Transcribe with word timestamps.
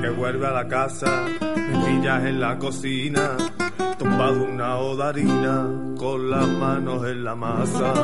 Que 0.00 0.10
vuelve 0.10 0.46
a 0.46 0.50
la 0.50 0.68
casa, 0.68 1.24
me 1.40 1.86
pillas 1.86 2.22
en 2.24 2.38
la 2.38 2.58
cocina, 2.58 3.36
tumbado 3.98 4.44
una 4.44 4.76
odarina, 4.76 5.66
con 5.98 6.30
las 6.30 6.46
manos 6.46 7.06
en 7.06 7.24
la 7.24 7.34
masa. 7.34 7.94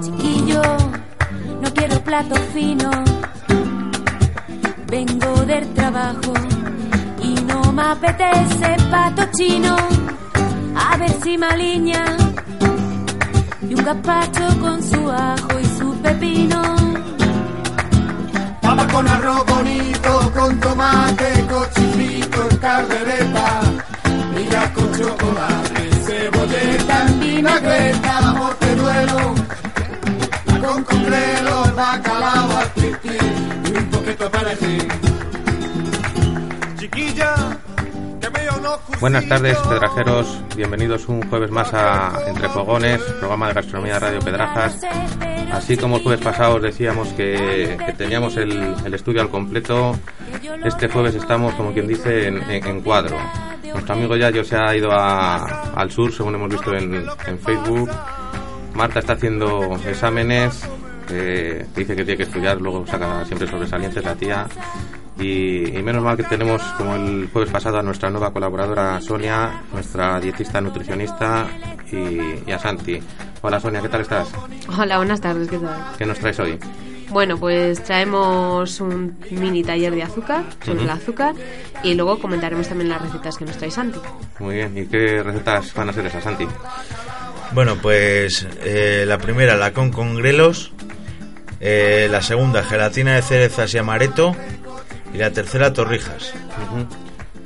Chiquillo, 0.00 0.62
no 1.60 1.74
quiero 1.74 2.00
plato 2.00 2.36
fino. 2.54 2.90
Vengo 4.86 5.44
del 5.46 5.74
trabajo 5.74 6.32
y 7.22 7.34
no 7.42 7.72
me 7.72 7.82
apetece 7.82 8.76
pato 8.88 9.24
chino. 9.36 9.76
A 10.76 10.96
ver 10.96 11.10
si 11.22 11.36
me 11.36 11.46
aliña 11.46 12.16
y 13.68 13.74
un 13.74 13.84
gazpacho 13.84 14.60
con 14.60 14.80
su 14.82 15.10
ajo 15.10 15.58
y 15.60 15.64
su 15.78 15.92
pepino. 16.02 16.85
Con 18.96 19.06
arroz 19.08 19.44
bonito, 19.44 20.32
con 20.34 20.58
tomate, 20.58 21.46
cochifrito, 21.50 22.48
caldereta, 22.58 23.60
mira 24.34 24.72
con 24.72 24.90
chocolate, 24.90 25.90
cebolleta, 26.06 27.06
en 27.06 27.20
vinagreta, 27.20 28.20
morteruelo, 28.38 29.34
con 30.66 30.84
congrelo, 30.84 31.74
bacalao, 31.76 32.56
al 32.56 32.72
y 32.82 33.76
un 33.76 33.90
poquito 33.90 34.24
de 34.24 34.30
perejil. 34.30 34.88
Chiquilla, 36.78 37.34
que 38.18 38.30
me 38.30 38.48
unos 38.58 38.80
Buenas 38.98 39.28
tardes, 39.28 39.58
pedrajeros. 39.58 40.42
Bienvenidos 40.56 41.06
un 41.08 41.20
jueves 41.28 41.50
más 41.50 41.68
a 41.74 42.14
Entre 42.28 42.48
Fogones, 42.48 43.02
programa 43.20 43.48
de 43.48 43.52
gastronomía 43.52 43.92
de 43.92 44.00
Radio 44.00 44.20
Pedrajas. 44.20 44.80
Así 45.52 45.76
como 45.76 45.96
el 45.96 46.02
jueves 46.02 46.20
pasado 46.24 46.56
os 46.56 46.62
decíamos 46.62 47.08
que, 47.10 47.76
teníamos 47.96 48.36
el, 48.36 48.74
estudio 48.92 49.20
al 49.22 49.30
completo, 49.30 49.96
este 50.64 50.88
jueves 50.88 51.14
estamos, 51.14 51.54
como 51.54 51.72
quien 51.72 51.86
dice, 51.86 52.28
en, 52.28 52.42
en- 52.50 52.80
cuadro. 52.82 53.16
Nuestro 53.72 53.94
amigo 53.94 54.16
Yayo 54.16 54.44
se 54.44 54.56
ha 54.56 54.74
ido 54.76 54.90
a- 54.92 55.72
al 55.74 55.90
sur, 55.90 56.12
según 56.12 56.34
hemos 56.34 56.48
visto 56.50 56.74
en, 56.74 57.04
Facebook. 57.38 57.90
Marta 58.74 58.98
está 58.98 59.14
haciendo 59.14 59.78
exámenes, 59.86 60.68
dice 61.08 61.96
que 61.96 62.04
tiene 62.04 62.16
que 62.16 62.22
estudiar, 62.24 62.60
luego 62.60 62.86
saca 62.86 63.24
siempre 63.24 63.46
sobresalientes 63.48 64.04
la 64.04 64.14
tía. 64.14 64.46
Y, 65.18 65.76
y 65.76 65.82
menos 65.82 66.02
mal 66.02 66.16
que 66.16 66.24
tenemos, 66.24 66.62
como 66.76 66.94
el 66.94 67.28
jueves 67.32 67.50
pasado, 67.50 67.78
a 67.78 67.82
nuestra 67.82 68.10
nueva 68.10 68.32
colaboradora 68.32 69.00
Sonia, 69.00 69.62
nuestra 69.72 70.20
dietista 70.20 70.60
nutricionista 70.60 71.46
y, 71.90 72.48
y 72.48 72.52
a 72.52 72.58
Santi. 72.58 73.00
Hola 73.40 73.58
Sonia, 73.58 73.80
¿qué 73.80 73.88
tal 73.88 74.02
estás? 74.02 74.28
Hola, 74.78 74.98
buenas 74.98 75.20
tardes, 75.20 75.48
¿qué 75.48 75.58
tal? 75.58 75.76
¿Qué 75.96 76.04
nos 76.04 76.18
traes 76.18 76.38
hoy? 76.40 76.58
Bueno, 77.08 77.38
pues 77.38 77.82
traemos 77.84 78.80
un 78.80 79.16
mini 79.30 79.62
taller 79.62 79.94
de 79.94 80.02
azúcar, 80.02 80.44
sobre 80.64 80.82
el 80.82 80.90
azúcar, 80.90 81.34
y 81.82 81.94
luego 81.94 82.18
comentaremos 82.18 82.68
también 82.68 82.90
las 82.90 83.00
recetas 83.00 83.38
que 83.38 83.44
nos 83.44 83.56
trae 83.56 83.70
Santi. 83.70 84.00
Muy 84.40 84.56
bien, 84.56 84.76
¿y 84.76 84.86
qué 84.86 85.22
recetas 85.22 85.72
van 85.74 85.88
a 85.88 85.92
ser 85.92 86.06
esas, 86.06 86.24
Santi? 86.24 86.46
Bueno, 87.52 87.76
pues 87.80 88.46
eh, 88.64 89.04
la 89.06 89.18
primera 89.18 89.56
la 89.56 89.72
con 89.72 89.92
con 89.92 90.16
grelos, 90.16 90.72
eh, 91.60 92.08
la 92.10 92.20
segunda 92.22 92.64
gelatina 92.64 93.14
de 93.14 93.22
cerezas 93.22 93.72
y 93.72 93.78
amaretto 93.78 94.34
y 95.16 95.18
la 95.18 95.30
tercera 95.30 95.72
torrijas. 95.72 96.34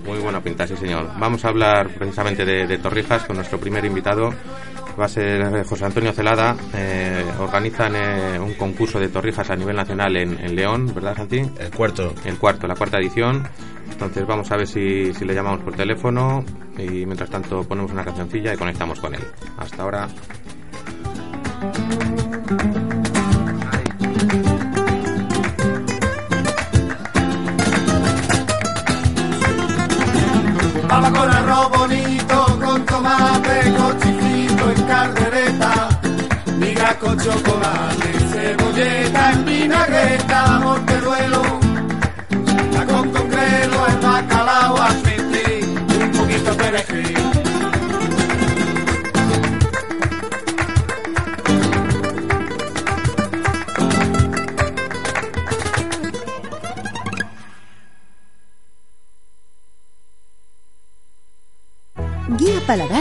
Muy 0.04 0.18
buena 0.18 0.42
pinta, 0.42 0.66
sí 0.66 0.76
señor. 0.76 1.08
Vamos 1.18 1.44
a 1.44 1.48
hablar 1.48 1.88
precisamente 1.90 2.44
de, 2.44 2.66
de 2.66 2.78
torrijas 2.78 3.22
con 3.24 3.36
nuestro 3.36 3.60
primer 3.60 3.84
invitado. 3.84 4.34
Va 4.98 5.04
a 5.04 5.08
ser 5.08 5.40
eh, 5.40 5.64
José 5.64 5.84
Antonio 5.84 6.12
Celada. 6.12 6.56
Eh, 6.74 7.24
organizan 7.38 7.94
eh, 7.94 8.40
un 8.40 8.54
concurso 8.54 8.98
de 8.98 9.08
torrijas 9.08 9.48
a 9.50 9.56
nivel 9.56 9.76
nacional 9.76 10.16
en, 10.16 10.36
en 10.40 10.56
León, 10.56 10.92
¿verdad, 10.92 11.14
Santi? 11.14 11.38
El 11.38 11.70
cuarto. 11.70 12.12
El 12.24 12.38
cuarto, 12.38 12.66
la 12.66 12.74
cuarta 12.74 12.98
edición. 12.98 13.46
Entonces 13.88 14.26
vamos 14.26 14.50
a 14.50 14.56
ver 14.56 14.66
si, 14.66 15.14
si 15.14 15.24
le 15.24 15.32
llamamos 15.34 15.60
por 15.60 15.74
teléfono 15.74 16.44
y 16.76 17.06
mientras 17.06 17.30
tanto 17.30 17.62
ponemos 17.62 17.92
una 17.92 18.04
cancioncilla 18.04 18.52
y 18.52 18.56
conectamos 18.56 18.98
con 18.98 19.14
él. 19.14 19.22
Hasta 19.58 19.82
ahora. 19.82 20.08
Con 37.00 37.18
chocolate, 37.18 38.12
cebolleta, 38.30 39.32
en 39.32 39.44
vinagreta, 39.44 40.60
morteruelo, 40.60 40.89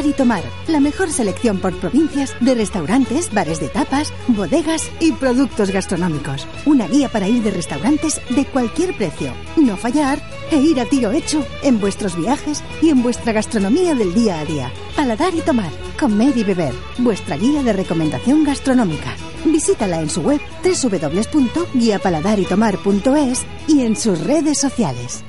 Y 0.05 0.13
Tomar, 0.13 0.43
la 0.67 0.79
mejor 0.79 1.11
selección 1.11 1.59
por 1.59 1.77
provincias 1.77 2.33
de 2.39 2.55
restaurantes, 2.55 3.33
bares 3.33 3.59
de 3.59 3.67
tapas, 3.67 4.13
bodegas 4.27 4.89
y 5.01 5.11
productos 5.11 5.71
gastronómicos. 5.71 6.47
Una 6.65 6.87
guía 6.87 7.09
para 7.09 7.27
ir 7.27 7.43
de 7.43 7.51
restaurantes 7.51 8.21
de 8.29 8.45
cualquier 8.45 8.95
precio, 8.95 9.33
no 9.57 9.75
fallar 9.75 10.21
e 10.51 10.57
ir 10.57 10.79
a 10.79 10.85
tiro 10.85 11.11
hecho 11.11 11.45
en 11.63 11.81
vuestros 11.81 12.15
viajes 12.15 12.63
y 12.81 12.91
en 12.91 13.03
vuestra 13.03 13.33
gastronomía 13.33 13.93
del 13.93 14.13
día 14.13 14.39
a 14.39 14.45
día. 14.45 14.71
Paladar 14.95 15.35
y 15.35 15.41
Tomar, 15.41 15.71
comer 15.99 16.37
y 16.37 16.45
beber, 16.45 16.73
vuestra 16.99 17.35
guía 17.35 17.61
de 17.61 17.73
recomendación 17.73 18.45
gastronómica. 18.45 19.17
Visítala 19.45 19.99
en 19.99 20.09
su 20.09 20.21
web 20.21 20.39
www.guiapaladaritoMar.es 20.63 23.43
y 23.67 23.81
en 23.81 23.97
sus 23.97 24.21
redes 24.21 24.59
sociales. 24.59 25.25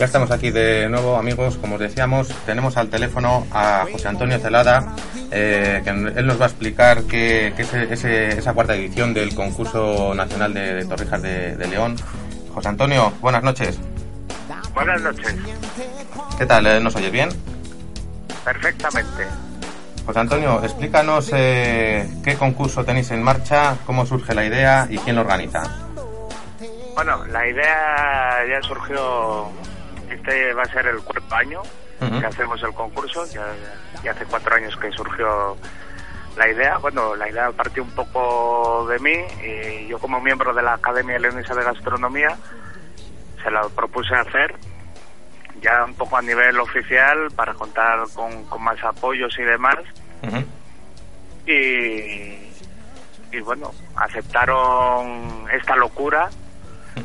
Ya 0.00 0.06
estamos 0.06 0.30
aquí 0.30 0.50
de 0.50 0.88
nuevo, 0.88 1.16
amigos. 1.18 1.58
Como 1.58 1.74
os 1.74 1.80
decíamos, 1.80 2.28
tenemos 2.46 2.78
al 2.78 2.88
teléfono 2.88 3.46
a 3.52 3.84
José 3.92 4.08
Antonio 4.08 4.38
Celada, 4.38 4.94
eh, 5.30 5.82
que 5.84 5.90
él 5.90 6.26
nos 6.26 6.40
va 6.40 6.46
a 6.46 6.48
explicar 6.48 7.02
qué, 7.02 7.52
qué 7.54 7.60
es 7.62 7.74
ese- 7.74 8.28
esa 8.38 8.54
cuarta 8.54 8.74
edición 8.74 9.12
del 9.12 9.34
concurso 9.34 10.14
nacional 10.14 10.54
de, 10.54 10.74
de 10.76 10.84
Torrijas 10.86 11.20
de, 11.20 11.54
de 11.54 11.68
León. 11.68 11.96
José 12.54 12.68
Antonio, 12.68 13.12
buenas 13.20 13.42
noches. 13.42 13.78
Buenas 14.72 15.02
noches. 15.02 15.34
¿Qué 16.38 16.46
tal? 16.46 16.66
eh, 16.66 16.80
¿Nos 16.80 16.96
oyes 16.96 17.12
bien? 17.12 17.28
Perfectamente. 18.42 19.26
José 20.06 20.18
Antonio, 20.18 20.64
explícanos 20.64 21.28
eh, 21.34 22.08
qué 22.24 22.36
concurso 22.36 22.86
tenéis 22.86 23.10
en 23.10 23.22
marcha, 23.22 23.76
cómo 23.84 24.06
surge 24.06 24.34
la 24.34 24.46
idea 24.46 24.86
y 24.88 24.96
quién 24.96 25.16
lo 25.16 25.20
organiza. 25.22 25.62
Bueno, 26.94 27.22
la 27.26 27.46
idea 27.46 28.38
ya 28.48 28.66
surgió, 28.66 29.48
este 30.10 30.52
va 30.54 30.62
a 30.62 30.66
ser 30.66 30.86
el 30.86 30.98
cuarto 31.02 31.34
año 31.34 31.62
que 31.98 32.26
hacemos 32.26 32.62
el 32.62 32.72
concurso, 32.72 33.26
ya, 33.26 33.46
ya 34.02 34.12
hace 34.12 34.24
cuatro 34.24 34.54
años 34.54 34.74
que 34.76 34.90
surgió 34.90 35.56
la 36.36 36.48
idea. 36.48 36.78
Bueno, 36.78 37.14
la 37.14 37.28
idea 37.28 37.50
partió 37.52 37.82
un 37.82 37.90
poco 37.90 38.86
de 38.88 38.98
mí. 39.00 39.16
Y 39.44 39.88
yo 39.88 39.98
como 39.98 40.20
miembro 40.20 40.54
de 40.54 40.62
la 40.62 40.74
Academia 40.74 41.18
Leonesa 41.18 41.54
de 41.54 41.62
Gastronomía 41.62 42.36
se 43.42 43.50
la 43.50 43.62
propuse 43.68 44.14
hacer 44.14 44.54
ya 45.60 45.84
un 45.84 45.94
poco 45.94 46.16
a 46.16 46.22
nivel 46.22 46.58
oficial 46.58 47.30
para 47.36 47.54
contar 47.54 48.04
con, 48.14 48.44
con 48.46 48.62
más 48.62 48.82
apoyos 48.82 49.38
y 49.38 49.42
demás. 49.42 49.78
Y, 51.46 52.50
y 53.36 53.40
bueno, 53.44 53.72
aceptaron 53.96 55.46
esta 55.52 55.76
locura, 55.76 56.30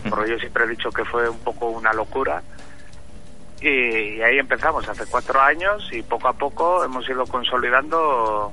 porque 0.10 0.32
yo 0.32 0.38
siempre 0.38 0.66
he 0.66 0.68
dicho 0.68 0.90
que 0.90 1.04
fue 1.04 1.28
un 1.30 1.40
poco 1.40 1.68
una 1.68 1.92
locura, 1.94 2.42
y, 3.70 4.22
ahí 4.22 4.40
empezamos, 4.40 4.88
hace 4.88 5.06
cuatro 5.06 5.42
años, 5.42 5.90
y 5.92 6.02
poco 6.04 6.28
a 6.28 6.34
poco 6.34 6.84
hemos 6.84 7.08
ido 7.10 7.26
consolidando 7.26 8.52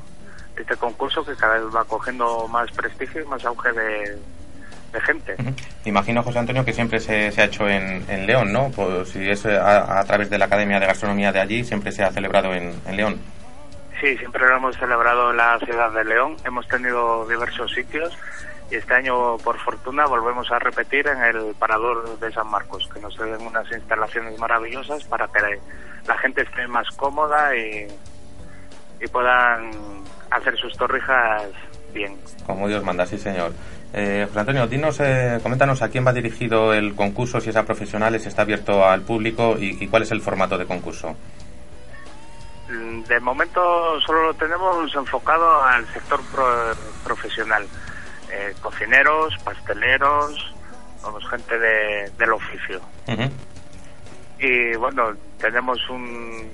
este 0.56 0.76
concurso 0.76 1.24
que 1.24 1.34
cada 1.34 1.58
vez 1.58 1.74
va 1.74 1.84
cogiendo 1.84 2.46
más 2.48 2.70
prestigio 2.72 3.22
y 3.22 3.26
más 3.26 3.44
auge 3.44 3.72
de, 3.72 4.18
de 4.92 5.00
gente. 5.00 5.36
Imagino, 5.84 6.22
José 6.22 6.38
Antonio, 6.38 6.64
que 6.64 6.72
siempre 6.72 7.00
se, 7.00 7.30
se 7.32 7.42
ha 7.42 7.44
hecho 7.46 7.68
en, 7.68 8.04
en, 8.08 8.26
León, 8.26 8.52
¿no? 8.52 8.70
Pues 8.70 9.08
si 9.10 9.28
es 9.28 9.44
a, 9.46 9.98
a, 9.98 10.04
través 10.04 10.30
de 10.30 10.38
la 10.38 10.46
Academia 10.46 10.78
de 10.78 10.86
Gastronomía 10.86 11.32
de 11.32 11.40
allí, 11.40 11.64
siempre 11.64 11.92
se 11.92 12.02
ha 12.02 12.12
celebrado 12.12 12.52
en, 12.54 12.74
en, 12.86 12.96
León. 12.96 13.20
Sí, 14.00 14.16
siempre 14.18 14.46
lo 14.46 14.56
hemos 14.56 14.76
celebrado 14.76 15.30
en 15.30 15.36
la 15.36 15.58
ciudad 15.60 15.92
de 15.92 16.04
León. 16.04 16.36
Hemos 16.44 16.66
tenido 16.68 17.26
diversos 17.28 17.72
sitios 17.72 18.16
y 18.72 18.76
este 18.76 18.94
año, 18.94 19.36
por 19.36 19.58
fortuna, 19.58 20.06
volvemos 20.06 20.50
a 20.50 20.58
repetir 20.58 21.06
en 21.06 21.22
el 21.22 21.54
Parador 21.58 22.18
de 22.18 22.32
San 22.32 22.48
Marcos, 22.48 22.88
que 22.92 23.00
nos 23.00 23.14
den 23.18 23.46
unas 23.46 23.70
instalaciones 23.70 24.38
maravillosas 24.38 25.04
para 25.04 25.28
que 25.28 25.60
la 26.06 26.16
gente 26.16 26.40
esté 26.40 26.66
más 26.68 26.88
cómoda 26.96 27.54
y, 27.54 27.86
y 28.98 29.06
puedan 29.08 29.70
hacer 30.30 30.56
sus 30.56 30.74
torrijas 30.78 31.50
bien. 31.92 32.16
Como 32.46 32.66
Dios 32.66 32.82
manda, 32.82 33.04
sí, 33.04 33.18
señor. 33.18 33.52
Eh, 33.92 34.24
José 34.26 34.40
Antonio, 34.40 34.66
dinos, 34.66 34.98
eh, 35.00 35.38
coméntanos 35.42 35.82
a 35.82 35.90
quién 35.90 36.06
va 36.06 36.14
dirigido 36.14 36.72
el 36.72 36.94
concurso, 36.94 37.42
si 37.42 37.50
es 37.50 37.56
a 37.56 37.64
profesionales, 37.64 38.22
si 38.22 38.28
está 38.28 38.40
abierto 38.40 38.86
al 38.86 39.02
público 39.02 39.56
y, 39.58 39.84
y 39.84 39.88
cuál 39.88 40.04
es 40.04 40.12
el 40.12 40.22
formato 40.22 40.56
de 40.56 40.64
concurso. 40.64 41.14
De 43.06 43.20
momento 43.20 44.00
solo 44.00 44.28
lo 44.28 44.34
tenemos 44.34 44.94
enfocado 44.94 45.62
al 45.62 45.86
sector 45.92 46.22
pro, 46.32 46.46
profesional. 47.04 47.66
Eh, 48.34 48.54
cocineros, 48.62 49.36
pasteleros, 49.44 50.54
vamos, 51.02 51.28
gente 51.28 51.58
de, 51.58 52.10
del 52.16 52.32
oficio. 52.32 52.80
Uh 53.06 53.12
-huh. 53.12 53.30
Y 54.38 54.74
bueno, 54.76 55.14
tenemos 55.38 55.78
un 55.90 56.50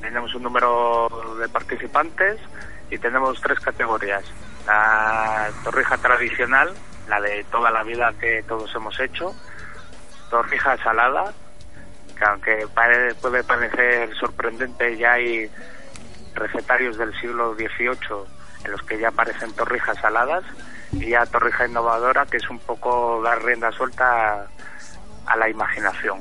tenemos 0.00 0.32
un 0.36 0.44
número 0.44 1.08
de 1.40 1.48
participantes 1.48 2.38
y 2.88 2.98
tenemos 2.98 3.40
tres 3.40 3.58
categorías. 3.58 4.24
La 4.66 5.50
torrija 5.64 5.96
tradicional, 5.98 6.72
la 7.08 7.20
de 7.20 7.44
toda 7.50 7.70
la 7.72 7.82
vida 7.82 8.12
que 8.20 8.44
todos 8.46 8.72
hemos 8.76 8.98
hecho, 9.00 9.34
torrija 10.30 10.76
salada, 10.84 11.32
que 12.16 12.24
aunque 12.24 12.66
puede 13.20 13.42
parecer 13.42 14.14
sorprendente, 14.16 14.96
ya 14.96 15.14
hay 15.14 15.50
recetarios 16.34 16.96
del 16.96 17.12
siglo 17.20 17.54
XVIII 17.54 18.24
en 18.64 18.70
los 18.70 18.82
que 18.82 18.98
ya 18.98 19.08
aparecen 19.08 19.52
torrijas 19.52 19.98
saladas, 19.98 20.44
y 20.92 21.10
ya 21.10 21.26
torrija 21.26 21.66
innovadora, 21.66 22.26
que 22.26 22.36
es 22.38 22.48
un 22.50 22.58
poco 22.58 23.20
dar 23.22 23.42
rienda 23.42 23.70
suelta 23.72 24.34
a, 24.34 24.46
a 25.26 25.36
la 25.36 25.48
imaginación. 25.48 26.20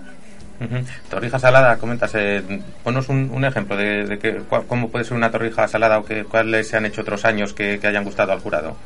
Uh 0.60 0.64
-huh. 0.64 0.86
Torrija 1.10 1.38
salada, 1.38 1.78
comentas, 1.78 2.16
eh, 2.16 2.42
ponos 2.82 3.10
un, 3.10 3.30
un 3.30 3.44
ejemplo 3.44 3.76
de, 3.76 4.06
de 4.06 4.18
que, 4.18 4.38
cu 4.38 4.66
cómo 4.68 4.90
puede 4.90 5.04
ser 5.04 5.18
una 5.18 5.30
torrija 5.30 5.68
salada 5.68 6.00
o 6.00 6.06
que, 6.06 6.24
cuáles 6.24 6.70
se 6.70 6.78
han 6.78 6.86
hecho 6.86 7.02
otros 7.02 7.26
años 7.26 7.54
que, 7.54 7.78
que 7.78 7.88
hayan 7.88 8.06
gustado 8.06 8.32
al 8.32 8.40
jurado. 8.40 8.78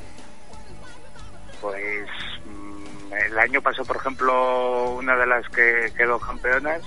Pues 1.61 2.07
mmm, 2.45 3.13
el 3.13 3.37
año 3.37 3.61
pasado, 3.61 3.85
por 3.85 3.97
ejemplo, 3.97 4.95
una 4.95 5.15
de 5.15 5.27
las 5.27 5.47
que 5.49 5.93
quedó 5.95 6.19
campeonas 6.19 6.81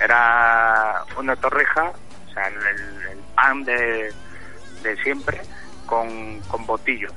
era 0.00 1.04
una 1.16 1.36
torrija, 1.36 1.92
o 2.28 2.32
sea, 2.34 2.48
el, 2.48 2.56
el 3.12 3.18
pan 3.36 3.64
de, 3.64 4.12
de 4.82 4.96
siempre 5.04 5.40
con, 5.86 6.40
con 6.48 6.66
botillo. 6.66 7.10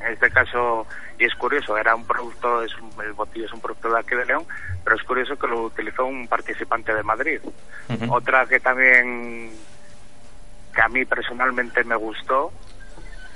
En 0.00 0.12
este 0.12 0.30
caso, 0.30 0.86
y 1.18 1.24
es 1.24 1.34
curioso, 1.34 1.76
era 1.76 1.94
un 1.94 2.06
producto, 2.06 2.62
es 2.62 2.74
un, 2.78 2.90
el 3.04 3.12
botillo 3.12 3.44
es 3.44 3.52
un 3.52 3.60
producto 3.60 3.90
de 3.92 4.00
aquí 4.00 4.14
de 4.14 4.24
León, 4.24 4.46
pero 4.82 4.96
es 4.96 5.02
curioso 5.02 5.38
que 5.38 5.46
lo 5.46 5.62
utilizó 5.64 6.06
un 6.06 6.26
participante 6.26 6.94
de 6.94 7.02
Madrid. 7.02 7.40
Uh 7.44 7.92
-huh. 7.92 8.16
Otra 8.16 8.46
que 8.46 8.60
también, 8.60 9.52
que 10.74 10.80
a 10.80 10.88
mí 10.88 11.04
personalmente 11.04 11.84
me 11.84 11.96
gustó, 11.96 12.50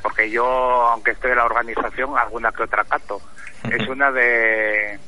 porque 0.02 0.30
yo, 0.30 0.46
aunque 0.46 1.10
estoy 1.10 1.32
en 1.32 1.36
la 1.36 1.44
organización, 1.44 2.16
alguna 2.16 2.50
que 2.50 2.62
otra 2.62 2.84
cato, 2.84 3.16
uh 3.16 3.68
-huh. 3.68 3.82
es 3.82 3.88
una 3.88 4.10
de, 4.10 4.98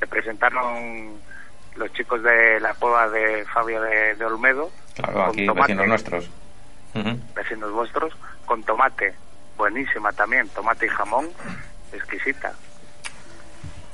de 0.00 0.06
presentaron 0.08 1.20
los 1.76 1.92
chicos 1.92 2.20
de 2.22 2.58
la 2.58 2.74
cueva 2.74 3.08
de 3.10 3.44
Fabio 3.44 3.80
de, 3.80 4.16
de 4.16 4.24
Olmedo, 4.24 4.72
claro, 4.94 5.26
aquí 5.26 5.46
tomate, 5.46 5.72
vecinos 5.72 5.86
nuestros. 5.86 6.30
Uh 6.94 6.98
-huh. 6.98 7.34
Vecinos 7.34 7.70
vuestros, 7.70 8.12
con 8.44 8.64
tomate 8.64 9.14
buenísima 9.56 10.12
también, 10.12 10.48
tomate 10.50 10.86
y 10.86 10.88
jamón, 10.88 11.28
exquisita. 11.92 12.52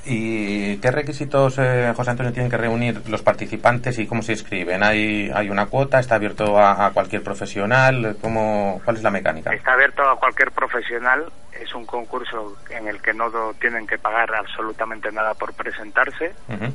¿Y 0.05 0.77
qué 0.79 0.91
requisitos, 0.91 1.57
eh, 1.59 1.93
José 1.95 2.11
Antonio, 2.11 2.33
tienen 2.33 2.51
que 2.51 2.57
reunir 2.57 3.07
los 3.07 3.21
participantes 3.21 3.97
y 3.99 4.05
cómo 4.05 4.21
se 4.21 4.33
inscriben? 4.33 4.83
¿Hay, 4.83 5.31
hay 5.33 5.49
una 5.49 5.67
cuota? 5.67 5.99
¿Está 5.99 6.15
abierto 6.15 6.59
a, 6.59 6.85
a 6.87 6.91
cualquier 6.91 7.23
profesional? 7.23 8.17
¿Cómo, 8.19 8.81
¿Cuál 8.83 8.97
es 8.97 9.03
la 9.03 9.11
mecánica? 9.11 9.53
Está 9.53 9.73
abierto 9.73 10.03
a 10.03 10.19
cualquier 10.19 10.51
profesional. 10.51 11.31
Es 11.53 11.73
un 11.73 11.85
concurso 11.85 12.57
en 12.69 12.89
el 12.89 13.01
que 13.01 13.13
no 13.13 13.31
tienen 13.61 13.87
que 13.87 13.97
pagar 13.97 14.35
absolutamente 14.35 15.09
nada 15.09 15.35
por 15.35 15.53
presentarse. 15.53 16.33
Uh 16.49 16.53
-huh. 16.53 16.73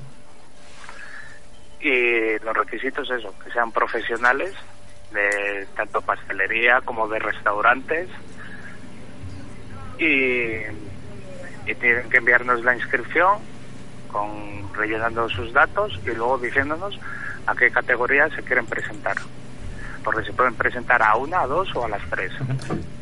Y 1.81 2.43
los 2.43 2.57
requisitos 2.57 3.11
es 3.11 3.19
eso, 3.19 3.35
que 3.45 3.51
sean 3.51 3.71
profesionales 3.73 4.55
de 5.13 5.67
tanto 5.77 6.01
pastelería 6.01 6.81
como 6.81 7.09
de 7.09 7.19
restaurantes 7.19 8.09
y, 9.99 10.63
tienen 11.81 12.09
que 12.09 12.17
enviarnos 12.17 12.65
la 12.65 12.75
inscripción 12.75 13.39
con 14.11 14.73
rellenando 14.75 15.29
sus 15.29 15.53
datos 15.53 16.01
y 16.07 16.11
luego 16.11 16.39
diciéndonos 16.39 16.99
a 17.47 17.55
qué 17.55 17.71
categoría 17.71 18.29
se 18.31 18.43
quieren 18.43 18.65
presentar 18.65 19.17
porque 20.03 20.25
se 20.25 20.33
pueden 20.33 20.55
presentar 20.55 21.03
a 21.03 21.17
una, 21.17 21.43
a 21.43 21.47
dos 21.47 21.69
o 21.75 21.85
a 21.85 21.89
las 21.89 22.01
tres. 22.09 22.33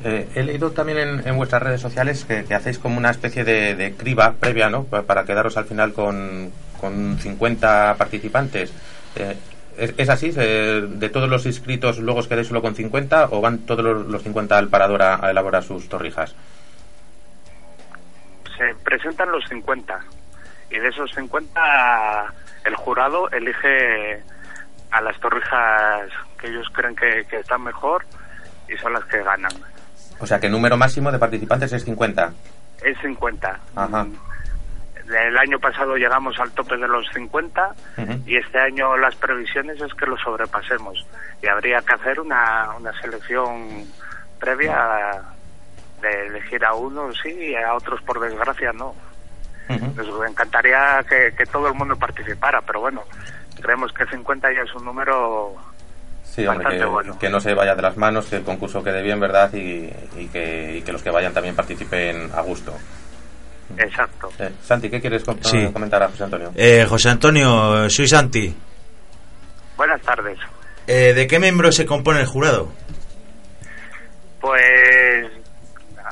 Eh, 0.04 0.28
he 0.34 0.43
leído 0.43 0.70
también 0.70 1.22
en, 1.25 1.37
vuestras 1.37 1.62
redes 1.62 1.81
sociales 1.81 2.25
que, 2.25 2.44
que 2.44 2.54
hacéis 2.54 2.78
como 2.78 2.96
una 2.96 3.10
especie 3.10 3.44
de, 3.44 3.94
criba 3.96 4.34
previa, 4.38 4.70
¿no? 4.70 4.84
Para 4.84 5.25
quedaros 5.25 5.56
al 5.56 5.64
final 5.64 5.92
con, 5.92 6.52
con 6.81 7.19
50 7.19 7.96
participantes. 7.99 8.72
Eh, 9.16 9.37
¿es, 9.76 9.94
¿es, 9.96 10.08
así? 10.08 10.31
¿De 10.31 11.10
todos 11.12 11.28
los 11.28 11.46
inscritos 11.46 11.99
luego 11.99 12.20
os 12.20 12.28
quedáis 12.28 12.46
solo 12.46 12.62
con 12.62 12.76
50 12.76 13.28
o 13.32 13.40
van 13.40 13.58
todos 13.58 13.84
los, 13.84 14.06
los 14.06 14.22
50 14.22 14.56
al 14.56 14.69
parador 14.69 15.02
a 15.02 15.31
elaborar 15.31 15.64
sus 15.64 15.88
torrijas? 15.88 16.37
Se 18.56 18.75
presentan 18.85 19.31
los 19.31 19.47
50 19.49 20.00
y 20.70 20.79
de 20.79 20.88
esos 20.88 21.11
50 21.14 22.35
el 22.64 22.75
jurado 22.75 23.31
elige 23.31 24.23
a 24.91 25.00
las 25.00 25.19
torrijas 25.20 26.11
que 26.38 26.49
ellos 26.49 26.66
creen 26.73 26.97
que, 26.97 27.25
que, 27.28 27.38
están 27.38 27.62
mejor 27.62 28.04
y 28.69 28.76
son 28.78 28.92
las 28.92 29.04
que 29.04 29.23
ganan. 29.23 29.52
O 30.19 30.26
sea 30.26 30.40
que 30.40 30.47
el 30.47 30.52
número 30.52 30.76
máximo 30.76 31.12
de 31.12 31.19
participantes 31.19 31.73
es 31.73 31.85
50. 31.85 32.33
Es 32.83 32.99
50. 33.00 33.61
Ajá. 33.76 34.07
El 35.07 35.38
año 35.38 35.61
pasado 35.61 35.97
llegamos 35.97 36.38
al 36.40 36.50
tope 36.50 36.76
de 36.76 36.88
los 36.88 37.07
50 37.14 37.69
uh 37.97 38.00
-huh. 38.00 38.23
y 38.26 38.37
este 38.37 38.59
año 38.59 38.97
las 38.97 39.14
previsiones 39.14 39.80
es 39.80 39.95
que 39.95 40.07
lo 40.07 40.16
sobrepasemos 40.19 41.07
y 41.40 41.47
habría 41.47 41.80
que 41.83 41.95
hacer 41.95 42.19
una, 42.19 42.71
una 42.76 42.92
selección 43.00 43.85
previa 44.40 45.23
de 46.00 46.26
elegir 46.26 46.65
a 46.65 46.75
unos 46.75 47.19
sí 47.23 47.31
y 47.31 47.55
a 47.55 47.75
otros 47.75 48.00
por 48.03 48.21
desgracia 48.21 48.73
no. 48.73 48.95
Uh 49.69 49.73
-huh. 49.73 49.95
Nos 49.95 50.31
encantaría 50.31 51.05
que, 51.09 51.35
que, 51.37 51.45
todo 51.47 51.69
el 51.69 51.75
mundo 51.75 51.97
participara, 51.97 52.61
pero 52.62 52.81
bueno, 52.81 53.03
creemos 53.61 53.93
que 53.93 54.07
50 54.07 54.53
ya 54.53 54.62
es 54.62 54.75
un 54.75 54.85
número 54.85 55.57
sí, 56.23 56.45
bastante 56.47 56.67
hombre, 56.67 56.79
que, 56.79 56.85
bueno. 56.85 57.19
Que 57.19 57.29
no 57.29 57.41
se 57.41 57.55
vaya 57.55 57.75
de 57.75 57.83
las 57.83 57.97
manos, 57.97 58.26
que 58.26 58.37
el 58.37 58.45
concurso 58.45 58.83
quede 58.85 59.03
bien, 59.03 59.19
¿verdad? 59.19 59.53
Y, 59.55 59.91
y, 60.17 60.29
que, 60.29 60.76
y 60.76 60.83
que, 60.83 60.93
los 60.93 61.03
que 61.03 61.11
vayan 61.11 61.33
también 61.33 61.57
participen 61.57 62.31
a 62.33 62.43
gusto. 62.43 62.75
Exacto. 63.76 64.31
Eh, 64.38 64.53
Santi, 64.62 64.88
¿qué 64.88 65.00
quieres 65.00 65.25
com 65.25 65.37
sí. 65.43 65.69
comentar 65.73 66.03
a 66.03 66.09
José 66.09 66.25
Antonio? 66.25 66.53
Eh, 66.55 66.87
José 66.88 67.09
Antonio, 67.11 67.91
soy 67.91 68.07
Santi. 68.07 68.55
Buenas 69.76 70.00
tardes. 70.03 70.38
Eh, 70.87 71.12
¿De 71.15 71.26
qué 71.26 71.38
miembros 71.41 71.75
se 71.75 71.85
compone 71.85 72.21
el 72.21 72.26
jurado? 72.26 72.71
Pues 74.41 75.36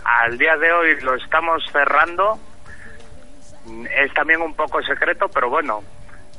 al 0.05 0.39
día 0.39 0.57
de 0.57 0.73
hoy 0.73 1.01
lo 1.01 1.15
estamos 1.15 1.63
cerrando. 1.73 2.39
Es 3.97 4.13
también 4.13 4.43
un 4.43 4.55
poco 4.55 4.83
secreto, 4.83 5.27
pero 5.33 5.49
bueno, 5.49 5.83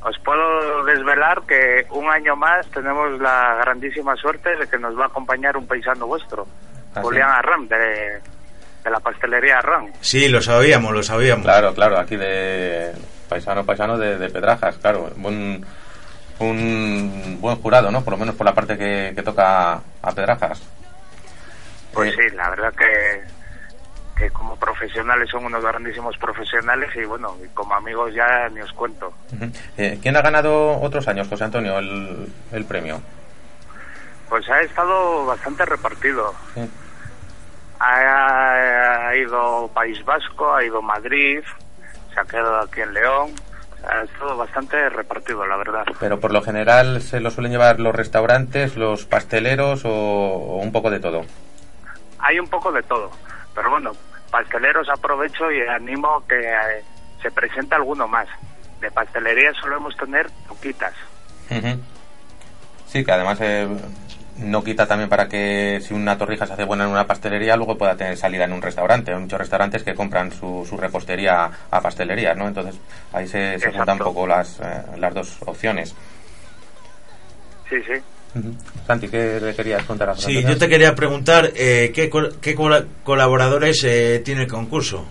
os 0.02 0.16
puedo 0.20 0.84
desvelar 0.84 1.42
que 1.42 1.84
un 1.90 2.08
año 2.08 2.36
más 2.36 2.66
tenemos 2.70 3.20
la 3.20 3.56
grandísima 3.62 4.14
suerte 4.16 4.54
de 4.56 4.68
que 4.68 4.78
nos 4.78 4.96
va 4.96 5.04
a 5.04 5.08
acompañar 5.08 5.56
un 5.56 5.66
paisano 5.66 6.06
vuestro, 6.06 6.46
¿Ah, 6.94 7.02
Julián 7.02 7.28
sí? 7.28 7.34
Arram, 7.38 7.68
de, 7.68 8.20
de, 8.84 8.90
la 8.90 9.00
pastelería 9.00 9.58
Arram. 9.58 9.90
Sí, 10.00 10.28
lo 10.28 10.40
sabíamos, 10.40 10.92
lo 10.92 11.02
sabíamos. 11.02 11.44
Claro, 11.44 11.74
claro, 11.74 11.98
aquí 11.98 12.16
de 12.16 12.92
paisano, 13.28 13.66
paisano 13.66 13.98
de, 13.98 14.16
de 14.16 14.30
Pedrajas, 14.30 14.76
claro. 14.76 15.10
Un, 15.16 15.66
un 16.38 17.38
buen 17.40 17.56
jurado, 17.56 17.90
¿no? 17.90 18.04
Por 18.04 18.12
lo 18.12 18.18
menos 18.18 18.36
por 18.36 18.46
la 18.46 18.54
parte 18.54 18.78
que, 18.78 19.12
que 19.16 19.22
toca 19.22 19.80
a 20.02 20.12
Pedrajas. 20.14 20.62
Pues 21.92 22.12
eh, 22.12 22.28
sí, 22.28 22.36
la 22.36 22.50
verdad 22.50 22.72
que 22.74 23.35
que 24.16 24.30
como 24.30 24.56
profesionales 24.56 25.28
son 25.30 25.44
unos 25.44 25.62
grandísimos 25.62 26.16
profesionales 26.16 26.90
y 26.96 27.04
bueno, 27.04 27.36
y 27.44 27.48
como 27.48 27.74
amigos 27.74 28.14
ya 28.14 28.48
ni 28.48 28.60
os 28.60 28.72
cuento. 28.72 29.12
Uh 29.32 29.36
-huh. 29.36 29.52
eh, 29.76 29.98
¿Quién 30.02 30.16
ha 30.16 30.22
ganado 30.22 30.80
otros 30.80 31.06
años, 31.06 31.28
José 31.28 31.44
Antonio, 31.44 31.78
el, 31.78 32.26
el 32.52 32.64
premio? 32.64 33.00
Pues 34.28 34.48
ha 34.48 34.60
estado 34.62 35.26
bastante 35.26 35.64
repartido. 35.66 36.34
Sí. 36.54 36.68
Ha, 37.78 39.08
ha 39.08 39.16
ido 39.16 39.68
País 39.74 40.02
Vasco, 40.04 40.54
ha 40.54 40.64
ido 40.64 40.80
Madrid, 40.80 41.40
se 42.14 42.20
ha 42.20 42.24
quedado 42.24 42.60
aquí 42.60 42.80
en 42.80 42.94
León. 42.94 43.30
O 43.74 43.78
sea, 43.88 44.02
es 44.02 44.10
todo 44.18 44.36
bastante 44.36 44.88
repartido, 44.88 45.46
la 45.46 45.56
verdad. 45.56 45.84
Pero 46.00 46.18
por 46.18 46.32
lo 46.32 46.40
general 46.40 47.02
se 47.02 47.20
lo 47.20 47.30
suelen 47.30 47.52
llevar 47.52 47.78
los 47.78 47.94
restaurantes, 47.94 48.76
los 48.76 49.04
pasteleros 49.04 49.84
o, 49.84 49.90
o 49.90 50.56
un 50.56 50.72
poco 50.72 50.90
de 50.90 51.00
todo. 51.00 51.22
Hay 52.18 52.40
un 52.40 52.48
poco 52.48 52.72
de 52.72 52.82
todo. 52.82 53.10
Pero 53.56 53.70
bueno, 53.70 53.92
pasteleros 54.30 54.88
aprovecho 54.90 55.50
y 55.50 55.62
animo 55.66 56.22
que 56.28 56.38
eh, 56.38 56.84
se 57.22 57.30
presente 57.30 57.74
alguno 57.74 58.06
más. 58.06 58.28
De 58.80 58.90
pastelería 58.90 59.52
solemos 59.54 59.96
tener 59.96 60.28
poquitas. 60.46 60.92
Ujú. 61.50 61.80
Sí, 62.86 63.02
que 63.02 63.12
además 63.12 63.38
eh, 63.40 63.66
no 64.36 64.62
quita 64.62 64.86
también 64.86 65.08
para 65.08 65.26
que 65.26 65.80
si 65.80 65.94
una 65.94 66.18
torrija 66.18 66.46
se 66.46 66.52
hace 66.52 66.64
buena 66.64 66.84
en 66.84 66.90
una 66.90 67.06
pastelería, 67.06 67.56
luego 67.56 67.78
pueda 67.78 67.96
tener 67.96 68.18
salida 68.18 68.44
en 68.44 68.52
un 68.52 68.60
restaurante. 68.60 69.12
Hay 69.12 69.18
muchos 69.18 69.38
restaurantes 69.38 69.82
que 69.82 69.94
compran 69.94 70.30
su, 70.30 70.66
su 70.68 70.76
repostería 70.76 71.50
a 71.70 71.80
pastelería, 71.80 72.34
¿no? 72.34 72.46
Entonces 72.46 72.78
ahí 73.14 73.26
se, 73.26 73.58
se 73.58 73.72
juntan 73.72 73.96
un 73.96 74.04
poco 74.04 74.26
las, 74.26 74.60
eh, 74.60 74.82
las 74.98 75.14
dos 75.14 75.38
opciones. 75.46 75.94
Sí, 77.70 77.82
sí. 77.82 77.94
Santi, 78.86 79.08
¿qué 79.08 79.40
le 79.40 79.54
querías 79.54 79.84
contar 79.84 80.10
a 80.10 80.14
Sí, 80.16 80.42
yo 80.42 80.56
te 80.58 80.68
quería 80.68 80.94
preguntar 80.94 81.50
eh, 81.54 81.92
¿qué, 81.94 82.08
col- 82.10 82.36
qué 82.40 82.54
cola- 82.54 82.84
colaboradores 83.04 83.82
eh, 83.84 84.20
tiene 84.24 84.42
el 84.42 84.48
concurso. 84.48 85.04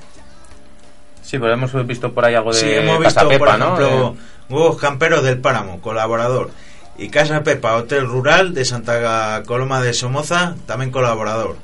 Sí, 1.22 1.40
pues 1.40 1.52
hemos 1.54 1.88
visto 1.88 2.14
por 2.14 2.24
ahí 2.26 2.36
algo 2.36 2.54
de 2.54 2.60
Sí, 2.60 2.72
hemos 2.72 3.00
visto, 3.00 3.22
por 3.22 3.30
Pepa, 3.30 3.58
¿no? 3.58 3.66
ejemplo, 3.80 4.16
Eh, 4.18 4.54
Huevos 4.54 4.78
Camperos 4.80 5.24
del 5.24 5.40
Páramo, 5.40 5.82
colaborador. 5.82 6.52
Y 6.98 7.10
Casa 7.10 7.44
Pepa, 7.44 7.76
Hotel 7.76 8.06
Rural 8.08 8.54
de 8.54 8.64
Santa 8.64 9.42
Coloma 9.46 9.82
de 9.82 9.94
Somoza, 9.94 10.56
también 10.68 10.92
colaborador. 10.92 11.58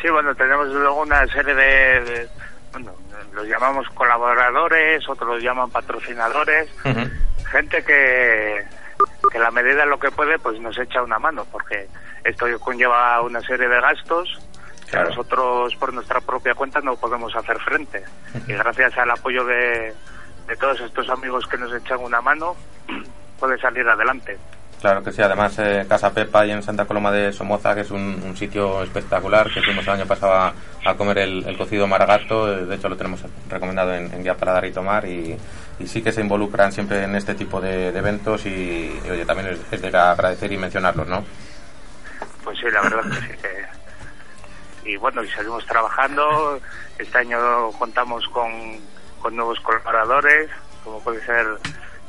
Sí, 0.00 0.08
bueno, 0.08 0.34
tenemos 0.34 0.68
luego 0.68 1.02
una 1.02 1.26
serie 1.28 1.54
de, 1.54 1.64
de- 2.04 2.28
bueno, 2.72 2.92
los 3.34 3.46
llamamos 3.46 3.86
colaboradores, 3.94 5.06
otros 5.08 5.28
los 5.34 5.42
llaman 5.42 5.70
patrocinadores, 5.70 6.68
gente 7.50 7.82
que, 7.82 8.62
que 9.30 9.38
la 9.38 9.50
medida 9.50 9.84
de 9.84 9.86
lo 9.86 9.98
que 9.98 10.10
puede, 10.10 10.38
pues 10.38 10.60
nos 10.60 10.78
echa 10.78 11.02
una 11.02 11.18
mano, 11.18 11.46
porque 11.50 11.88
esto 12.24 12.46
conlleva 12.60 13.20
una 13.22 13.40
serie 13.40 13.68
de 13.68 13.80
gastos 13.80 14.40
que 14.90 14.98
nosotros 14.98 15.76
por 15.76 15.92
nuestra 15.94 16.20
propia 16.20 16.54
cuenta 16.54 16.80
no 16.80 16.96
podemos 16.96 17.34
hacer 17.36 17.58
frente. 17.60 18.02
Y 18.48 18.52
gracias 18.52 18.98
al 18.98 19.10
apoyo 19.10 19.44
de, 19.44 19.94
de 20.48 20.56
todos 20.56 20.80
estos 20.80 21.08
amigos 21.08 21.46
que 21.46 21.56
nos 21.56 21.72
echan 21.72 22.00
una 22.00 22.20
mano, 22.20 22.56
puede 23.38 23.58
salir 23.58 23.88
adelante. 23.88 24.36
Claro 24.80 25.02
que 25.02 25.12
sí, 25.12 25.20
además 25.20 25.58
eh, 25.58 25.84
Casa 25.86 26.12
Pepa 26.14 26.46
y 26.46 26.52
en 26.52 26.62
Santa 26.62 26.86
Coloma 26.86 27.12
de 27.12 27.34
Somoza, 27.34 27.74
que 27.74 27.82
es 27.82 27.90
un, 27.90 28.34
sitio 28.34 28.82
espectacular, 28.82 29.52
que 29.52 29.60
fuimos 29.60 29.86
el 29.86 29.92
año 29.92 30.06
pasado 30.06 30.54
a, 30.84 30.94
comer 30.94 31.18
el, 31.18 31.56
cocido 31.58 31.86
maragato, 31.86 32.50
eh, 32.50 32.64
de 32.64 32.76
hecho 32.76 32.88
lo 32.88 32.96
tenemos 32.96 33.20
recomendado 33.50 33.94
en, 33.94 34.10
en 34.14 34.22
Guía 34.22 34.38
para 34.38 34.52
Dar 34.52 34.64
y 34.64 34.72
Tomar, 34.72 35.04
y, 35.06 35.36
sí 35.84 36.02
que 36.02 36.12
se 36.12 36.22
involucran 36.22 36.72
siempre 36.72 37.04
en 37.04 37.14
este 37.14 37.34
tipo 37.34 37.60
de, 37.60 37.92
de 37.92 37.98
eventos 37.98 38.46
y, 38.46 39.00
y, 39.04 39.10
oye, 39.10 39.26
también 39.26 39.48
es, 39.50 39.60
es 39.70 39.82
de 39.82 39.88
agradecer 39.88 40.50
y 40.50 40.56
mencionarlos, 40.56 41.06
¿no? 41.08 41.24
Pues 42.42 42.58
sí, 42.58 42.66
la 42.72 42.80
verdad 42.80 43.02
que 43.02 43.20
sí. 43.20 43.42
que- 43.42 44.90
Y 44.90 44.96
bueno, 44.96 45.22
y 45.22 45.28
seguimos 45.28 45.64
trabajando. 45.66 46.58
Este 46.98 47.18
año 47.18 47.70
contamos 47.78 48.26
con, 48.28 48.50
con 49.20 49.36
nuevos 49.36 49.60
colaboradores, 49.60 50.50
como 50.82 51.00
puede 51.00 51.24
ser 51.24 51.46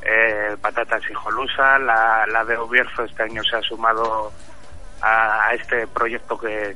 eh, 0.01 0.55
Patatas 0.62 1.01
y 1.10 1.13
Jolusa. 1.13 1.79
La, 1.79 2.25
la 2.27 2.46
de 2.46 2.58
Obierzo 2.58 3.03
este 3.03 3.24
año 3.24 3.43
se 3.43 3.58
ha 3.58 3.62
sumado 3.62 4.31
a, 5.01 5.53
este 5.53 5.88
proyecto 5.88 6.38
que, 6.38 6.75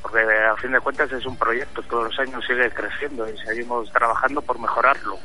porque 0.00 0.20
a 0.20 0.56
fin 0.56 0.72
de 0.72 0.80
cuentas 0.80 1.10
es 1.12 1.24
un 1.26 1.36
proyecto, 1.36 1.82
todos 1.82 2.04
los 2.04 2.18
años 2.18 2.44
sigue 2.46 2.70
creciendo 2.70 3.28
y 3.28 3.36
seguimos 3.38 3.90
trabajando 3.92 4.42
por 4.42 4.58
mejorarlo. 4.58 5.18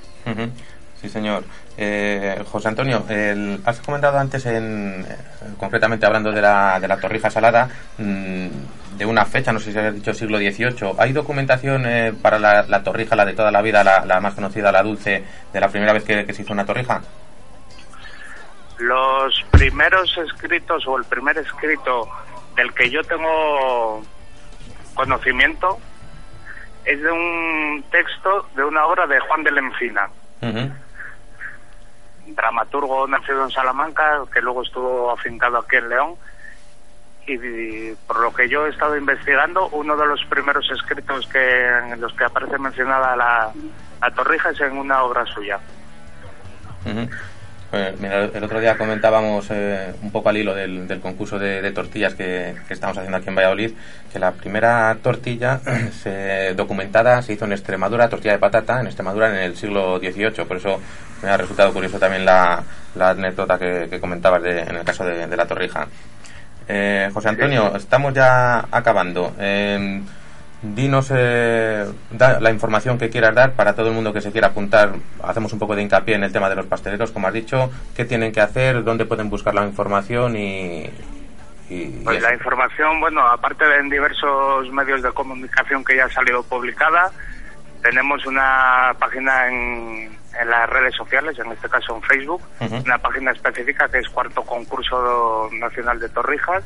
Sí, 1.01 1.09
señor. 1.09 1.43
Eh, 1.77 2.43
José 2.51 2.69
Antonio, 2.69 3.03
el- 3.07 3.61
has 3.65 3.79
comentado 3.81 4.17
antes, 4.17 4.45
en, 4.47 5.05
eh, 5.07 5.15
concretamente 5.59 6.05
hablando 6.07 6.31
de 6.31 6.41
la, 6.41 6.79
de 6.79 6.87
la 6.87 6.97
torrija 6.99 7.29
salada, 7.29 7.69
mm, 7.99 8.47
de 8.97 9.05
una 9.05 9.23
fecha, 9.25 9.51
no 9.53 9.59
sé 9.59 9.71
si 9.71 9.77
has 9.77 9.93
dicho 9.93 10.11
siglo 10.13 10.39
XVIII. 10.39 10.95
¿Hay 10.97 11.13
documentación 11.13 11.85
eh, 11.85 12.13
para 12.19 12.39
la, 12.39 12.63
la 12.63 12.81
torrija, 12.83 13.15
la 13.15 13.25
de 13.25 13.33
toda 13.33 13.51
la 13.51 13.61
vida, 13.61 13.83
la, 13.83 14.05
la 14.05 14.19
más 14.19 14.33
conocida, 14.33 14.71
la 14.71 14.81
dulce, 14.81 15.23
de 15.53 15.59
la 15.59 15.67
primera 15.69 15.93
vez 15.93 16.03
que, 16.03 16.25
que 16.25 16.33
se 16.33 16.41
hizo 16.41 16.53
una 16.53 16.65
torrija? 16.65 17.01
Los 18.79 19.43
primeros 19.51 20.15
escritos 20.17 20.87
o 20.87 20.97
el 20.97 21.03
primer 21.05 21.37
escrito 21.37 22.07
del 22.55 22.73
que 22.73 22.89
yo 22.89 23.03
tengo 23.03 24.01
conocimiento 24.95 25.79
es 26.85 27.01
de 27.01 27.11
un 27.11 27.83
texto 27.91 28.47
de 28.55 28.63
una 28.63 28.85
obra 28.85 29.05
de 29.07 29.19
Juan 29.19 29.43
de 29.43 29.51
la 29.51 29.61
Encina, 29.61 30.07
Ujú. 30.41 30.71
Dramaturgo 32.36 33.07
nacido 33.07 33.43
en 33.43 33.51
Salamanca, 33.51 34.24
que 34.34 34.41
luego 34.41 34.63
estuvo 34.63 35.12
afincado 35.12 35.57
aquí 35.57 35.77
en 35.77 35.89
León. 35.89 36.15
Y, 37.27 37.91
por 38.07 38.22
lo 38.22 38.34
que 38.34 38.48
yo 38.48 38.65
he 38.65 38.69
estado 38.69 38.96
investigando, 38.96 39.67
uno 39.69 39.98
de 39.98 40.05
los 40.05 40.24
primeros 40.25 40.69
escritos 40.72 41.27
que, 41.27 41.67
en 41.67 42.00
los 42.00 42.13
que 42.13 42.24
aparece 42.24 42.57
mencionada 42.57 43.15
la, 43.15 44.12
torrija 44.12 44.51
es 44.51 44.62
en 44.62 44.77
una 44.77 45.03
obra 45.03 45.25
suya. 45.25 45.60
Pues, 47.69 48.00
mira, 48.00 48.24
el 48.33 48.43
otro 48.43 48.62
día 48.62 48.77
comentábamos 48.77 49.47
eh, 49.50 49.93
un 50.01 50.09
poco 50.09 50.29
al 50.29 50.38
hilo 50.38 50.55
del, 50.55 50.88
del 50.88 51.01
concurso 51.01 51.38
de, 51.38 51.62
de 51.62 51.71
tortillas 51.71 52.15
que, 52.15 52.55
que 52.65 52.74
estamos 52.74 52.97
haciendo 52.97 53.17
aquí 53.17 53.27
en 53.27 53.36
Valladolid, 53.36 53.71
que 54.12 54.19
la 54.19 54.31
primera 54.31 54.95
tortilla 55.03 55.59
se, 56.01 56.53
documentada 56.55 57.21
se 57.21 57.33
hizo 57.33 57.43
en 57.43 57.51
Extremadura, 57.51 58.07
tortilla 58.07 58.31
de 58.33 58.39
patata, 58.39 58.79
en 58.79 58.88
Extremadura 58.88 59.29
en 59.29 59.36
el 59.41 59.57
siglo 59.57 60.00
XVIII. 60.00 60.45
Por 60.45 60.57
eso 60.57 60.79
me 61.21 61.27
ha 61.29 61.36
resultado 61.36 61.74
curioso 61.74 62.00
también 62.00 62.24
la, 62.24 62.63
la 62.95 63.09
anécdota 63.09 63.59
que, 63.59 63.88
que 63.89 64.00
comentabas 64.00 64.41
de- 64.43 64.62
en 64.62 64.75
el 64.77 64.86
caso 64.86 65.03
de, 65.03 65.27
de 65.27 65.36
la 65.38 65.45
torrija. 65.45 65.88
Eh, 66.69 67.09
José 67.13 67.29
Antonio, 67.29 67.75
estamos 67.75 68.13
ya 68.13 68.59
acabando. 68.71 69.33
Dinos 70.61 71.11
eh, 71.15 71.85
da 72.11 72.39
la 72.39 72.49
información 72.51 72.97
que 72.97 73.09
quieras 73.11 73.35
dar 73.35 73.51
para 73.53 73.75
todo 73.75 73.89
el 73.89 73.93
mundo 73.93 74.11
que 74.11 74.21
se 74.21 74.31
quiera 74.31 74.47
apuntar. 74.47 74.93
Hacemos 75.23 75.53
un 75.53 75.59
poco 75.59 75.75
de 75.75 75.83
hincapié 75.83 76.15
en 76.15 76.23
el 76.23 76.31
tema 76.31 76.49
de 76.49 76.55
los 76.55 76.65
pasteleros, 76.65 77.11
como 77.11 77.27
has 77.27 77.33
dicho. 77.33 77.69
¿Qué 77.95 78.05
tienen 78.05 78.31
que 78.31 78.41
hacer? 78.41 78.83
¿Dónde 78.83 79.05
pueden 79.05 79.29
buscar 79.29 79.53
la 79.53 79.65
información? 79.65 80.35
Y, 80.35 80.89
y- 81.69 82.01
Pues 82.03 82.17
y 82.17 82.21
la 82.21 82.33
información, 82.33 82.99
bueno, 82.99 83.21
aparte 83.27 83.65
de 83.67 83.77
en 83.77 83.89
diversos 83.89 84.71
medios 84.71 85.03
de 85.03 85.11
comunicación 85.11 85.83
que 85.85 85.95
ya 85.95 86.05
ha 86.05 86.09
salido 86.09 86.41
publicada, 86.41 87.11
tenemos 87.83 88.25
una 88.25 88.95
página 88.97 89.47
en, 89.49 90.17
en 90.41 90.49
las 90.49 90.67
redes 90.71 90.95
sociales, 90.95 91.37
en 91.37 91.51
este 91.51 91.69
caso 91.69 91.95
en 91.95 92.01
Facebook, 92.01 92.41
una 92.83 92.97
página 92.97 93.31
específica 93.31 93.87
que 93.89 93.99
es 93.99 94.09
Cuarto 94.09 94.41
Concurso 94.41 95.49
Nacional 95.53 95.99
de 95.99 96.09
Torrijas. 96.09 96.63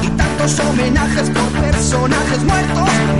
Y 0.02 0.08
tantos 0.20 0.60
homenajes 0.60 1.30
por 1.30 1.48
personajes 1.62 2.40
muertos. 2.44 3.17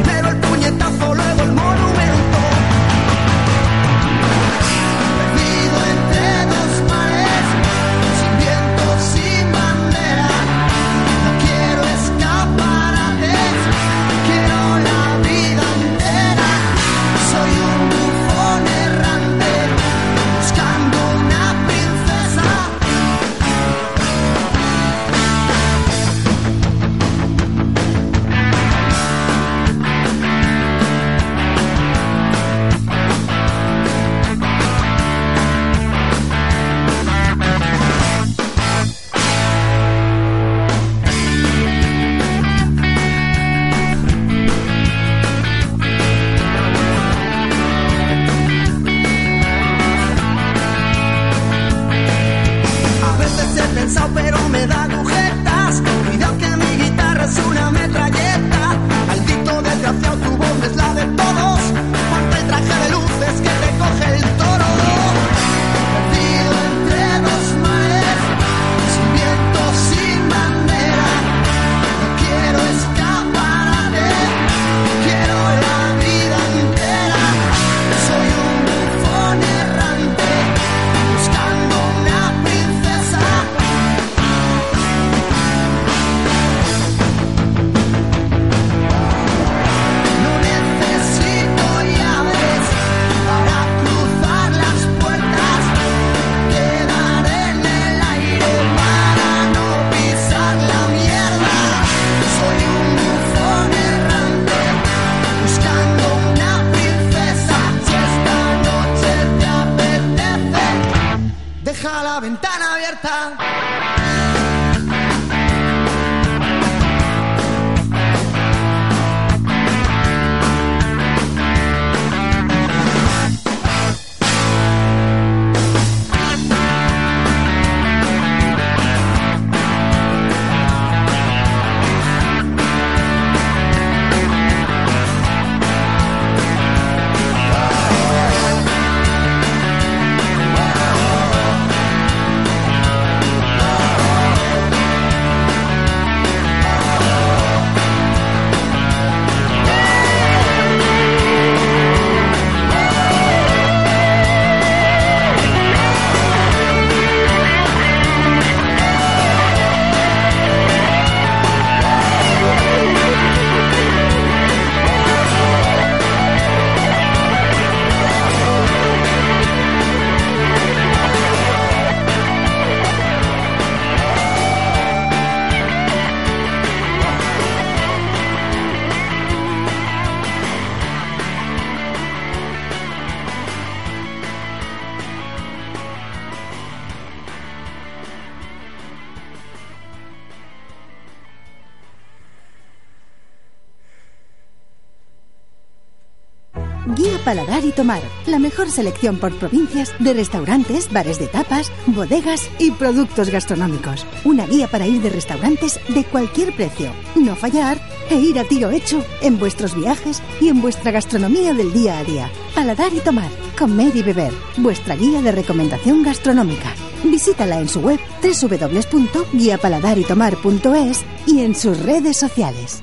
Paladar 197.29 197.65
y 197.67 197.73
Tomar, 197.73 198.01
la 198.25 198.39
mejor 198.39 198.71
selección 198.71 199.19
por 199.19 199.35
provincias 199.35 199.93
de 199.99 200.15
restaurantes, 200.15 200.91
bares 200.91 201.19
de 201.19 201.27
tapas, 201.27 201.71
bodegas 201.85 202.49
y 202.59 202.71
productos 202.71 203.29
gastronómicos. 203.29 204.07
Una 204.25 204.47
guía 204.47 204.67
para 204.67 204.87
ir 204.87 205.03
de 205.03 205.11
restaurantes 205.11 205.79
de 205.91 206.05
cualquier 206.05 206.57
precio, 206.57 206.91
no 207.17 207.37
fallar 207.37 207.79
e 208.09 208.15
ir 208.15 208.39
a 208.39 208.45
tiro 208.45 208.71
hecho 208.71 209.05
en 209.21 209.39
vuestros 209.39 209.75
viajes 209.75 210.23
y 210.41 210.49
en 210.49 210.63
vuestra 210.63 210.91
gastronomía 210.91 211.53
del 211.53 211.71
día 211.75 211.99
a 211.99 212.05
día. 212.05 212.31
Paladar 212.55 212.95
y 212.95 213.01
Tomar, 213.01 213.29
comer 213.59 213.95
y 213.95 214.03
beber, 214.03 214.33
vuestra 214.57 214.97
guía 214.97 215.21
de 215.21 215.31
recomendación 215.31 216.03
gastronómica. 216.03 216.73
Visítala 217.05 217.61
en 217.61 217.69
su 217.69 217.81
web 217.81 218.01
www.guiapaladaritoMar.es 218.23 221.05
y 221.27 221.43
en 221.43 221.55
sus 221.55 221.79
redes 221.79 222.17
sociales. 222.17 222.83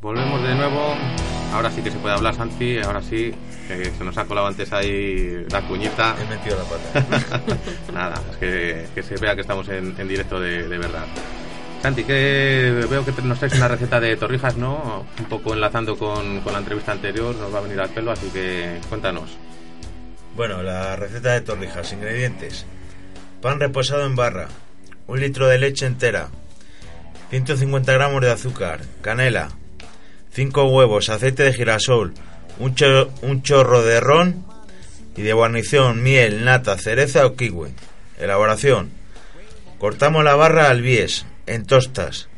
Volvemos 0.00 0.40
de 0.44 0.54
nuevo. 0.54 1.23
Ahora 1.54 1.70
sí 1.70 1.82
que 1.82 1.90
se 1.92 1.98
puede 1.98 2.16
hablar, 2.16 2.34
Santi. 2.34 2.78
Ahora 2.80 3.00
sí, 3.00 3.32
que 3.68 3.84
se 3.96 4.04
nos 4.04 4.18
ha 4.18 4.24
colado 4.24 4.48
antes 4.48 4.72
ahí 4.72 5.46
la 5.48 5.62
cuñita. 5.62 6.16
He 6.20 6.26
metido 6.28 6.56
la 6.56 6.64
pata. 6.64 7.56
Nada, 7.92 8.20
es 8.32 8.36
que, 8.38 8.86
que 8.92 9.02
se 9.04 9.16
vea 9.18 9.36
que 9.36 9.42
estamos 9.42 9.68
en, 9.68 9.94
en 9.96 10.08
directo 10.08 10.40
de, 10.40 10.66
de 10.66 10.78
verdad. 10.78 11.06
Santi, 11.80 12.02
que 12.02 12.84
veo 12.90 13.04
que 13.04 13.12
nos 13.22 13.38
traes 13.38 13.54
una 13.54 13.68
receta 13.68 14.00
de 14.00 14.16
torrijas, 14.16 14.56
¿no? 14.56 15.06
Un 15.16 15.24
poco 15.26 15.54
enlazando 15.54 15.96
con, 15.96 16.40
con 16.40 16.54
la 16.54 16.58
entrevista 16.58 16.90
anterior, 16.90 17.36
nos 17.36 17.54
va 17.54 17.58
a 17.58 17.62
venir 17.62 17.78
al 17.78 17.90
pelo, 17.90 18.10
así 18.10 18.26
que 18.30 18.80
cuéntanos. 18.88 19.36
Bueno, 20.34 20.60
la 20.64 20.96
receta 20.96 21.34
de 21.34 21.40
torrijas. 21.42 21.92
Ingredientes. 21.92 22.66
Pan 23.40 23.60
reposado 23.60 24.04
en 24.04 24.16
barra. 24.16 24.48
Un 25.06 25.20
litro 25.20 25.46
de 25.46 25.58
leche 25.58 25.86
entera. 25.86 26.30
150 27.30 27.92
gramos 27.92 28.20
de 28.22 28.32
azúcar. 28.32 28.80
Canela. 29.02 29.50
5 30.34 30.64
huevos. 30.64 31.08
Aceite 31.08 31.44
de 31.44 31.52
girasol. 31.52 32.12
Un, 32.58 32.74
cho- 32.74 33.10
un 33.22 33.42
chorro 33.42 33.82
de 33.82 34.00
ron. 34.00 34.44
Y 35.16 35.22
de 35.22 35.32
guarnición 35.32 36.02
miel, 36.02 36.44
nata, 36.44 36.76
cereza 36.76 37.24
o 37.24 37.36
kiwi. 37.36 37.70
Elaboración. 38.18 38.90
Cortamos 39.78 40.24
la 40.24 40.34
barra 40.34 40.70
al 40.70 40.82
bies, 40.82 41.24
en 41.46 41.66
tostas. 41.66 42.28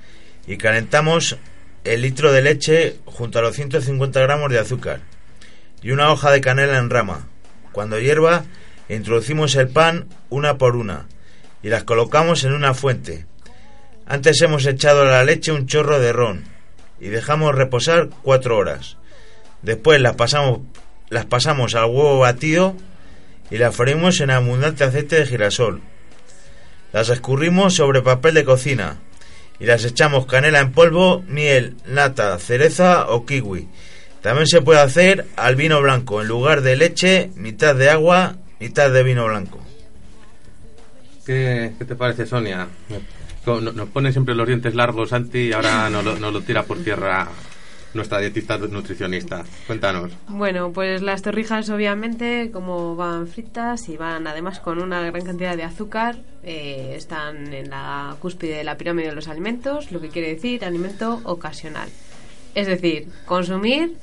Y 0.46 0.58
calentamos 0.58 1.38
el 1.84 2.02
litro 2.02 2.32
de 2.32 2.42
leche 2.42 2.96
junto 3.06 3.38
a 3.38 3.42
los 3.42 3.54
150 3.56 4.20
gramos 4.20 4.50
de 4.50 4.58
azúcar. 4.58 5.00
Y 5.82 5.90
una 5.92 6.10
hoja 6.10 6.30
de 6.30 6.40
canela 6.42 6.78
en 6.78 6.90
rama. 6.90 7.28
Cuando 7.72 7.98
hierva, 7.98 8.44
introducimos 8.88 9.54
el 9.54 9.68
pan 9.68 10.06
una 10.28 10.58
por 10.58 10.76
una 10.76 11.06
y 11.62 11.68
las 11.68 11.84
colocamos 11.84 12.44
en 12.44 12.52
una 12.52 12.74
fuente. 12.74 13.26
Antes 14.06 14.40
hemos 14.42 14.66
echado 14.66 15.02
a 15.02 15.06
la 15.06 15.24
leche 15.24 15.52
un 15.52 15.66
chorro 15.66 15.98
de 15.98 16.12
ron 16.12 16.44
y 17.00 17.08
dejamos 17.08 17.54
reposar 17.54 18.08
cuatro 18.22 18.56
horas. 18.56 18.96
Después 19.62 20.00
las 20.00 20.16
pasamos, 20.16 20.60
las 21.08 21.24
pasamos 21.24 21.74
al 21.74 21.86
huevo 21.86 22.18
batido 22.18 22.74
y 23.50 23.58
las 23.58 23.74
freímos 23.74 24.20
en 24.20 24.30
abundante 24.30 24.84
aceite 24.84 25.16
de 25.16 25.26
girasol. 25.26 25.82
Las 26.92 27.08
escurrimos 27.08 27.74
sobre 27.74 28.02
papel 28.02 28.34
de 28.34 28.44
cocina 28.44 28.98
y 29.58 29.66
las 29.66 29.84
echamos 29.84 30.26
canela 30.26 30.60
en 30.60 30.72
polvo, 30.72 31.22
miel, 31.26 31.76
nata, 31.86 32.38
cereza 32.38 33.08
o 33.08 33.26
kiwi. 33.26 33.68
También 34.22 34.46
se 34.46 34.60
puede 34.60 34.80
hacer 34.80 35.26
al 35.36 35.56
vino 35.56 35.80
blanco. 35.80 36.20
En 36.20 36.28
lugar 36.28 36.62
de 36.62 36.76
leche, 36.76 37.30
mitad 37.36 37.74
de 37.74 37.90
agua, 37.90 38.36
mitad 38.58 38.90
de 38.90 39.02
vino 39.02 39.26
blanco. 39.26 39.60
¿Qué, 41.24 41.72
qué 41.78 41.84
te 41.84 41.94
parece, 41.94 42.26
Sonia? 42.26 42.68
Nos 43.46 43.88
pone 43.88 44.12
siempre 44.12 44.34
los 44.34 44.46
dientes 44.46 44.74
largos, 44.74 45.10
Santi, 45.10 45.48
y 45.48 45.52
ahora 45.52 45.88
nos 45.88 46.04
lo, 46.04 46.18
nos 46.18 46.32
lo 46.32 46.40
tira 46.42 46.64
por 46.64 46.78
tierra 46.78 47.28
nuestra 47.96 48.20
dietista 48.20 48.58
nutricionista. 48.58 49.44
Cuéntanos. 49.66 50.12
Bueno, 50.28 50.70
pues 50.72 51.02
las 51.02 51.22
torrijas 51.22 51.68
obviamente 51.70 52.50
como 52.52 52.94
van 52.94 53.26
fritas 53.26 53.88
y 53.88 53.96
van 53.96 54.26
además 54.26 54.60
con 54.60 54.80
una 54.80 55.00
gran 55.00 55.24
cantidad 55.24 55.56
de 55.56 55.64
azúcar, 55.64 56.16
eh, 56.44 56.94
están 56.96 57.52
en 57.52 57.70
la 57.70 58.16
cúspide 58.20 58.58
de 58.58 58.64
la 58.64 58.76
pirámide 58.76 59.08
de 59.08 59.14
los 59.14 59.28
alimentos, 59.28 59.90
lo 59.90 60.00
que 60.00 60.10
quiere 60.10 60.28
decir 60.28 60.64
alimento 60.64 61.20
ocasional. 61.24 61.88
Es 62.54 62.66
decir, 62.66 63.08
consumir 63.24 63.96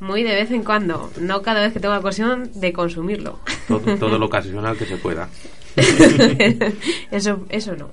muy 0.00 0.22
de 0.22 0.34
vez 0.34 0.50
en 0.50 0.64
cuando, 0.64 1.10
no 1.20 1.42
cada 1.42 1.60
vez 1.60 1.72
que 1.72 1.80
tengo 1.80 1.96
ocasión 1.96 2.50
de 2.54 2.72
consumirlo. 2.72 3.38
Todo, 3.68 3.96
todo 3.96 4.18
lo 4.18 4.26
ocasional 4.30 4.76
que 4.76 4.86
se 4.86 4.96
pueda. 4.96 5.28
eso, 7.10 7.46
eso 7.48 7.76
no. 7.76 7.90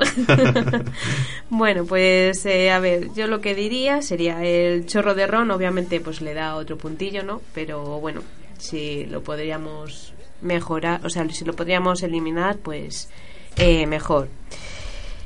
bueno, 1.50 1.86
pues 1.86 2.46
eh, 2.46 2.72
a 2.72 2.80
ver, 2.80 3.14
yo 3.14 3.28
lo 3.28 3.42
que 3.42 3.56
diría 3.56 4.02
sería 4.02 4.44
el 4.44 4.86
chorro 4.86 5.16
de 5.16 5.28
ron, 5.28 5.52
obviamente 5.52 6.00
pues 6.00 6.22
le 6.22 6.34
da 6.34 6.56
otro 6.56 6.78
puntillo, 6.78 7.24
¿no? 7.24 7.42
Pero 7.54 8.00
bueno, 8.00 8.22
si 8.58 9.06
lo 9.06 9.22
podríamos 9.22 10.14
mejorar, 10.42 11.06
o 11.06 11.10
sea, 11.10 11.28
si 11.30 11.46
lo 11.46 11.54
podríamos 11.54 12.04
eliminar, 12.04 12.58
pues 12.58 13.10
eh, 13.58 13.86
mejor. 13.88 14.30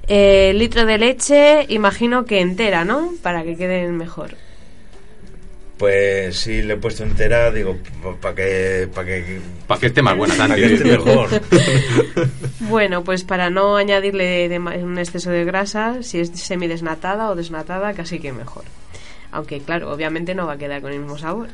Eh, 0.08 0.54
litro 0.56 0.86
de 0.86 0.98
leche, 0.98 1.66
imagino 1.70 2.26
que 2.26 2.42
entera, 2.42 2.86
¿no? 2.86 3.14
Para 3.22 3.44
que 3.44 3.56
queden 3.56 3.98
mejor. 3.98 4.36
Pues 5.82 6.38
sí, 6.38 6.62
le 6.62 6.76
he 6.76 6.78
puesto 6.78 7.02
entera, 7.02 7.50
digo, 7.50 7.76
para 8.22 8.36
que, 8.36 8.88
para 8.94 9.08
que, 9.08 9.42
Para 9.66 9.80
que 9.80 9.88
esté 9.88 10.04
más 10.04 10.16
buena, 10.16 10.36
pa' 10.36 10.48
Santi. 10.48 10.62
que 10.62 10.74
esté 10.76 10.92
mejor. 10.96 11.30
Bueno, 12.60 13.04
pues 13.04 13.24
para 13.24 13.50
no 13.50 13.78
añadirle 13.78 14.48
de 14.48 14.60
un 14.60 15.00
exceso 15.00 15.32
de 15.32 15.44
grasa, 15.44 16.04
si 16.04 16.20
es 16.20 16.30
semidesnatada 16.40 17.32
o 17.32 17.36
desnatada, 17.36 17.94
casi 17.96 18.20
que 18.20 18.32
mejor. 18.32 18.64
Aunque 19.32 19.60
claro, 19.62 19.92
obviamente 19.92 20.36
no 20.36 20.46
va 20.46 20.54
a 20.54 20.58
quedar 20.60 20.82
con 20.82 20.92
el 20.92 21.00
mismo 21.00 21.18
sabor. 21.18 21.50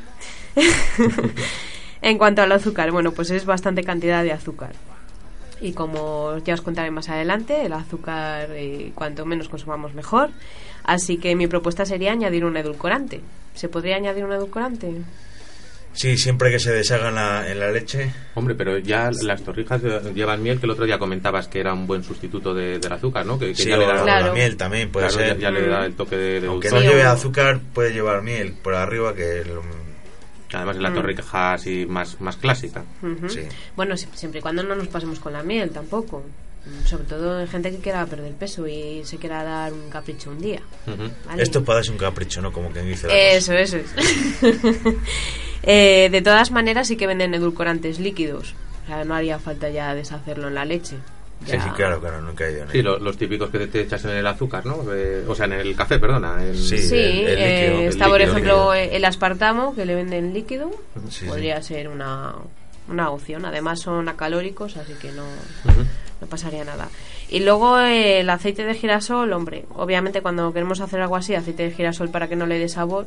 en 2.02 2.18
cuanto 2.18 2.42
al 2.42 2.52
azúcar, 2.52 2.90
bueno, 2.90 3.12
pues 3.12 3.30
es 3.30 3.46
bastante 3.46 3.82
cantidad 3.82 4.22
de 4.22 4.32
azúcar. 4.32 4.74
Y 5.62 5.72
como 5.72 6.36
ya 6.44 6.52
os 6.52 6.60
contaré 6.60 6.90
más 6.90 7.08
adelante, 7.08 7.64
el 7.64 7.72
azúcar 7.72 8.50
eh, 8.50 8.92
cuanto 8.94 9.24
menos 9.24 9.48
consumamos 9.48 9.94
mejor. 9.94 10.28
Así 10.84 11.16
que 11.16 11.34
mi 11.34 11.46
propuesta 11.46 11.86
sería 11.86 12.12
añadir 12.12 12.44
un 12.44 12.58
edulcorante. 12.58 13.22
¿Se 13.58 13.68
podría 13.68 13.96
añadir 13.96 14.24
un 14.24 14.32
edulcorante? 14.32 14.92
Sí, 15.92 16.16
siempre 16.16 16.50
que 16.52 16.60
se 16.60 16.70
deshaga 16.70 17.08
en 17.08 17.14
la, 17.16 17.50
en 17.50 17.58
la 17.58 17.72
leche. 17.72 18.12
Hombre, 18.34 18.54
pero 18.54 18.78
ya 18.78 19.10
las 19.22 19.42
torrijas 19.42 19.82
llevan 20.14 20.42
miel, 20.44 20.60
que 20.60 20.66
el 20.66 20.70
otro 20.70 20.84
día 20.84 20.96
comentabas 20.98 21.48
que 21.48 21.58
era 21.58 21.72
un 21.72 21.88
buen 21.88 22.04
sustituto 22.04 22.54
de- 22.54 22.78
del 22.78 22.92
azúcar, 22.92 23.26
¿no? 23.26 23.36
Que, 23.36 23.48
que 23.48 23.62
Sí, 23.64 23.68
ya 23.68 23.76
le 23.78 23.86
da, 23.86 24.02
Claro. 24.04 24.26
la 24.26 24.32
miel 24.32 24.56
también 24.56 24.90
puede 24.92 25.08
claro, 25.08 25.24
ser. 25.30 25.38
ya 25.38 25.50
le 25.50 25.66
da 25.66 25.84
el 25.86 25.94
toque 25.94 26.16
de, 26.16 26.40
de 26.40 26.46
Aunque 26.46 26.68
dulzor. 26.68 26.84
no 26.86 26.90
lleve 26.92 27.02
azúcar, 27.02 27.58
puede 27.74 27.92
llevar 27.92 28.22
miel 28.22 28.52
por 28.62 28.74
arriba, 28.74 29.12
que 29.14 29.44
lo- 29.44 29.62
Además 30.52 30.76
es 30.76 30.82
la 30.82 30.90
Mm. 30.90 30.94
torrija 30.94 31.52
así 31.52 31.84
más, 31.86 32.20
más 32.22 32.36
clásica. 32.38 32.82
Sí. 33.28 33.40
Bueno, 33.76 33.96
si- 33.96 34.06
siempre 34.14 34.38
y 34.38 34.42
cuando 34.42 34.62
no 34.62 34.74
nos 34.76 34.88
pasemos 34.88 35.18
con 35.18 35.32
la 35.34 35.42
miel 35.42 35.70
tampoco. 35.70 36.22
Mm, 36.68 36.86
Sobre 36.86 37.04
todo 37.04 37.40
en 37.40 37.48
gente 37.48 37.70
que 37.70 37.78
quiera 37.78 38.04
perder 38.06 38.32
peso 38.34 38.66
y 38.66 39.02
se 39.04 39.16
quiera 39.16 39.42
dar 39.44 39.72
un 39.72 39.88
capricho 39.90 40.30
un 40.30 40.40
día. 40.40 40.60
Esto 41.38 41.58
es 41.60 41.64
para 41.64 41.76
darse 41.76 41.90
un 41.92 41.98
capricho, 41.98 42.40
¿no? 42.42 42.52
Como 42.52 42.70
quien 42.70 42.86
dice 42.86 43.06
la 43.08 43.14
Eso, 43.16 43.52
eso 43.54 43.76
es. 43.78 43.86
Eh, 45.64 46.08
de 46.10 46.22
todas 46.22 46.50
maneras, 46.52 46.86
sí 46.86 46.96
que 46.96 47.06
venden 47.06 47.34
edulcorantes 47.34 47.98
líquidos. 47.98 48.54
O 48.84 48.86
sea, 48.86 49.04
no 49.04 49.14
haría 49.14 49.38
falta 49.38 49.68
ya 49.68 49.92
deshacerlo 49.94 50.48
en 50.48 50.54
la 50.54 50.64
leche. 50.64 50.96
cosa. 51.40 51.52
Sí, 51.52 51.58
sí, 51.62 51.70
claro, 51.76 52.00
claro, 52.00 52.20
nunca 52.22 52.46
he 52.46 52.52
ido 52.52 52.70
Sí, 52.70 52.80
lo- 52.80 52.98
los 52.98 53.16
típicos 53.18 53.50
que 53.50 53.66
te 53.66 53.80
echas 53.82 54.04
en 54.04 54.10
el 54.12 54.26
azúcar, 54.26 54.64
¿no? 54.64 54.82
Eh, 54.94 55.24
o 55.26 55.34
sea, 55.34 55.46
en 55.46 55.52
el 55.54 55.74
café, 55.76 55.98
perdona. 55.98 56.44
en- 56.46 56.56
Sí. 56.56 56.78
Sí, 56.78 56.94
el- 56.96 57.26
el 57.28 57.38
eh, 57.38 57.60
líquido, 57.66 57.80
el 57.82 57.88
está 57.88 58.06
por 58.08 58.20
ejemplo 58.20 58.72
líquido. 58.72 58.74
el 58.96 59.04
aspartamo 59.04 59.74
que 59.74 59.84
le 59.84 59.94
venden 59.96 60.32
líquido. 60.32 60.70
Sí, 61.10 61.26
Podría 61.26 61.60
ser 61.62 61.88
una, 61.88 62.34
una 62.88 63.10
opción. 63.10 63.44
Además 63.44 63.80
son 63.80 64.08
acalóricos, 64.08 64.76
así 64.76 64.94
que 64.94 65.10
no. 65.12 65.24
No 66.20 66.26
pasaría 66.26 66.64
nada. 66.64 66.88
Y 67.28 67.40
luego 67.40 67.78
eh, 67.78 68.20
el 68.20 68.30
aceite 68.30 68.64
de 68.64 68.74
girasol, 68.74 69.32
hombre, 69.32 69.64
obviamente 69.74 70.22
cuando 70.22 70.52
queremos 70.52 70.80
hacer 70.80 71.00
algo 71.00 71.16
así, 71.16 71.34
aceite 71.34 71.64
de 71.64 71.70
girasol 71.70 72.10
para 72.10 72.28
que 72.28 72.36
no 72.36 72.46
le 72.46 72.58
dé 72.58 72.68
sabor, 72.68 73.06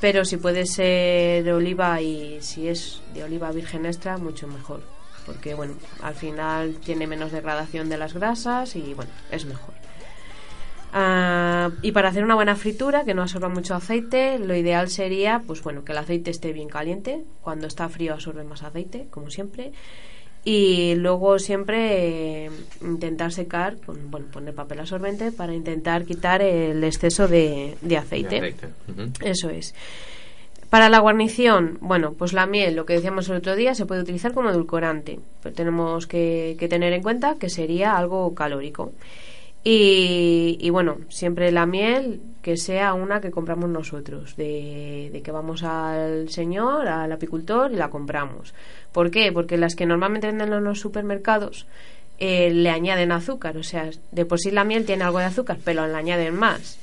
pero 0.00 0.24
si 0.24 0.36
puede 0.36 0.66
ser 0.66 1.44
de 1.44 1.52
oliva 1.52 2.00
y 2.00 2.38
si 2.40 2.68
es 2.68 3.02
de 3.14 3.24
oliva 3.24 3.52
virgen 3.52 3.86
extra, 3.86 4.18
mucho 4.18 4.48
mejor. 4.48 4.82
Porque, 5.24 5.54
bueno, 5.54 5.74
al 6.02 6.14
final 6.14 6.74
tiene 6.84 7.06
menos 7.06 7.30
degradación 7.30 7.88
de 7.88 7.96
las 7.96 8.12
grasas 8.12 8.74
y, 8.74 8.94
bueno, 8.94 9.12
es 9.30 9.44
mejor. 9.44 9.74
Ah, 10.92 11.70
y 11.80 11.92
para 11.92 12.10
hacer 12.10 12.22
una 12.22 12.34
buena 12.34 12.54
fritura 12.54 13.04
que 13.04 13.14
no 13.14 13.22
absorba 13.22 13.48
mucho 13.48 13.74
aceite, 13.74 14.38
lo 14.38 14.54
ideal 14.54 14.90
sería, 14.90 15.40
pues 15.46 15.62
bueno, 15.62 15.84
que 15.84 15.92
el 15.92 15.98
aceite 15.98 16.30
esté 16.30 16.52
bien 16.52 16.68
caliente. 16.68 17.24
Cuando 17.40 17.66
está 17.66 17.88
frío 17.88 18.12
absorbe 18.12 18.44
más 18.44 18.62
aceite, 18.62 19.06
como 19.10 19.30
siempre. 19.30 19.72
Y 20.44 20.96
luego 20.96 21.38
siempre 21.38 22.46
eh, 22.46 22.50
intentar 22.80 23.32
secar, 23.32 23.76
con, 23.76 24.10
bueno, 24.10 24.26
poner 24.32 24.54
papel 24.54 24.80
absorbente 24.80 25.30
para 25.30 25.54
intentar 25.54 26.04
quitar 26.04 26.42
el 26.42 26.82
exceso 26.82 27.28
de, 27.28 27.76
de 27.80 27.96
aceite. 27.96 28.40
De 28.40 28.48
aceite. 28.48 28.66
Ujú. 28.88 29.12
Eso 29.24 29.50
es. 29.50 29.74
Para 30.68 30.88
la 30.88 31.00
guarnición, 31.00 31.78
bueno, 31.80 32.14
pues 32.14 32.32
la 32.32 32.46
miel, 32.46 32.74
lo 32.74 32.86
que 32.86 32.94
decíamos 32.94 33.28
el 33.28 33.36
otro 33.36 33.54
día, 33.54 33.74
se 33.74 33.86
puede 33.86 34.00
utilizar 34.00 34.32
como 34.32 34.50
edulcorante, 34.50 35.20
pero 35.42 35.54
tenemos 35.54 36.06
que, 36.06 36.56
que 36.58 36.66
tener 36.66 36.92
en 36.92 37.02
cuenta 37.02 37.36
que 37.38 37.50
sería 37.50 37.96
algo 37.96 38.34
calórico. 38.34 38.92
Y, 39.64 40.58
y 40.60 40.70
bueno, 40.70 40.98
siempre 41.08 41.52
la 41.52 41.66
miel 41.66 42.20
que 42.42 42.56
sea 42.56 42.94
una 42.94 43.20
que 43.20 43.30
compramos 43.30 43.70
nosotros, 43.70 44.34
de, 44.36 45.10
de 45.12 45.22
que 45.22 45.30
vamos 45.30 45.62
al 45.62 46.28
señor, 46.28 46.88
al 46.88 47.12
apicultor 47.12 47.70
y 47.72 47.76
la 47.76 47.88
compramos. 47.88 48.54
¿Por 48.90 49.10
qué? 49.10 49.30
Porque 49.32 49.56
las 49.56 49.76
que 49.76 49.86
normalmente 49.86 50.26
venden 50.26 50.52
en 50.52 50.64
los 50.64 50.80
supermercados 50.80 51.66
eh, 52.18 52.50
le 52.50 52.70
añaden 52.70 53.12
azúcar, 53.12 53.56
o 53.56 53.62
sea, 53.62 53.90
de 54.10 54.24
por 54.24 54.38
sí 54.38 54.50
la 54.50 54.64
miel 54.64 54.84
tiene 54.84 55.04
algo 55.04 55.18
de 55.18 55.24
azúcar, 55.24 55.58
pero 55.64 55.86
le 55.86 55.94
añaden 55.94 56.34
más. 56.34 56.78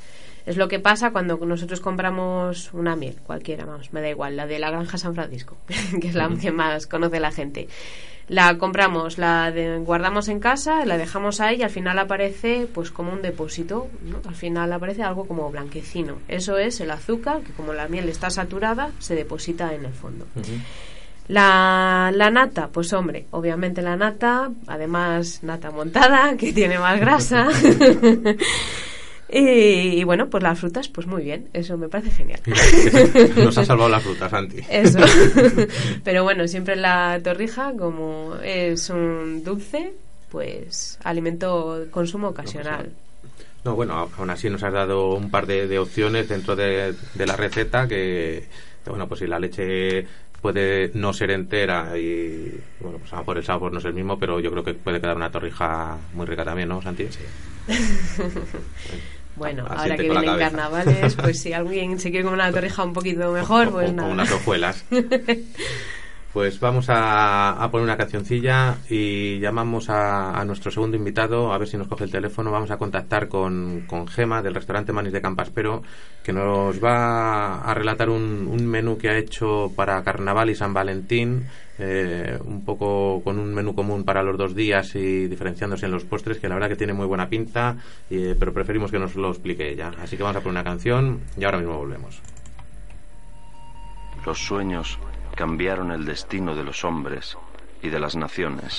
Es 0.45 0.57
lo 0.57 0.67
que 0.67 0.79
pasa 0.79 1.11
cuando 1.11 1.37
nosotros 1.37 1.79
compramos 1.79 2.73
una 2.73 2.95
miel, 2.95 3.15
cualquiera, 3.25 3.65
vamos, 3.65 3.93
me 3.93 4.01
da 4.01 4.09
igual, 4.09 4.35
la 4.35 4.47
de 4.47 4.59
la 4.59 4.71
granja 4.71 4.97
San 4.97 5.13
Francisco, 5.13 5.57
que 6.01 6.07
es 6.07 6.15
la 6.15 6.29
que 6.29 6.51
más 6.51 6.87
conoce 6.87 7.19
la 7.19 7.31
gente. 7.31 7.67
La 8.29 8.57
compramos, 8.59 9.17
la 9.17 9.51
de- 9.51 9.79
guardamos 9.79 10.27
en 10.27 10.39
casa, 10.39 10.85
la 10.85 10.97
dejamos 10.97 11.41
ahí 11.41 11.57
y 11.57 11.63
al 11.63 11.71
final 11.71 11.97
aparece 11.97 12.67
pues 12.73 12.91
como 12.91 13.11
un 13.11 13.21
depósito, 13.23 13.87
¿no? 14.03 14.17
Al 14.29 14.35
final 14.35 14.71
aparece 14.71 15.01
algo 15.03 15.25
como 15.27 15.49
blanquecino. 15.49 16.19
Eso 16.27 16.57
es 16.59 16.79
el 16.79 16.91
azúcar, 16.91 17.41
que 17.41 17.51
como 17.53 17.73
la 17.73 17.87
miel 17.87 18.07
está 18.07 18.29
saturada, 18.29 18.91
se 18.99 19.15
deposita 19.15 19.73
en 19.73 19.85
el 19.85 19.93
fondo. 19.93 20.27
La, 21.27 22.11
la 22.13 22.29
nata, 22.31 22.69
pues 22.69 22.91
hombre, 22.93 23.25
obviamente 23.31 23.81
la 23.81 23.95
nata, 23.95 24.51
además 24.67 25.39
nata 25.43 25.69
montada, 25.71 26.35
que 26.37 26.53
tiene 26.53 26.77
más 26.79 26.99
grasa. 26.99 27.47
y, 29.31 29.99
y 29.99 30.03
bueno, 30.03 30.29
pues 30.29 30.43
las 30.43 30.59
frutas, 30.59 30.87
pues 30.89 31.05
muy 31.07 31.23
bien, 31.23 31.49
eso 31.53 31.77
me 31.77 31.87
parece 31.87 32.11
genial. 32.11 32.41
Nos 33.35 33.57
ha 33.57 33.65
salvado 33.65 33.89
las 33.89 34.03
frutas, 34.03 34.31
Santi. 34.31 34.57
Eso. 34.69 34.99
Pero 36.03 36.23
bueno, 36.23 36.47
siempre 36.47 36.75
la 36.75 37.19
torrija, 37.23 37.73
como 37.77 38.35
es 38.43 38.89
un 38.89 39.43
dulce, 39.43 39.93
pues 40.29 40.97
alimento 41.03 41.85
consumo 41.91 42.29
ocasional. 42.29 42.91
No, 43.63 43.75
bueno, 43.75 44.09
aún 44.17 44.29
así 44.29 44.49
nos 44.49 44.63
has 44.63 44.73
dado 44.73 45.13
un 45.13 45.29
par 45.29 45.45
de, 45.45 45.67
de 45.67 45.79
opciones 45.79 46.29
dentro 46.29 46.55
de, 46.55 46.95
de 47.13 47.25
la 47.25 47.35
receta 47.35 47.87
que, 47.87 48.47
que, 48.83 48.89
bueno, 48.89 49.07
pues 49.07 49.19
si 49.19 49.27
la 49.27 49.37
leche 49.37 50.07
puede 50.41 50.91
no 50.93 51.11
ser 51.13 51.31
entera 51.31 51.97
y, 51.97 52.57
bueno, 52.79 52.99
pues 52.99 53.11
a 53.11 53.17
lo 53.17 53.21
mejor 53.23 53.37
el 53.37 53.43
sabor 53.43 53.73
no 53.73 53.79
es 53.79 53.85
el 53.85 53.93
mismo, 53.93 54.17
pero 54.17 54.39
yo 54.39 54.49
creo 54.51 54.63
que 54.63 54.73
puede 54.73 55.01
quedar 55.01 55.17
una 55.17 55.29
torrija 55.29 55.97
muy 56.13 56.25
rica 56.25 56.45
también, 56.45 56.69
¿no, 56.69 56.81
Santi? 56.81 57.07
Bueno, 59.35 59.65
ahora 59.69 59.95
que 59.95 60.09
vienen 60.09 60.37
carnavales, 60.37 61.15
pues 61.15 61.41
si 61.41 61.53
alguien 61.53 61.97
se 61.99 62.09
quiere 62.11 62.25
comer 62.25 62.39
una 62.39 62.51
torrija 62.51 62.83
un 62.83 62.93
poquito 62.93 63.31
mejor, 63.31 63.71
pues 63.71 63.87
o- 63.87 63.91
o 63.91 63.95
nada. 63.95 64.09
unas 64.09 64.31
hojuelas. 64.31 64.83
Pues 66.31 66.59
vamos 66.59 66.89
a, 66.89 67.51
a 67.53 67.71
poner 67.71 67.85
una 67.85 67.97
cancioncilla 67.97 68.77
y 68.87 69.39
llamamos 69.39 69.89
a, 69.89 70.39
a 70.39 70.45
nuestro 70.45 70.69
segundo 70.69 70.95
invitado, 70.95 71.51
a 71.51 71.57
ver 71.57 71.67
si 71.67 71.75
nos 71.75 71.87
coge 71.87 72.03
el 72.03 72.11
teléfono. 72.11 72.51
Vamos 72.51 72.69
a 72.69 72.77
contactar 72.77 73.27
con, 73.27 73.85
con 73.87 74.07
Gema 74.07 74.43
del 74.43 74.53
restaurante 74.53 74.93
Manis 74.93 75.11
de 75.11 75.21
Campaspero, 75.21 75.81
que 76.23 76.31
nos 76.31 76.81
va 76.83 77.61
a 77.61 77.73
relatar 77.73 78.11
un, 78.11 78.47
un 78.47 78.67
menú 78.67 78.95
que 78.99 79.09
ha 79.09 79.17
hecho 79.17 79.71
para 79.75 80.03
Carnaval 80.03 80.51
y 80.51 80.55
San 80.55 80.71
Valentín, 80.71 81.47
eh, 81.79 82.37
un 82.45 82.63
poco 82.63 83.23
con 83.23 83.39
un 83.39 83.51
menú 83.51 83.73
común 83.73 84.03
para 84.03 84.21
los 84.21 84.37
dos 84.37 84.53
días 84.53 84.95
y 84.95 85.27
diferenciándose 85.27 85.87
en 85.87 85.91
los 85.93 86.05
postres, 86.05 86.37
que 86.37 86.47
la 86.47 86.53
verdad 86.53 86.69
que 86.69 86.75
tiene 86.75 86.93
muy 86.93 87.07
buena 87.07 87.27
pinta, 87.27 87.75
eh, 88.11 88.35
pero 88.37 88.53
preferimos 88.53 88.91
que 88.91 88.99
nos 88.99 89.15
lo 89.15 89.29
explique 89.29 89.67
ella. 89.67 89.93
Así 89.99 90.15
que 90.15 90.21
vamos 90.21 90.37
a 90.37 90.41
poner 90.41 90.61
una 90.61 90.63
canción 90.63 91.21
y 91.37 91.43
ahora 91.43 91.57
mismo 91.57 91.75
volvemos. 91.75 92.21
Los 94.25 94.37
sueños 94.37 94.99
cambiaron 95.39 95.91
el 95.91 96.03
destino 96.03 96.53
de 96.53 96.65
los 96.65 96.83
hombres 96.83 97.37
y 97.81 97.87
de 97.87 97.97
las 97.97 98.13
naciones. 98.17 98.77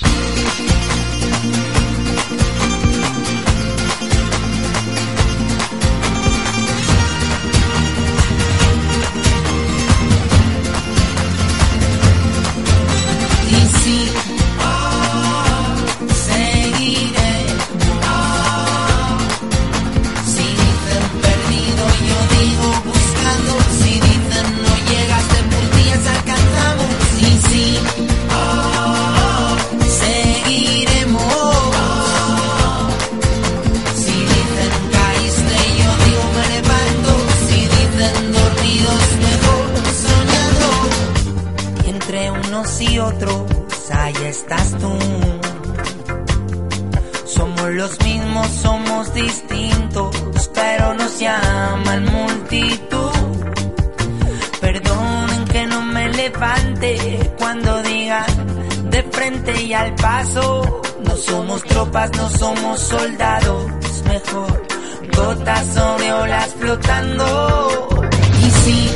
Y 59.49 59.73
al 59.73 59.93
paso. 59.95 60.81
No 61.05 61.15
somos 61.15 61.63
tropas, 61.63 62.11
no 62.17 62.29
somos 62.29 62.79
soldados, 62.79 63.65
mejor 64.07 64.61
gotas 65.15 65.65
sobre 65.73 66.13
olas 66.13 66.55
flotando. 66.59 67.99
Y 68.41 68.51
sí, 68.51 68.91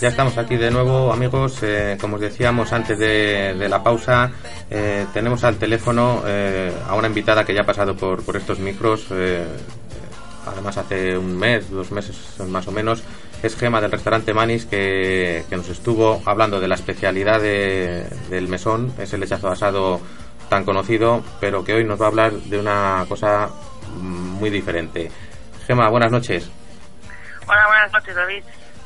ya 0.00 0.08
estamos 0.08 0.38
aquí 0.38 0.56
de 0.56 0.70
nuevo, 0.70 1.12
amigos. 1.12 1.58
Eh, 1.62 1.98
como 2.00 2.14
os 2.14 2.22
decíamos 2.22 2.72
antes 2.72 2.98
de, 2.98 3.68
la 3.68 3.82
pausa, 3.82 4.32
eh, 4.70 5.04
tenemos 5.12 5.44
al 5.44 5.56
teléfono 5.56 6.22
eh, 6.26 6.72
a 6.88 6.94
una 6.94 7.08
invitada 7.08 7.44
que 7.44 7.52
ya 7.52 7.62
ha 7.62 7.66
pasado 7.66 7.94
por, 7.94 8.24
estos 8.34 8.58
micros, 8.60 9.06
además 10.46 10.78
hace 10.78 11.18
un 11.18 11.36
mes, 11.36 11.70
dos 11.70 11.92
meses 11.92 12.16
más 12.48 12.66
o 12.66 12.72
menos. 12.72 13.02
Es 13.42 13.56
Gema 13.56 13.80
del 13.80 13.90
restaurante 13.90 14.34
Manis 14.34 14.66
que, 14.66 15.44
que 15.48 15.56
nos 15.56 15.68
estuvo 15.70 16.22
hablando 16.26 16.60
de 16.60 16.68
la 16.68 16.74
especialidad 16.74 17.40
de- 17.40 18.04
del 18.28 18.48
mesón, 18.48 18.92
ese 18.98 19.16
lechazo 19.16 19.48
asado 19.48 20.00
tan 20.50 20.64
conocido, 20.64 21.24
pero 21.40 21.64
que 21.64 21.72
hoy 21.74 21.84
nos 21.84 22.00
va 22.00 22.06
a 22.06 22.08
hablar 22.08 22.32
de 22.32 22.58
una 22.58 23.04
cosa 23.08 23.48
muy 23.94 24.50
diferente. 24.50 25.10
Gema, 25.66 25.88
buenas 25.88 26.10
noches. 26.12 26.50
Hola, 27.46 27.66
buenas 27.66 27.92
noches, 27.92 28.14
David. 28.14 28.42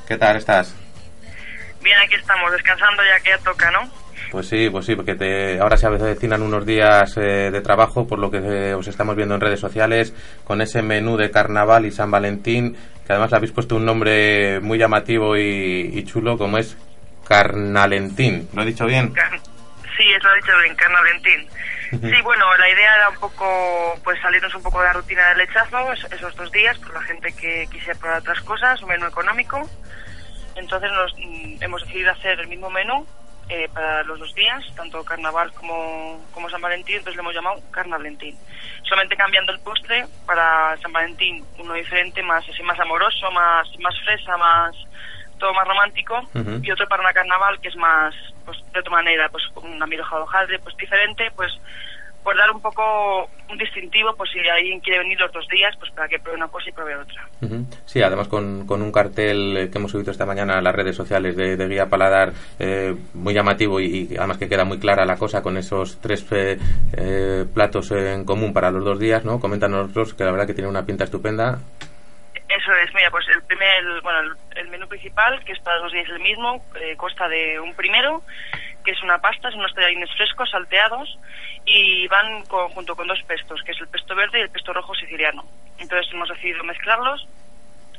¿Qué 0.06 0.16
tal 0.18 0.36
estás? 0.36 0.74
Bien, 1.82 1.98
aquí 1.98 2.14
estamos, 2.14 2.52
descansando 2.52 3.02
ya 3.02 3.20
que 3.22 3.30
ya 3.30 3.38
toca, 3.38 3.70
¿no? 3.72 3.90
Pues 4.34 4.48
sí, 4.48 4.68
pues 4.68 4.84
sí, 4.84 4.96
porque 4.96 5.14
te, 5.14 5.60
ahora 5.60 5.76
se 5.76 5.86
avecinan 5.86 6.42
unos 6.42 6.66
días 6.66 7.16
eh, 7.18 7.52
de 7.52 7.60
trabajo, 7.60 8.04
por 8.04 8.18
lo 8.18 8.32
que 8.32 8.38
eh, 8.38 8.74
os 8.74 8.88
estamos 8.88 9.14
viendo 9.14 9.36
en 9.36 9.40
redes 9.40 9.60
sociales, 9.60 10.12
con 10.42 10.60
ese 10.60 10.82
menú 10.82 11.16
de 11.16 11.30
carnaval 11.30 11.86
y 11.86 11.92
San 11.92 12.10
Valentín, 12.10 12.74
que 13.06 13.12
además 13.12 13.30
le 13.30 13.36
habéis 13.36 13.52
puesto 13.52 13.76
un 13.76 13.84
nombre 13.84 14.58
muy 14.58 14.76
llamativo 14.76 15.36
y, 15.36 15.88
y 15.94 16.02
chulo, 16.04 16.36
como 16.36 16.58
es 16.58 16.76
Carnalentín. 17.28 18.48
¿Lo 18.54 18.62
he 18.62 18.66
dicho 18.66 18.86
bien? 18.86 19.12
Car- 19.12 19.38
Sí, 19.96 20.02
eso 20.18 20.26
ha 20.28 20.34
dicho 20.34 20.50
bien, 20.64 20.74
Carnalentín. 20.74 21.48
Sí, 22.12 22.22
bueno, 22.24 22.44
la 22.58 22.68
idea 22.68 22.96
era 22.96 23.08
un 23.10 23.16
poco, 23.20 23.96
pues 24.02 24.20
salirnos 24.20 24.52
un 24.56 24.64
poco 24.64 24.80
de 24.80 24.86
la 24.86 24.94
rutina 24.94 25.28
del 25.28 25.38
lechazo 25.38 25.92
es- 25.92 26.12
esos 26.12 26.34
dos 26.34 26.50
días, 26.50 26.76
por 26.80 26.92
la 26.92 27.02
gente 27.02 27.32
que 27.34 27.68
quisiera 27.70 27.96
probar 28.00 28.18
otras 28.18 28.40
cosas, 28.40 28.82
un 28.82 28.88
menú 28.88 29.06
económico. 29.06 29.62
Entonces 30.56 30.90
nos, 30.90 31.12
mm, 31.18 31.62
hemos 31.62 31.82
decidido 31.84 32.10
hacer 32.10 32.40
el 32.40 32.48
mismo 32.48 32.68
menú, 32.70 33.06
eh, 33.48 33.68
para 33.72 34.02
los 34.04 34.18
dos 34.18 34.34
días, 34.34 34.64
tanto 34.74 35.04
carnaval 35.04 35.52
como, 35.52 36.24
como 36.32 36.48
San 36.50 36.60
Valentín, 36.60 36.96
entonces 36.96 37.16
le 37.16 37.22
hemos 37.22 37.34
llamado 37.34 37.60
Carnalentín. 37.70 38.36
Solamente 38.82 39.16
cambiando 39.16 39.52
el 39.52 39.60
postre 39.60 40.06
para 40.26 40.76
San 40.78 40.92
Valentín, 40.92 41.44
uno 41.58 41.74
diferente, 41.74 42.22
más 42.22 42.48
así 42.48 42.62
más 42.62 42.78
amoroso, 42.80 43.30
más, 43.30 43.68
más 43.80 43.94
fresa, 44.04 44.36
más 44.36 44.74
todo 45.38 45.52
más 45.52 45.66
romántico, 45.66 46.22
y 46.62 46.70
otro 46.70 46.86
para 46.88 47.02
una 47.02 47.12
carnaval 47.12 47.60
que 47.60 47.68
es 47.68 47.76
más, 47.76 48.14
pues 48.44 48.56
de 48.72 48.80
otra 48.80 48.92
manera, 48.92 49.28
pues 49.28 49.42
con 49.52 49.70
una 49.70 49.84
miroja 49.84 50.16
de 50.16 50.22
hojaldre, 50.22 50.58
pues 50.60 50.76
diferente, 50.76 51.30
pues 51.34 51.52
por 52.24 52.36
dar 52.36 52.50
un 52.50 52.60
poco 52.60 53.28
un 53.50 53.58
distintivo, 53.58 54.14
pues 54.16 54.30
si 54.32 54.40
alguien 54.48 54.80
quiere 54.80 55.00
venir 55.00 55.20
los 55.20 55.30
dos 55.30 55.46
días, 55.48 55.76
pues 55.78 55.92
para 55.92 56.08
que 56.08 56.18
pruebe 56.18 56.38
una 56.38 56.48
cosa 56.48 56.70
y 56.70 56.72
pruebe 56.72 56.96
otra. 56.96 57.28
Sí, 57.84 58.02
además 58.02 58.28
con, 58.28 58.66
con 58.66 58.82
un 58.82 58.90
cartel 58.90 59.68
que 59.70 59.78
hemos 59.78 59.92
subido 59.92 60.10
esta 60.10 60.24
mañana 60.26 60.58
a 60.58 60.62
las 60.62 60.74
redes 60.74 60.96
sociales 60.96 61.36
de, 61.36 61.56
de 61.56 61.68
Guía 61.68 61.86
Paladar 61.86 62.32
eh, 62.58 62.96
muy 63.12 63.34
llamativo 63.34 63.78
y, 63.78 64.08
y 64.10 64.16
además 64.16 64.38
que 64.38 64.48
queda 64.48 64.64
muy 64.64 64.78
clara 64.78 65.04
la 65.04 65.16
cosa 65.16 65.42
con 65.42 65.56
esos 65.58 66.00
tres 66.00 66.26
eh, 66.32 66.58
eh, 66.96 67.44
platos 67.52 67.90
en 67.92 68.24
común 68.24 68.52
para 68.52 68.70
los 68.70 68.84
dos 68.84 68.98
días, 68.98 69.24
¿no? 69.24 69.38
Coméntanos 69.38 70.14
que 70.14 70.24
la 70.24 70.32
verdad 70.32 70.46
que 70.46 70.54
tiene 70.54 70.70
una 70.70 70.86
pinta 70.86 71.04
estupenda. 71.04 71.58
Eso 72.48 72.72
es, 72.84 72.94
mira, 72.94 73.10
pues 73.10 73.26
el 73.34 73.42
primer, 73.42 74.00
bueno, 74.02 74.20
el, 74.20 74.58
el 74.58 74.68
menú 74.68 74.86
principal, 74.86 75.42
que 75.44 75.52
es 75.52 75.58
para 75.60 75.76
los 75.76 75.86
dos 75.86 75.92
días 75.92 76.08
el 76.08 76.20
mismo, 76.20 76.64
eh, 76.80 76.96
consta 76.96 77.28
de 77.28 77.58
un 77.58 77.74
primero, 77.74 78.22
que 78.84 78.92
es 78.92 79.02
una 79.02 79.18
pasta, 79.18 79.50
son 79.50 79.60
unos 79.60 79.74
tallarines 79.74 80.10
frescos, 80.16 80.50
salteados, 80.50 81.18
y 81.64 82.06
van 82.08 82.42
con- 82.44 82.68
junto 82.70 82.94
con 82.94 83.06
dos 83.06 83.22
pestos, 83.26 83.62
que 83.62 83.72
es 83.72 83.80
el 83.80 83.88
pesto 83.88 84.14
verde 84.14 84.38
y 84.38 84.42
el 84.42 84.50
pesto 84.50 84.72
rojo 84.72 84.94
siciliano. 84.94 85.44
Entonces 85.78 86.12
hemos 86.12 86.28
decidido 86.28 86.62
mezclarlos 86.64 87.26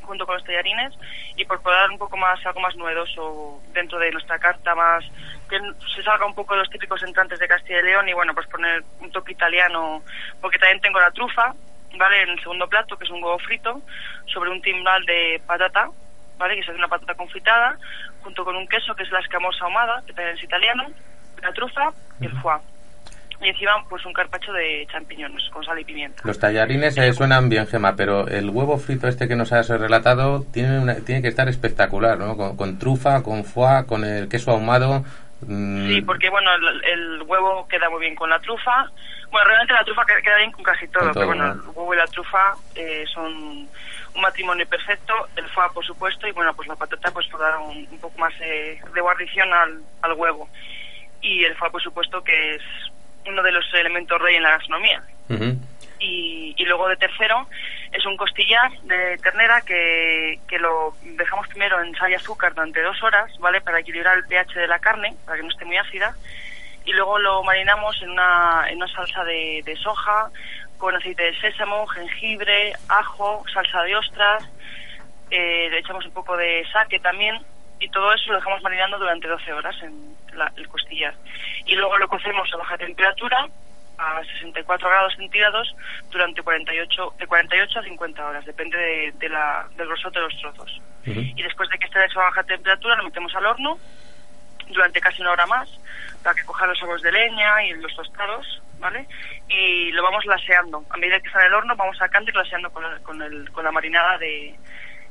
junto 0.04 0.26
con 0.28 0.36
los 0.36 0.43
tallarines 0.43 0.93
y 1.36 1.45
por 1.45 1.63
dar 1.63 1.89
un 1.89 1.98
poco 1.98 2.15
más, 2.15 2.43
algo 2.45 2.60
más 2.60 2.76
novedoso 2.76 3.60
dentro 3.74 3.98
de 3.98 4.12
nuestra 4.12 4.38
carta, 4.38 4.76
más 4.76 5.04
que 5.50 5.60
se 5.95 6.04
salga 6.04 6.28
un 6.28 6.36
poco 6.36 6.54
de 6.54 6.60
los 6.60 6.69
típicos 6.69 7.02
entrantes 7.02 7.39
de 7.39 7.48
Castilla 7.48 7.80
y 7.80 7.86
León 7.86 8.08
y 8.08 8.13
bueno, 8.13 8.34
pues 8.36 8.45
poner 8.48 8.84
un 9.00 9.12
toque 9.12 9.32
italiano, 9.32 10.04
porque 10.41 10.60
también 10.60 10.82
tengo 10.82 11.00
la 11.00 11.10
trufa, 11.10 11.54
¿vale? 11.98 12.21
En 12.21 12.30
el 12.30 12.39
segundo 12.39 12.67
plato, 12.67 12.98
que 12.98 13.06
es 13.06 13.10
un 13.10 13.24
huevo 13.24 13.39
frito, 13.39 13.82
sobre 14.26 14.52
un 14.52 14.62
timbal 14.62 15.04
de 15.06 15.41
patata, 15.48 15.89
¿vale? 16.38 16.54
Que 16.56 16.62
es 16.62 16.69
una 16.69 16.88
patata 16.88 17.15
confitada, 17.15 17.78
junto 18.25 18.43
con 18.43 18.55
un 18.55 18.67
queso 18.67 18.95
que 18.95 19.03
es 19.03 19.11
la 19.11 19.19
escamosa 19.19 19.63
ahumada, 19.65 20.01
que 20.05 20.11
también 20.13 20.35
es 20.35 20.43
italiano, 20.43 20.83
la 21.43 21.53
trufa 21.53 21.91
y 22.19 22.25
el 22.25 22.31
foie. 22.41 22.57
Y 23.41 23.49
encima, 23.49 23.73
pues 23.89 24.03
un 24.05 24.13
carpacho 24.13 24.51
de 24.53 24.88
champiñones 24.91 25.47
con 25.51 25.63
sal 25.63 25.77
y 25.79 25.83
pimienta. 25.83 26.21
Los 26.23 26.39
tallarines 26.39 26.97
eh, 26.97 27.13
suenan 27.13 27.49
bien, 27.49 27.67
Gema, 27.67 27.95
pero 27.95 28.27
el 28.27 28.49
huevo 28.49 28.77
frito 28.77 29.07
este 29.07 29.27
que 29.27 29.35
nos 29.35 29.51
has 29.53 29.67
relatado 29.69 30.43
tiene, 30.53 30.79
una- 30.79 30.95
tiene 30.95 31.21
que 31.21 31.27
estar 31.27 31.47
espectacular, 31.49 32.17
¿no? 32.17 32.35
Con, 32.35 32.57
con 32.57 32.79
trufa, 32.79 33.21
con 33.21 33.43
foie, 33.45 33.85
con 33.85 34.03
el 34.05 34.27
queso 34.29 34.51
ahumado. 34.51 35.03
mm, 35.41 35.88
Sí, 35.88 36.01
porque 36.01 36.29
bueno, 36.29 36.49
el, 36.55 36.83
el 36.85 37.21
huevo 37.23 37.67
queda 37.67 37.89
muy 37.89 37.99
bien 37.99 38.15
con 38.15 38.29
la 38.29 38.39
trufa. 38.39 38.89
Bueno, 39.29 39.47
realmente 39.47 39.73
la 39.73 39.83
trufa 39.83 40.03
que- 40.05 40.23
queda 40.23 40.38
bien 40.38 40.51
con 40.51 40.63
casi 40.63 40.88
todo, 40.88 41.03
Con 41.03 41.13
todo, 41.13 41.23
pero 41.25 41.27
bueno, 41.27 41.45
¿no? 41.55 41.61
el 41.61 41.67
huevo 41.77 41.93
y 41.93 41.97
la 41.97 42.07
trufa 42.07 42.53
eh, 42.75 43.03
son 43.13 43.67
un 44.15 44.21
matrimonio 44.21 44.67
perfecto. 44.67 45.13
El 45.36 45.47
foie, 45.49 45.69
por 45.73 45.86
supuesto, 45.86 46.28
y 46.28 46.32
bueno, 46.32 46.54
pues 46.56 46.67
la 46.67 46.75
patata, 46.75 47.12
pues 47.12 47.28
por 47.28 47.39
dar 47.39 47.58
un, 47.58 47.88
un 47.91 47.99
poco 47.99 48.17
más 48.17 48.34
eh, 48.41 48.80
de 48.93 49.01
guarnición 49.01 49.51
al, 49.54 49.82
al 50.01 50.13
huevo. 50.13 50.49
Y 51.21 51.43
el 51.43 51.56
foie, 51.56 51.71
por 51.71 51.82
supuesto, 51.82 52.23
que 52.23 52.56
es 52.56 52.62
uno 53.28 53.41
de 53.43 53.51
los 53.51 53.65
elementos 53.73 54.21
rey 54.21 54.36
en 54.36 54.43
la 54.43 54.51
gastronomía. 54.51 55.04
Y, 55.97 56.54
y 56.58 56.65
luego 56.65 56.88
de 56.89 56.97
tercero 56.97 57.47
es 57.91 58.06
un 58.06 58.17
costillar 58.17 58.69
de 58.82 59.17
ternera 59.17 59.62
que, 59.62 60.39
que 60.47 60.60
lo 60.60 60.93
dejamos 61.01 61.47
primero 61.47 61.82
en 61.82 61.95
sal 61.95 62.12
y 62.12 62.15
azúcar 62.15 62.54
durante 62.54 62.82
dos 62.82 63.01
horas, 63.01 63.32
¿vale? 63.39 63.62
Para 63.62 63.80
equilibrar 63.80 64.17
el 64.17 64.25
pH 64.25 64.60
de 64.60 64.67
la 64.67 64.78
carne, 64.80 65.15
para 65.25 65.38
que 65.38 65.43
no 65.43 65.49
esté 65.49 65.65
muy 65.65 65.78
ácida. 65.78 66.13
Y 66.84 66.91
luego 66.91 67.17
lo 67.17 67.43
marinamos 67.43 67.99
en 68.04 68.12
una, 68.12 68.65
en 68.69 68.78
una 68.78 68.88
salsa 68.89 69.23
de, 69.23 69.63
de 69.65 69.75
soja 69.78 70.30
con 70.77 70.95
aceite 70.95 71.23
de 71.23 71.39
sésamo, 71.39 71.85
jengibre, 71.88 72.73
ajo, 72.89 73.43
salsa 73.53 73.81
de 73.83 73.95
ostras. 73.95 74.43
eh, 75.31 75.67
le 75.71 75.79
echamos 75.79 76.05
un 76.05 76.11
poco 76.11 76.38
de 76.38 76.63
sake 76.71 76.99
también 76.99 77.39
y 77.79 77.89
todo 77.89 78.13
eso 78.13 78.29
lo 78.31 78.35
dejamos 78.38 78.61
marinando 78.61 78.99
durante 78.99 79.27
12 79.27 79.53
horas 79.53 79.75
en 79.81 80.15
la- 80.33 80.51
el 80.55 80.67
costillar. 80.69 81.15
Y 81.65 81.75
luego 81.75 81.97
lo 81.97 82.07
cocemos 82.07 82.47
a 82.53 82.57
baja 82.57 82.77
temperatura 82.77 83.47
a 83.97 84.21
64 84.23 84.88
grados 84.89 85.13
centígrados 85.15 85.73
durante 86.11 86.41
48, 86.43 87.13
de 87.17 87.25
48 87.27 87.79
a 87.79 87.83
50 87.83 88.27
horas, 88.27 88.45
depende 88.45 88.77
de, 88.77 89.11
de 89.13 89.29
la, 89.29 89.65
del 89.77 89.88
grosor 89.88 90.11
de 90.11 90.19
los 90.21 90.38
trozos. 90.39 90.81
Y 91.35 91.41
después 91.41 91.69
de 91.69 91.77
que 91.79 91.85
esté 91.85 92.03
hecho 92.05 92.19
a 92.21 92.25
baja 92.25 92.43
temperatura, 92.43 92.95
lo 92.97 93.03
metemos 93.05 93.33
al 93.35 93.45
horno 93.47 93.79
durante 94.67 94.99
casi 95.01 95.21
una 95.21 95.32
hora 95.32 95.45
más 95.45 95.69
para 96.23 96.36
que 96.36 96.43
coja 96.45 96.65
los 96.67 96.78
sabores 96.80 97.01
de 97.04 97.12
leña 97.12 97.63
y 97.65 97.73
los 97.73 97.95
tostados, 97.95 98.62
¿vale? 98.80 99.08
Y 99.47 99.91
lo 99.91 100.01
vamos 100.04 100.25
laseando. 100.25 100.84
A 100.89 100.97
medida 100.97 101.19
que 101.19 101.28
está 101.28 101.39
en 101.41 101.47
el 101.47 101.54
horno, 101.54 101.75
vamos 101.75 101.97
sacando 101.97 102.32
y 102.32 102.34
laseando 102.34 102.69
con, 102.71 102.84
el- 102.84 103.01
con, 103.01 103.21
el- 103.21 103.51
con 103.51 103.63
la 103.63 103.71
marinada 103.71 104.17
de, 104.17 104.56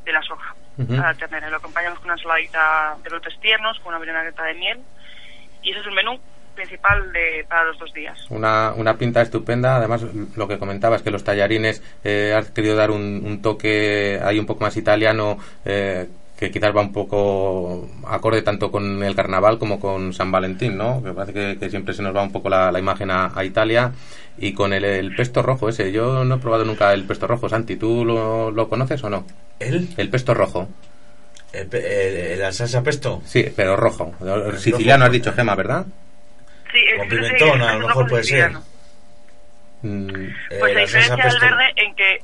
de 0.04 0.12
la 0.12 0.22
soja 0.22 0.54
la 0.96 1.14
ternera. 1.14 1.48
Lo 1.50 1.58
acompañamos 1.58 1.98
con 2.00 2.06
una 2.06 2.14
ensaladita 2.14 2.96
de 3.02 3.08
brotes 3.08 3.38
tiernos, 3.40 3.78
con 3.80 3.94
una 3.94 4.04
vinagreta 4.04 4.42
de 4.44 4.54
miel. 4.54 4.80
Y 5.62 5.70
ese 5.70 5.80
es 5.80 5.86
el 5.86 5.92
menú 5.94 6.18
principal 6.56 7.12
de, 7.12 7.44
para 7.48 7.64
los 7.64 7.78
dos 7.78 7.92
días. 7.92 8.18
Una, 8.30 8.72
una 8.74 8.96
pinta 8.96 9.22
estupenda. 9.22 9.76
Además, 9.76 10.02
lo 10.36 10.48
que 10.48 10.58
comentabas, 10.58 11.02
que 11.02 11.10
los 11.12 11.22
tallarines 11.24 11.80
eh, 12.02 12.34
has 12.36 12.50
querido 12.50 12.74
dar 12.76 12.90
un, 12.90 13.22
un 13.24 13.40
toque 13.40 14.20
ahí 14.24 14.38
un 14.38 14.46
poco 14.46 14.64
más 14.64 14.76
italiano, 14.76 15.38
eh, 15.64 16.08
que 16.38 16.50
quizás 16.50 16.74
va 16.76 16.80
un 16.80 16.92
poco 16.92 17.88
acorde 18.06 18.42
tanto 18.42 18.70
con 18.70 19.02
el 19.02 19.14
carnaval 19.14 19.58
como 19.58 19.78
con 19.78 20.12
San 20.12 20.32
Valentín, 20.32 20.76
¿no? 20.76 21.02
Que 21.02 21.12
parece 21.12 21.32
que, 21.32 21.58
que 21.58 21.70
siempre 21.70 21.94
se 21.94 22.02
nos 22.02 22.14
va 22.14 22.22
un 22.22 22.32
poco 22.32 22.48
la, 22.48 22.72
la 22.72 22.78
imagen 22.80 23.10
a, 23.10 23.30
a 23.34 23.44
Italia. 23.44 23.92
Y 24.36 24.52
con 24.52 24.72
el, 24.72 24.84
el 24.84 25.14
pesto 25.14 25.42
rojo 25.42 25.68
ese, 25.68 25.92
yo 25.92 26.24
no 26.24 26.34
he 26.34 26.38
probado 26.38 26.64
nunca 26.64 26.92
el 26.92 27.04
pesto 27.04 27.26
rojo. 27.28 27.48
Santi, 27.48 27.76
¿tú 27.76 28.04
lo, 28.04 28.50
lo 28.50 28.68
conoces 28.68 29.02
o 29.04 29.10
no? 29.10 29.24
¿El? 29.60 29.88
El 29.96 30.08
pesto 30.10 30.34
rojo. 30.34 30.68
El 31.52 31.68
pe- 31.68 32.32
el- 32.34 32.40
¿La 32.40 32.50
salsa 32.52 32.82
pesto? 32.82 33.22
Sí, 33.24 33.52
pero 33.54 33.76
rojo. 33.76 34.12
El 34.20 34.58
siciliano 34.58 35.04
has 35.04 35.12
dicho, 35.12 35.32
Gema, 35.32 35.54
¿verdad? 35.54 35.86
Sí, 36.72 36.78
es- 36.84 36.98
Con 36.98 37.08
pimentón, 37.08 37.62
a 37.62 37.74
el 37.74 37.78
lo 37.78 37.86
rojo 37.86 38.00
mejor 38.00 38.08
puede 38.08 38.24
ser. 38.24 38.32
siciliano. 38.50 38.64
Mm, 39.82 40.08
Eh, 40.50 40.56
Pues 40.58 40.74
la 40.74 40.80
diferencia 40.80 41.16
del 41.16 41.40
verde 41.40 41.72
en 41.76 41.94
que, 41.94 42.18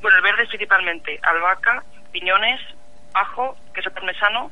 bueno, 0.00 0.16
el 0.16 0.22
verde 0.22 0.42
es 0.44 0.48
principalmente 0.48 1.18
albahaca, 1.22 1.82
piñones, 2.12 2.58
ajo, 3.14 3.56
queso 3.74 3.90
parmesano 3.90 4.50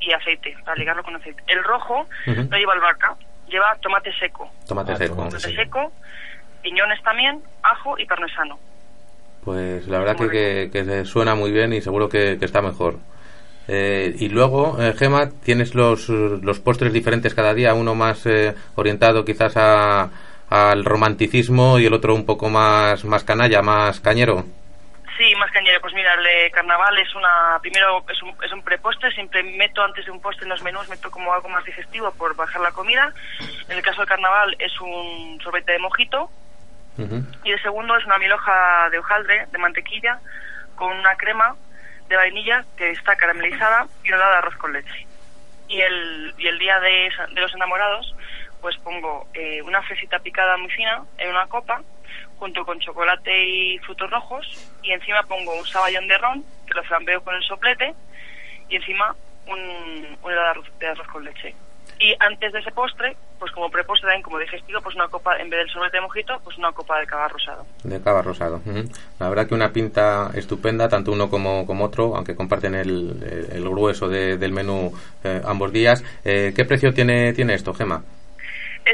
y 0.00 0.12
aceite, 0.12 0.56
para 0.64 0.76
ligarlo 0.76 1.02
con 1.02 1.16
aceite. 1.16 1.42
El 1.46 1.62
rojo 1.64 2.06
no 2.26 2.56
lleva 2.56 2.72
albahaca, 2.74 3.16
lleva 3.48 3.76
tomate 3.80 4.12
seco. 4.18 4.50
tomate 4.68 4.92
Ah, 4.92 4.96
seco. 4.96 5.14
tomate 5.16 5.38
seco, 5.38 5.92
piñones 6.62 7.02
también, 7.02 7.40
ajo 7.62 7.98
y 7.98 8.04
parmesano. 8.06 8.58
Pues 9.44 9.86
la 9.86 10.00
verdad 10.00 10.16
que, 10.16 10.70
que, 10.72 11.04
suena 11.04 11.34
muy 11.34 11.52
bien 11.52 11.72
y 11.72 11.80
seguro 11.80 12.08
que, 12.08 12.36
que 12.38 12.44
está 12.44 12.60
mejor. 12.60 12.98
Eh, 13.68 14.14
y 14.18 14.28
luego, 14.28 14.76
eh, 14.80 14.92
Gema, 14.96 15.30
tienes 15.44 15.74
los, 15.74 16.08
los 16.08 16.60
postres 16.60 16.92
diferentes 16.92 17.34
cada 17.34 17.54
día, 17.54 17.74
uno 17.74 17.94
más 17.94 18.24
eh, 18.26 18.54
orientado 18.76 19.24
quizás 19.24 19.56
a, 19.56 20.10
al 20.50 20.84
romanticismo 20.84 21.78
y 21.78 21.86
el 21.86 21.94
otro 21.94 22.14
un 22.14 22.24
poco 22.26 22.48
más, 22.48 23.04
más 23.04 23.24
canalla, 23.24 23.62
más 23.62 24.00
cañero. 24.00 24.44
Sí, 25.16 25.34
más 25.36 25.50
cañero. 25.50 25.80
Pues 25.80 25.94
mira, 25.94 26.14
el 26.14 26.50
carnaval 26.52 26.98
es 26.98 27.14
una. 27.14 27.58
Primero 27.60 28.04
es 28.08 28.22
un, 28.22 28.36
es 28.44 28.52
un 28.52 28.62
prepostre. 28.62 29.10
Siempre 29.12 29.42
meto 29.42 29.82
antes 29.82 30.04
de 30.04 30.10
un 30.10 30.20
postre 30.20 30.44
en 30.44 30.50
los 30.50 30.62
menús, 30.62 30.88
meto 30.88 31.10
como 31.10 31.32
algo 31.32 31.48
más 31.48 31.64
digestivo 31.64 32.12
por 32.12 32.36
bajar 32.36 32.60
la 32.60 32.72
comida. 32.72 33.12
En 33.68 33.76
el 33.76 33.82
caso 33.82 34.00
del 34.00 34.08
carnaval 34.08 34.54
es 34.58 34.78
un 34.80 35.40
sorbete 35.42 35.72
de 35.72 35.78
mojito. 35.78 36.30
Y 37.44 37.52
el 37.52 37.62
segundo 37.62 37.94
es 37.94 38.06
una 38.06 38.16
miloja 38.16 38.88
de 38.90 38.98
hojaldre, 38.98 39.46
de 39.52 39.58
mantequilla, 39.58 40.18
con 40.76 40.96
una 40.96 41.14
crema 41.16 41.54
de 42.08 42.16
vainilla 42.16 42.64
que 42.76 42.90
está 42.90 43.16
caramelizada 43.16 43.86
y 44.02 44.12
una 44.12 44.30
de 44.30 44.36
arroz 44.36 44.56
con 44.56 44.72
leche. 44.72 45.06
Y 45.68 45.80
el, 45.82 46.34
y 46.38 46.46
el 46.46 46.58
día 46.58 46.80
de, 46.80 47.12
de 47.32 47.40
los 47.40 47.52
enamorados, 47.54 48.14
pues 48.62 48.78
pongo 48.78 49.28
eh, 49.34 49.60
una 49.62 49.82
fresita 49.82 50.20
picada 50.20 50.56
muy 50.56 50.70
fina 50.70 51.02
en 51.18 51.30
una 51.30 51.46
copa, 51.48 51.82
junto 52.38 52.64
con 52.64 52.78
chocolate 52.80 53.32
y 53.46 53.78
frutos 53.78 54.10
rojos, 54.10 54.46
y 54.82 54.92
encima 54.92 55.22
pongo 55.22 55.54
un 55.58 55.66
saballón 55.66 56.06
de 56.08 56.18
ron, 56.18 56.44
que 56.66 56.74
lo 56.74 56.82
flambeo 56.84 57.22
con 57.22 57.34
el 57.34 57.42
soplete, 57.42 57.94
y 58.68 58.76
encima 58.76 59.14
un, 59.46 59.58
un 60.22 60.32
helado 60.32 60.62
de 60.78 60.86
arroz, 60.88 61.06
con 61.08 61.24
leche. 61.24 61.54
Y 61.98 62.14
antes 62.18 62.52
de 62.52 62.58
ese 62.58 62.72
postre, 62.72 63.16
pues 63.38 63.50
como 63.52 63.70
prepostre 63.70 64.08
también 64.08 64.22
como 64.22 64.38
digestivo, 64.38 64.82
pues 64.82 64.94
una 64.96 65.08
copa, 65.08 65.38
en 65.38 65.48
vez 65.48 65.60
del 65.60 65.70
sorbete 65.70 65.96
de 65.96 66.02
mojito, 66.02 66.38
pues 66.44 66.58
una 66.58 66.72
copa 66.72 66.98
de 67.00 67.06
cava 67.06 67.28
rosado. 67.28 67.64
De 67.84 68.02
cava 68.02 68.20
rosado. 68.20 68.56
ujú. 68.66 68.84
La 69.18 69.28
verdad 69.30 69.46
que 69.48 69.54
una 69.54 69.72
pinta 69.72 70.30
estupenda, 70.34 70.88
tanto 70.90 71.12
uno 71.12 71.30
como, 71.30 71.64
como 71.66 71.84
otro, 71.86 72.14
aunque 72.16 72.34
comparten 72.36 72.74
el, 72.74 73.48
el- 73.50 73.62
grueso 73.70 74.08
de- 74.08 74.36
del 74.36 74.52
menú 74.52 74.92
eh, 75.24 75.40
ambos 75.46 75.72
días. 75.72 76.04
Eh, 76.24 76.52
¿Qué 76.54 76.64
precio 76.66 76.92
tiene, 76.92 77.32
tiene 77.32 77.54
esto, 77.54 77.72
Gema? 77.72 78.02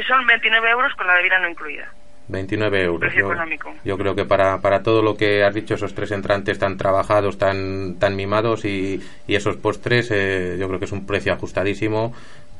Son 0.07 0.25
29 0.25 0.69
euros 0.69 0.93
con 0.95 1.05
la 1.07 1.13
bebida 1.15 1.39
no 1.39 1.49
incluida. 1.49 1.91
29 2.27 2.83
euros. 2.83 3.13
Yo, 3.13 3.27
económico. 3.31 3.73
yo 3.83 3.97
creo 3.97 4.15
que 4.15 4.25
para, 4.25 4.59
para 4.59 4.81
todo 4.81 5.01
lo 5.01 5.15
que 5.15 5.43
has 5.43 5.53
dicho, 5.53 5.75
esos 5.75 5.93
tres 5.93 6.11
entrantes 6.11 6.57
tan 6.59 6.77
trabajados, 6.77 7.37
tan, 7.37 7.95
tan 7.95 8.15
mimados 8.15 8.65
y, 8.65 9.01
y 9.27 9.35
esos 9.35 9.57
postres, 9.57 10.09
eh, 10.11 10.55
yo 10.59 10.67
creo 10.67 10.79
que 10.79 10.85
es 10.85 10.91
un 10.91 11.05
precio 11.05 11.33
ajustadísimo 11.33 12.13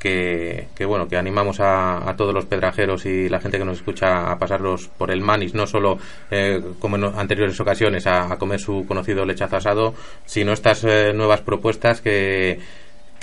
que, 0.04 0.68
que 0.76 0.84
bueno, 0.84 1.08
que 1.08 1.16
animamos 1.16 1.62
a, 1.62 2.10
a 2.10 2.16
todos 2.18 2.34
los 2.34 2.46
pedrajeros 2.46 3.06
y 3.06 3.30
la 3.30 3.40
gente 3.40 3.58
que 3.58 3.64
nos 3.64 3.78
escucha 3.78 4.32
a 4.32 4.38
pasarlos 4.38 4.90
por 4.90 5.12
el 5.12 5.22
manis, 5.22 5.54
no 5.54 5.66
solo 5.66 5.98
eh, 6.30 6.62
como 6.80 6.98
en 6.98 7.06
anteriores 7.06 7.58
ocasiones 7.60 8.06
a, 8.06 8.34
a 8.34 8.38
comer 8.38 8.60
su 8.60 8.86
conocido 8.86 9.26
lechazo 9.26 9.56
asado, 9.56 9.94
sino 10.26 10.52
estas 10.52 10.84
eh, 10.84 11.14
nuevas 11.16 11.40
propuestas 11.40 12.02
que 12.02 12.60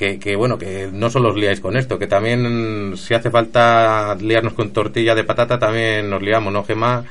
que, 0.00 0.18
que, 0.18 0.34
bueno, 0.34 0.56
que 0.56 0.88
no 0.90 1.10
solo 1.10 1.28
os 1.28 1.36
liáis 1.36 1.60
con 1.60 1.76
esto, 1.76 1.98
que 1.98 2.06
también 2.06 2.94
si 2.96 3.12
hace 3.12 3.30
falta 3.30 4.16
liarnos 4.18 4.54
con 4.54 4.72
tortilla 4.72 5.14
de 5.14 5.24
patata, 5.24 5.58
también 5.58 6.08
nos 6.08 6.22
liamos, 6.22 6.50
¿no, 6.54 6.64
Gemma? 6.64 7.04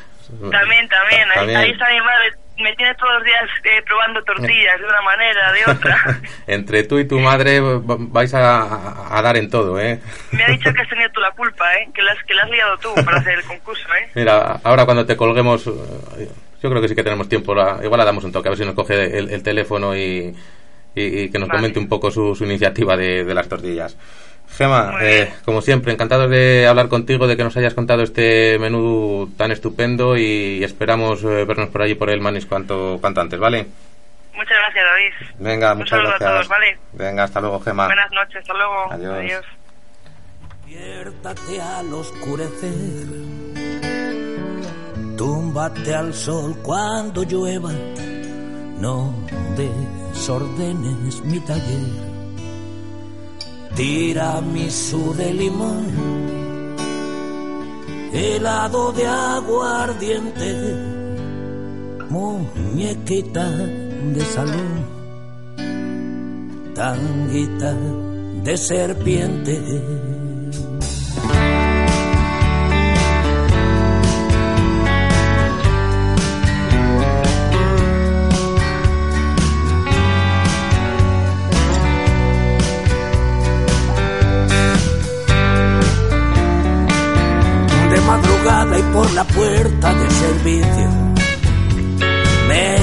También, 0.51 0.89
también. 0.89 1.21
Ahí, 1.29 1.35
También. 1.35 1.57
ahí 1.57 1.69
está 1.71 1.85
mi 1.91 1.99
madre. 1.99 2.31
Me 2.57 2.75
tiene 2.75 2.93
todos 2.95 3.13
los 3.13 3.23
días 3.23 3.43
eh, 3.63 3.81
probando 3.85 4.21
tortillas 4.23 4.79
de 4.79 4.85
una 4.85 5.01
manera, 5.01 5.51
de 5.53 5.71
otra. 5.71 6.21
Entre 6.47 6.83
tú 6.83 6.97
y 6.99 7.07
tu 7.07 7.19
madre 7.19 7.59
va- 7.61 7.79
vais 7.99 8.33
a, 8.33 9.15
a 9.17 9.21
dar 9.21 9.37
en 9.37 9.49
todo, 9.51 9.79
¿eh? 9.79 9.99
Me 10.31 10.43
ha 10.43 10.47
dicho 10.47 10.73
que 10.73 10.81
has 10.81 10.89
tenido 10.89 11.09
tú 11.11 11.21
la 11.21 11.31
culpa, 11.31 11.73
¿eh? 11.77 11.87
Que 11.93 12.01
la, 12.01 12.15
que 12.27 12.33
la 12.33 12.43
has 12.43 12.49
liado 12.49 12.77
tú 12.79 12.89
para 13.05 13.17
hacer 13.19 13.37
el 13.39 13.43
concurso, 13.45 13.87
¿eh? 13.95 14.09
Mira, 14.15 14.59
ahora 14.63 14.85
cuando 14.85 15.05
te 15.05 15.15
colguemos, 15.15 15.65
eh, 15.67 16.27
yo 16.61 16.69
creo 16.69 16.81
que 16.81 16.89
sí 16.89 16.95
que 16.95 17.03
tenemos 17.03 17.29
tiempo, 17.29 17.53
la- 17.55 17.79
igual 17.83 17.99
le 17.99 18.05
damos 18.05 18.23
un 18.25 18.31
toque, 18.31 18.49
a 18.49 18.51
ver 18.51 18.57
si 18.57 18.65
nos 18.65 18.73
coge 18.75 19.17
el, 19.17 19.29
el 19.29 19.41
teléfono 19.43 19.95
y, 19.95 20.35
y- 20.95 21.21
y 21.23 21.29
que 21.29 21.39
nos 21.39 21.47
Vale. 21.49 21.59
comente 21.59 21.79
un 21.79 21.87
poco 21.87 22.11
su, 22.11 22.35
su 22.35 22.45
iniciativa 22.45 22.95
de, 22.97 23.23
de 23.23 23.33
las 23.33 23.47
tortillas. 23.47 23.95
Gema, 24.57 24.95
eh, 25.01 25.31
como 25.45 25.61
siempre, 25.61 25.93
encantado 25.93 26.27
de 26.27 26.65
hablar 26.67 26.87
contigo, 26.89 27.27
de 27.27 27.37
que 27.37 27.43
nos 27.43 27.55
hayas 27.55 27.75
contado 27.75 28.01
este 28.01 28.57
menú 28.57 29.31
tan 29.37 29.51
estupendo 29.51 30.17
y 30.17 30.63
esperamos 30.63 31.23
eh, 31.23 31.45
vernos 31.45 31.69
por 31.69 31.83
allí 31.83 31.93
por 31.93 32.09
el 32.09 32.19
Manis 32.19 32.47
cuanto, 32.47 32.97
cuanto 32.99 33.21
antes, 33.21 33.39
¿vale? 33.39 33.67
Muchas 34.33 34.57
gracias, 34.57 34.85
David. 34.85 35.33
Venga, 35.37 35.71
Un 35.73 35.77
muchas 35.79 35.99
gracias. 35.99 36.21
a 36.21 36.33
todos, 36.33 36.47
¿vale? 36.47 36.77
Venga, 36.93 37.23
hasta 37.25 37.41
luego, 37.41 37.59
Gema. 37.59 37.85
Buenas 37.85 38.11
noches, 38.11 38.37
hasta 38.37 38.53
luego. 38.53 38.91
Adiós. 38.91 39.17
Adiós. 39.19 39.45
Despiértate 40.65 41.61
al 41.61 41.93
oscurecer, 41.93 43.05
túmbate 45.17 45.93
al 45.95 46.13
sol 46.13 46.55
cuando 46.63 47.23
llueva, 47.23 47.71
no 48.79 49.13
desordenes 50.09 51.23
mi 51.23 51.39
taller. 51.39 51.87
Tiramisú 53.75 55.13
de 55.13 55.33
limón, 55.33 55.85
helado 58.11 58.91
de 58.91 59.07
aguardiente, 59.07 60.51
muñequita 62.09 63.47
de 64.15 64.21
salón, 64.35 64.73
tanguita 66.75 67.73
de 68.43 68.57
serpiente. 68.57 70.08
Y 88.65 88.81
por 88.93 89.09
la 89.13 89.23
puerta 89.23 89.93
de 89.93 90.09
servicio. 90.09 90.89
Me 92.49 92.77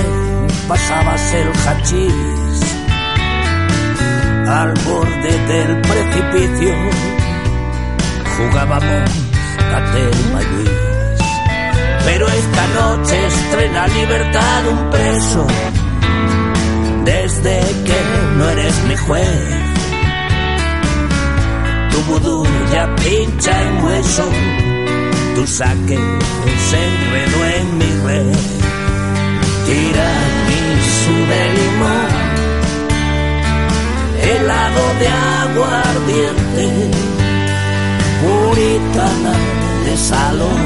pasabas 0.66 1.34
el 1.34 1.48
hachís 1.52 2.60
al 4.48 4.72
borde 4.86 5.32
del 5.48 5.80
precipicio. 5.82 6.74
Jugábamos 8.36 9.10
a 9.74 9.92
Telma 9.92 10.42
y 10.42 10.54
Luis. 10.54 11.20
Pero 12.06 12.26
esta 12.26 12.66
noche 12.80 13.26
estrena 13.26 13.86
libertad 13.88 14.68
un 14.70 14.90
preso. 14.90 15.46
Desde 17.04 17.60
que 17.84 17.98
no 18.38 18.48
eres 18.48 18.84
mi 18.84 18.96
juez. 18.96 19.48
Tu 21.90 22.02
vudú 22.02 22.46
ya 22.72 22.94
pincha 22.96 23.62
en 23.62 23.84
hueso 23.84 24.65
tu 25.36 25.46
saque 25.46 25.98
se 26.68 26.78
enredó 26.90 27.40
en 27.58 27.78
mi 27.78 27.90
red. 28.06 28.32
Tiramisú 29.66 31.16
de 31.30 31.42
limón, 31.56 32.10
helado 34.30 34.84
de 35.00 35.08
aguardiente, 35.42 36.64
puritana 38.22 39.34
de 39.84 39.94
salón, 40.10 40.62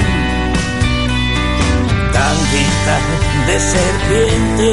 tanguita 2.15 2.97
de 3.49 3.57
serpiente. 3.75 4.69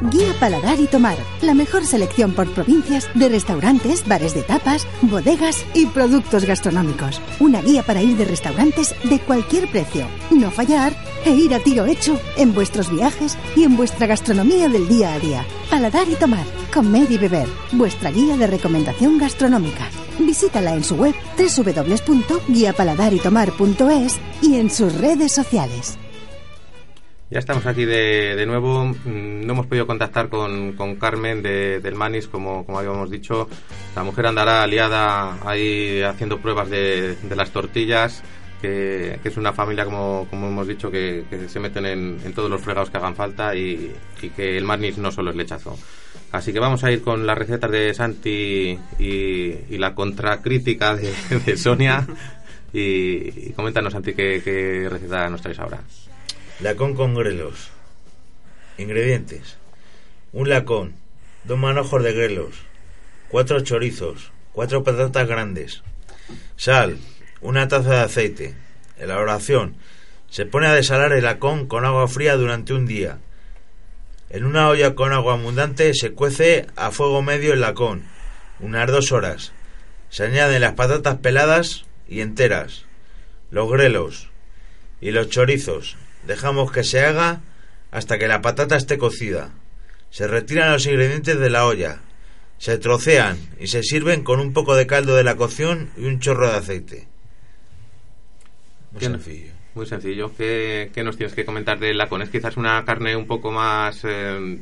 Guía 0.00 0.32
Paladar 0.38 0.78
y 0.78 0.86
Tomar, 0.86 1.18
la 1.42 1.54
mejor 1.54 1.84
selección 1.84 2.32
por 2.32 2.48
provincias 2.52 3.08
de 3.14 3.28
restaurantes, 3.28 4.06
bares 4.06 4.32
de 4.32 4.42
tapas, 4.42 4.86
bodegas 5.02 5.66
y 5.74 5.86
productos 5.86 6.44
gastronómicos. 6.44 7.20
Una 7.40 7.60
guía 7.62 7.82
para 7.82 8.00
ir 8.00 8.16
de 8.16 8.24
restaurantes 8.24 8.94
de 9.02 9.18
cualquier 9.18 9.68
precio, 9.68 10.06
no 10.30 10.52
fallar 10.52 10.94
e 11.24 11.30
ir 11.30 11.52
a 11.52 11.58
tiro 11.58 11.86
hecho 11.86 12.20
en 12.36 12.54
vuestros 12.54 12.92
viajes 12.92 13.36
y 13.56 13.64
en 13.64 13.76
vuestra 13.76 14.06
gastronomía 14.06 14.68
del 14.68 14.86
día 14.88 15.14
a 15.14 15.18
día. 15.18 15.44
Paladar 15.68 16.08
y 16.08 16.14
Tomar, 16.14 16.46
comer 16.72 17.10
y 17.10 17.18
beber, 17.18 17.48
vuestra 17.72 18.12
guía 18.12 18.36
de 18.36 18.46
recomendación 18.46 19.18
gastronómica. 19.18 19.88
Visítala 20.20 20.74
en 20.74 20.84
su 20.84 20.94
web 20.94 21.16
www.guiapaladaritoMar.es 21.36 24.16
y 24.42 24.54
en 24.56 24.70
sus 24.70 24.94
redes 24.94 25.32
sociales. 25.32 25.98
Ya 27.30 27.40
estamos 27.40 27.66
aquí 27.66 27.84
de, 27.84 28.36
de 28.36 28.46
nuevo. 28.46 28.86
Mm, 28.86 29.44
No 29.46 29.52
hemos 29.52 29.66
podido 29.66 29.86
contactar 29.86 30.28
con, 30.28 30.72
con 30.72 30.96
Carmen 30.96 31.42
de, 31.42 31.80
del 31.80 31.94
Manis, 31.94 32.26
como, 32.26 32.64
como 32.64 32.78
habíamos 32.78 33.10
dicho. 33.10 33.48
La 33.94 34.02
mujer 34.02 34.26
andará 34.26 34.66
liada 34.66 35.38
ahí 35.46 36.00
haciendo 36.02 36.38
pruebas 36.38 36.70
de, 36.70 37.16
de 37.16 37.36
las 37.36 37.50
tortillas, 37.50 38.22
que, 38.62 39.18
que 39.22 39.28
es 39.28 39.36
una 39.36 39.52
familia, 39.52 39.84
como, 39.84 40.26
como 40.30 40.48
hemos 40.48 40.66
dicho, 40.66 40.90
que, 40.90 41.24
que 41.28 41.48
se 41.50 41.60
meten 41.60 41.84
en, 41.84 42.18
en 42.24 42.32
todos 42.32 42.48
los 42.50 42.62
fregados 42.62 42.88
que 42.90 42.96
hagan 42.96 43.14
falta 43.14 43.54
y, 43.54 43.92
y 44.22 44.30
que 44.30 44.56
el 44.56 44.64
Manis 44.64 44.96
no 44.96 45.12
solo 45.12 45.30
es 45.30 45.36
lechazo. 45.36 45.78
Así 46.32 46.52
que 46.52 46.60
vamos 46.60 46.82
a 46.84 46.90
ir 46.90 47.02
con 47.02 47.26
las 47.26 47.36
recetas 47.36 47.70
de 47.70 47.92
Santi 47.92 48.78
y, 48.98 49.04
y 49.68 49.78
la 49.78 49.94
contracrítica 49.94 50.94
de, 50.96 51.12
de 51.44 51.56
Sonia. 51.56 52.06
Y, 52.70 53.48
y 53.48 53.52
coméntanos, 53.56 53.94
Santi, 53.94 54.12
qué, 54.12 54.42
qué 54.44 54.88
receta 54.90 55.26
nos 55.30 55.40
traes 55.40 55.58
ahora. 55.58 55.80
Lacón 56.60 56.96
con 56.96 57.14
grelos. 57.14 57.70
Ingredientes. 58.78 59.58
Un 60.32 60.48
lacón, 60.48 60.96
dos 61.44 61.56
manojos 61.56 62.02
de 62.02 62.12
grelos, 62.12 62.56
cuatro 63.28 63.60
chorizos, 63.60 64.32
cuatro 64.52 64.82
patatas 64.82 65.28
grandes, 65.28 65.84
sal, 66.56 66.98
una 67.40 67.68
taza 67.68 67.90
de 67.90 68.00
aceite. 68.00 68.54
Elaboración. 68.96 69.76
Se 70.30 70.46
pone 70.46 70.66
a 70.66 70.74
desalar 70.74 71.12
el 71.12 71.22
lacón 71.22 71.68
con 71.68 71.84
agua 71.84 72.08
fría 72.08 72.34
durante 72.34 72.74
un 72.74 72.86
día. 72.86 73.20
En 74.28 74.44
una 74.44 74.68
olla 74.68 74.96
con 74.96 75.12
agua 75.12 75.34
abundante 75.34 75.94
se 75.94 76.10
cuece 76.10 76.66
a 76.74 76.90
fuego 76.90 77.22
medio 77.22 77.52
el 77.52 77.60
lacón, 77.60 78.02
unas 78.58 78.90
dos 78.90 79.12
horas. 79.12 79.52
Se 80.08 80.24
añaden 80.24 80.62
las 80.62 80.72
patatas 80.72 81.18
peladas 81.18 81.84
y 82.08 82.20
enteras, 82.20 82.84
los 83.52 83.70
grelos 83.70 84.28
y 85.00 85.12
los 85.12 85.28
chorizos. 85.28 85.96
Dejamos 86.28 86.70
que 86.70 86.84
se 86.84 87.00
haga 87.00 87.40
hasta 87.90 88.18
que 88.18 88.28
la 88.28 88.42
patata 88.42 88.76
esté 88.76 88.98
cocida. 88.98 89.50
Se 90.10 90.28
retiran 90.28 90.70
los 90.70 90.84
ingredientes 90.84 91.40
de 91.40 91.48
la 91.48 91.64
olla. 91.64 92.02
Se 92.58 92.76
trocean 92.76 93.38
y 93.58 93.68
se 93.68 93.82
sirven 93.82 94.24
con 94.24 94.38
un 94.38 94.52
poco 94.52 94.76
de 94.76 94.86
caldo 94.86 95.16
de 95.16 95.24
la 95.24 95.36
cocción 95.36 95.88
y 95.96 96.04
un 96.04 96.20
chorro 96.20 96.50
de 96.50 96.56
aceite. 96.58 97.08
Muy 98.92 99.00
sencillo. 99.00 99.52
Muy 99.74 99.86
sencillo. 99.86 100.30
¿Qué, 100.36 100.90
qué 100.92 101.02
nos 101.02 101.16
tienes 101.16 101.34
que 101.34 101.46
comentar 101.46 101.78
del 101.78 101.96
lacón? 101.96 102.20
¿Es 102.20 102.28
quizás 102.28 102.58
una 102.58 102.84
carne 102.84 103.16
un 103.16 103.26
poco 103.26 103.50
más 103.50 104.02
eh, 104.04 104.58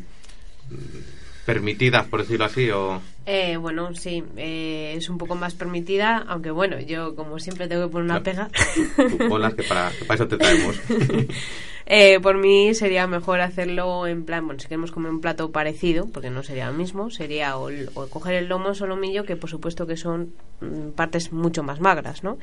permitida, 1.44 2.04
por 2.04 2.20
decirlo 2.20 2.44
así? 2.44 2.70
O... 2.70 3.02
Eh, 3.26 3.56
bueno, 3.56 3.92
sí, 3.94 4.22
eh, 4.36 4.94
es 4.96 5.10
un 5.10 5.18
poco 5.18 5.34
más 5.34 5.54
permitida, 5.54 6.24
aunque 6.28 6.52
bueno, 6.52 6.78
yo 6.80 7.16
como 7.16 7.40
siempre 7.40 7.66
tengo 7.66 7.86
que 7.86 7.92
poner 7.92 8.04
una 8.04 8.22
pega. 8.22 8.48
Ponlas 9.28 9.54
que 9.54 9.64
para, 9.64 9.90
que 9.90 10.04
para 10.04 10.14
eso 10.14 10.28
te 10.28 10.38
traemos. 10.38 10.80
Eh, 11.88 12.18
por 12.18 12.36
mí 12.36 12.74
sería 12.74 13.06
mejor 13.06 13.40
hacerlo 13.40 14.08
en 14.08 14.24
plan, 14.24 14.44
bueno, 14.44 14.58
si 14.58 14.66
queremos 14.66 14.90
comer 14.90 15.12
un 15.12 15.20
plato 15.20 15.52
parecido, 15.52 16.06
porque 16.06 16.30
no 16.30 16.42
sería 16.42 16.66
lo 16.66 16.72
mismo, 16.72 17.10
sería 17.10 17.56
o, 17.58 17.70
o 17.94 18.08
coger 18.08 18.34
el 18.34 18.48
lomo 18.48 18.70
o 18.70 18.74
solomillo, 18.74 19.24
que 19.24 19.36
por 19.36 19.48
supuesto 19.48 19.86
que 19.86 19.96
son 19.96 20.32
mm, 20.60 20.90
partes 20.96 21.32
mucho 21.32 21.62
más 21.62 21.78
magras, 21.78 22.24
¿no? 22.24 22.38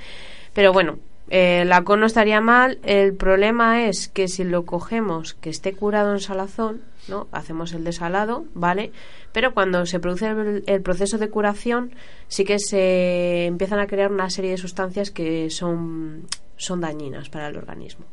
Pero 0.53 0.71
bueno, 0.71 0.97
eh, 1.29 1.63
la 1.65 1.83
con 1.83 1.99
no 1.99 2.05
estaría 2.05 2.41
mal. 2.41 2.79
El 2.83 3.15
problema 3.15 3.85
es 3.85 4.07
que 4.07 4.27
si 4.27 4.43
lo 4.43 4.65
cogemos 4.65 5.33
que 5.33 5.49
esté 5.49 5.73
curado 5.73 6.13
en 6.13 6.19
salazón, 6.19 6.81
¿no? 7.07 7.27
Hacemos 7.31 7.73
el 7.73 7.83
desalado, 7.83 8.45
¿vale? 8.53 8.91
Pero 9.31 9.53
cuando 9.53 9.85
se 9.85 9.99
produce 9.99 10.27
el, 10.27 10.63
el 10.65 10.81
proceso 10.81 11.17
de 11.17 11.29
curación, 11.29 11.91
sí 12.27 12.45
que 12.45 12.59
se 12.59 13.45
empiezan 13.45 13.79
a 13.79 13.87
crear 13.87 14.11
una 14.11 14.29
serie 14.29 14.51
de 14.51 14.57
sustancias 14.57 15.11
que 15.11 15.49
son, 15.49 16.27
son 16.57 16.81
dañinas 16.81 17.29
para 17.29 17.47
el 17.47 17.57
organismo. 17.57 18.05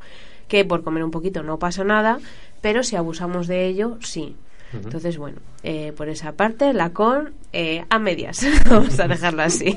Que 0.49 0.65
por 0.65 0.83
comer 0.83 1.05
un 1.05 1.11
poquito 1.11 1.43
no 1.43 1.59
pasa 1.59 1.85
nada, 1.85 2.19
pero 2.61 2.83
si 2.83 2.97
abusamos 2.97 3.47
de 3.47 3.67
ello, 3.67 3.99
sí. 4.01 4.37
Entonces, 4.73 5.19
bueno, 5.19 5.39
eh, 5.63 5.93
por 5.97 6.09
esa 6.09 6.33
parte, 6.33 6.73
la 6.73 6.91
con 6.91 7.35
eh, 7.53 7.85
a 7.89 7.99
medias. 7.99 8.47
Vamos 8.71 9.01
a 9.01 9.09
dejarlo 9.09 9.43
así. 9.43 9.77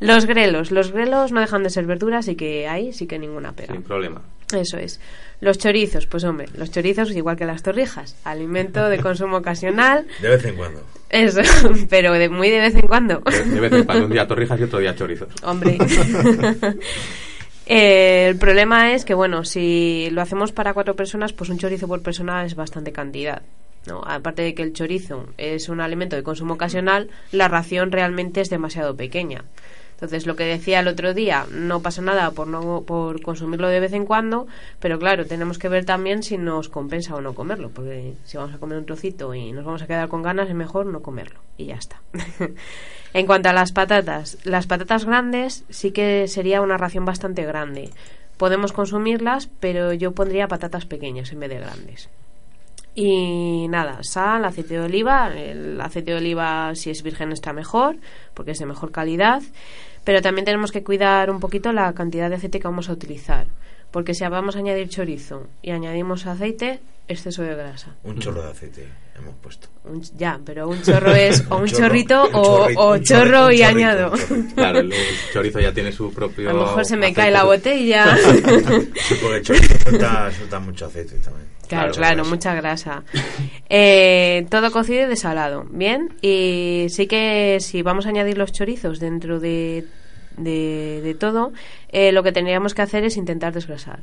Los 0.00 0.26
grelos. 0.26 0.70
Los 0.70 0.92
grelos 0.92 1.30
no 1.30 1.40
dejan 1.40 1.62
de 1.62 1.70
ser 1.70 1.86
verduras, 1.86 2.26
así 2.26 2.34
que 2.34 2.66
ahí 2.66 2.92
sí 2.92 3.06
que 3.06 3.18
ninguna 3.18 3.52
pega. 3.52 3.72
Sin 3.72 3.82
problema. 3.82 4.22
Eso 4.52 4.78
es. 4.78 5.00
Los 5.40 5.58
chorizos, 5.58 6.06
pues 6.06 6.24
hombre, 6.24 6.48
los 6.54 6.70
chorizos 6.70 7.10
igual 7.12 7.36
que 7.36 7.46
las 7.46 7.62
torrijas, 7.62 8.16
alimento 8.24 8.88
de 8.88 8.98
consumo 8.98 9.38
ocasional. 9.38 10.06
De 10.20 10.28
vez 10.28 10.44
en 10.44 10.56
cuando. 10.56 10.82
Eso, 11.08 11.40
pero 11.88 12.12
de 12.12 12.28
muy 12.28 12.50
de 12.50 12.60
vez 12.60 12.74
en 12.74 12.86
cuando. 12.86 13.20
De, 13.20 13.44
de 13.44 13.60
vez 13.60 13.72
en 13.72 13.84
cuando, 13.84 14.04
un 14.06 14.12
día 14.12 14.26
torrijas 14.26 14.60
y 14.60 14.64
otro 14.64 14.78
día 14.78 14.94
chorizos. 14.94 15.28
Hombre. 15.42 15.78
Eh, 17.72 18.26
el 18.26 18.36
problema 18.36 18.94
es 18.94 19.04
que, 19.04 19.14
bueno, 19.14 19.44
si 19.44 20.08
lo 20.10 20.22
hacemos 20.22 20.50
para 20.50 20.74
cuatro 20.74 20.96
personas, 20.96 21.32
pues 21.32 21.50
un 21.50 21.58
chorizo 21.58 21.86
por 21.86 22.02
persona 22.02 22.44
es 22.44 22.56
bastante 22.56 22.90
cantidad. 22.90 23.42
¿no? 23.86 24.02
Aparte 24.04 24.42
de 24.42 24.56
que 24.56 24.62
el 24.62 24.72
chorizo 24.72 25.28
es 25.38 25.68
un 25.68 25.80
alimento 25.80 26.16
de 26.16 26.24
consumo 26.24 26.54
ocasional, 26.54 27.10
la 27.30 27.46
ración 27.46 27.92
realmente 27.92 28.40
es 28.40 28.50
demasiado 28.50 28.96
pequeña. 28.96 29.44
Entonces, 30.00 30.26
lo 30.26 30.34
que 30.34 30.44
decía 30.44 30.80
el 30.80 30.88
otro 30.88 31.12
día, 31.12 31.44
no 31.52 31.82
pasa 31.82 32.00
nada 32.00 32.30
por, 32.30 32.46
no, 32.46 32.84
por 32.86 33.20
consumirlo 33.20 33.68
de 33.68 33.80
vez 33.80 33.92
en 33.92 34.06
cuando, 34.06 34.46
pero 34.78 34.98
claro, 34.98 35.26
tenemos 35.26 35.58
que 35.58 35.68
ver 35.68 35.84
también 35.84 36.22
si 36.22 36.38
nos 36.38 36.70
compensa 36.70 37.14
o 37.14 37.20
no 37.20 37.34
comerlo, 37.34 37.68
porque 37.68 38.14
si 38.24 38.38
vamos 38.38 38.54
a 38.54 38.58
comer 38.58 38.78
un 38.78 38.86
trocito 38.86 39.34
y 39.34 39.52
nos 39.52 39.66
vamos 39.66 39.82
a 39.82 39.86
quedar 39.86 40.08
con 40.08 40.22
ganas, 40.22 40.48
es 40.48 40.54
mejor 40.54 40.86
no 40.86 41.02
comerlo. 41.02 41.40
Y 41.58 41.66
ya 41.66 41.74
está. 41.74 42.00
en 43.12 43.26
cuanto 43.26 43.50
a 43.50 43.52
las 43.52 43.72
patatas, 43.72 44.38
las 44.44 44.66
patatas 44.66 45.04
grandes 45.04 45.64
sí 45.68 45.90
que 45.90 46.26
sería 46.28 46.62
una 46.62 46.78
ración 46.78 47.04
bastante 47.04 47.44
grande. 47.44 47.90
Podemos 48.38 48.72
consumirlas, 48.72 49.50
pero 49.60 49.92
yo 49.92 50.12
pondría 50.12 50.48
patatas 50.48 50.86
pequeñas 50.86 51.30
en 51.30 51.40
vez 51.40 51.50
de 51.50 51.58
grandes. 51.58 52.08
Y 52.94 53.68
nada, 53.68 54.02
sal, 54.02 54.44
aceite 54.44 54.74
de 54.74 54.80
oliva. 54.80 55.28
El 55.28 55.80
aceite 55.80 56.12
de 56.12 56.16
oliva, 56.16 56.74
si 56.74 56.90
es 56.90 57.02
virgen, 57.02 57.32
está 57.32 57.52
mejor, 57.52 57.96
porque 58.34 58.52
es 58.52 58.58
de 58.58 58.66
mejor 58.66 58.90
calidad. 58.90 59.42
Pero 60.04 60.22
también 60.22 60.44
tenemos 60.44 60.72
que 60.72 60.82
cuidar 60.82 61.30
un 61.30 61.40
poquito 61.40 61.72
la 61.72 61.92
cantidad 61.92 62.28
de 62.28 62.36
aceite 62.36 62.60
que 62.60 62.68
vamos 62.68 62.88
a 62.88 62.92
utilizar. 62.92 63.46
Porque 63.90 64.14
si 64.14 64.24
vamos 64.26 64.56
a 64.56 64.60
añadir 64.60 64.88
chorizo 64.88 65.48
y 65.62 65.70
añadimos 65.70 66.26
aceite, 66.26 66.80
exceso 67.08 67.42
de 67.42 67.54
grasa. 67.54 67.96
Un 68.04 68.18
chorro 68.18 68.42
de 68.42 68.50
aceite 68.50 68.86
hemos 69.18 69.34
puesto. 69.36 69.68
Un 69.84 70.02
ya, 70.16 70.38
pero 70.44 70.68
un 70.68 70.80
chorro 70.82 71.12
es 71.12 71.44
o 71.50 71.56
un, 71.56 71.62
Un 71.62 71.68
chorro, 71.68 71.88
chorrito 71.88 72.24
un 72.24 72.30
o, 72.34 72.42
chorrito, 72.42 72.80
o 72.80 72.92
un 72.92 73.02
chorro 73.02 73.30
chorrito, 73.30 73.52
y 73.52 73.60
un 73.60 73.64
añado. 73.64 74.12
Claro, 74.54 74.78
el 74.80 74.92
chorizo 75.32 75.60
ya 75.60 75.72
tiene 75.72 75.92
su 75.92 76.12
propio. 76.12 76.50
A 76.50 76.52
lo 76.52 76.60
mejor 76.60 76.84
se 76.84 76.96
me 76.96 77.06
aceite. 77.06 77.20
cae 77.20 77.30
la 77.30 77.44
botella. 77.44 78.16
Sí, 78.26 79.14
porque 79.20 79.36
el 79.38 79.42
chorizo 79.42 79.78
suelta, 79.78 80.30
suelta 80.30 80.60
mucho 80.60 80.86
aceite 80.86 81.16
también. 81.16 81.48
Claro, 81.68 81.92
claro, 81.92 82.24
mucha 82.24 82.54
grasa. 82.54 83.04
Eh, 83.68 84.44
todo 84.50 84.72
cocido 84.72 85.04
y 85.04 85.06
desalado, 85.06 85.66
¿bien? 85.70 86.16
Y 86.20 86.86
sí 86.88 87.06
que 87.06 87.58
si 87.60 87.82
vamos 87.82 88.06
a 88.06 88.08
añadir 88.08 88.36
los 88.38 88.50
chorizos 88.52 88.98
dentro 88.98 89.38
de, 89.38 89.86
de, 90.36 91.00
de 91.02 91.14
todo, 91.14 91.52
eh, 91.90 92.12
lo 92.12 92.22
que 92.22 92.32
tendríamos 92.32 92.74
que 92.74 92.82
hacer 92.82 93.04
es 93.04 93.16
intentar 93.16 93.52
desgrasar, 93.52 94.00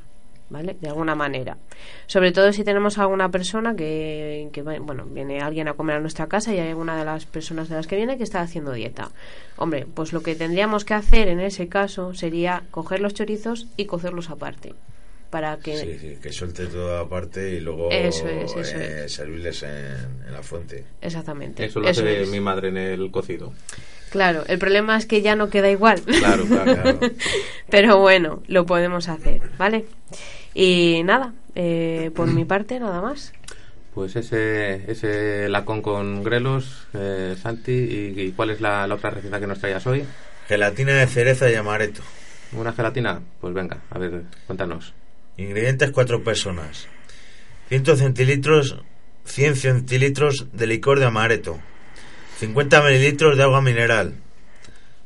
¿vale? 0.49 0.75
De 0.80 0.88
alguna 0.89 1.15
manera. 1.15 1.57
Sobre 2.05 2.32
todo 2.32 2.51
si 2.53 2.63
tenemos 2.63 2.97
a 2.97 3.01
alguna 3.03 3.30
persona 3.30 3.75
que, 3.75 4.49
que 4.51 4.61
bueno, 4.61 5.05
viene 5.05 5.39
alguien 5.41 5.67
a 5.67 5.73
comer 5.73 5.97
a 5.97 5.99
nuestra 5.99 6.28
casa 6.28 6.53
y 6.53 6.59
hay 6.59 6.69
alguna 6.69 6.97
de 6.97 7.05
las 7.05 7.25
personas 7.25 7.69
de 7.69 7.75
las 7.75 7.88
que 7.88 7.95
viene 7.95 8.17
que 8.17 8.23
está 8.23 8.41
haciendo 8.41 8.71
dieta. 8.73 9.09
Hombre, 9.57 9.86
pues 9.93 10.13
lo 10.13 10.21
que 10.21 10.36
tendríamos 10.36 10.86
que 10.86 10.93
hacer 10.93 11.28
en 11.28 11.39
ese 11.39 11.67
caso 11.67 12.13
sería 12.13 12.63
coger 12.71 12.99
los 13.01 13.13
chorizos 13.13 13.67
y 13.78 13.86
cocerlos 13.86 14.30
aparte. 14.30 14.73
Para 15.30 15.57
que 15.57 15.75
Sí, 15.75 15.97
sí, 15.99 16.17
que 16.21 16.32
suelte 16.32 16.67
toda 16.67 17.05
parte 17.09 17.49
y 17.55 17.59
luego 17.59 17.91
Eso 17.91 18.30
es, 18.30 18.55
eso 18.55 18.78
eh, 18.80 19.09
servirles 19.09 19.61
en, 19.63 20.23
en 20.25 20.32
la 20.32 20.41
fuente. 20.41 20.86
Exactamente. 21.01 21.65
Eso 21.65 21.82
lo 21.82 21.89
hace 21.89 22.21
es. 22.21 22.30
mi 22.30 22.39
madre 22.39 22.69
en 22.69 22.78
el 22.78 23.11
cocido. 23.11 23.51
Claro, 24.10 24.43
el 24.47 24.58
problema 24.58 24.97
es 24.97 25.05
que 25.05 25.22
ya 25.22 25.36
no 25.36 25.49
queda 25.49 25.70
igual. 25.70 26.01
Claro, 26.01 26.45
claro, 26.45 26.74
claro. 26.82 26.99
Pero 27.70 27.99
bueno, 27.99 28.41
lo 28.47 28.66
podemos 28.66 29.10
hacer, 29.10 29.41
¿vale? 29.58 29.86
Y 30.53 31.01
nada, 31.03 31.34
eh, 31.55 32.12
por 32.16 32.28
mi 32.28 32.45
parte, 32.45 32.80
nada 32.80 33.01
más. 33.01 33.34
Pues 33.93 34.16
ese, 34.16 34.89
ese 34.89 35.49
lacón 35.49 35.82
con 35.82 36.24
grelos, 36.24 36.88
eh, 36.93 37.36
Santi. 37.41 37.72
¿Y, 37.72 38.22
y 38.22 38.32
cuál 38.32 38.51
es 38.51 38.62
la, 38.62 38.88
la 38.88 38.95
otra 38.95 39.10
receta 39.10 39.39
que 39.39 39.47
nos 39.47 39.60
traías 39.60 39.86
hoy? 39.88 40.03
Gelatina 40.47 40.93
de 40.93 41.08
cereza 41.08 41.49
y 41.49 41.55
amaretto. 41.55 42.01
¿Una 42.53 42.72
gelatina? 42.74 43.22
Pues 43.41 43.53
venga, 43.53 43.82
a 43.89 43.99
ver, 43.99 44.24
cuéntanos. 44.45 44.93
Ingredientes 45.36 45.91
4 45.91 46.24
personas. 46.24 46.88
100 47.70 47.97
centilitros, 47.97 48.78
100 49.26 49.55
centilitros 49.58 50.47
de 50.53 50.68
licor 50.68 50.99
de 50.99 51.05
amaretto, 51.05 51.60
50 52.38 52.84
mililitros 52.84 53.36
de 53.36 53.42
agua 53.42 53.64
mineral, 53.64 54.14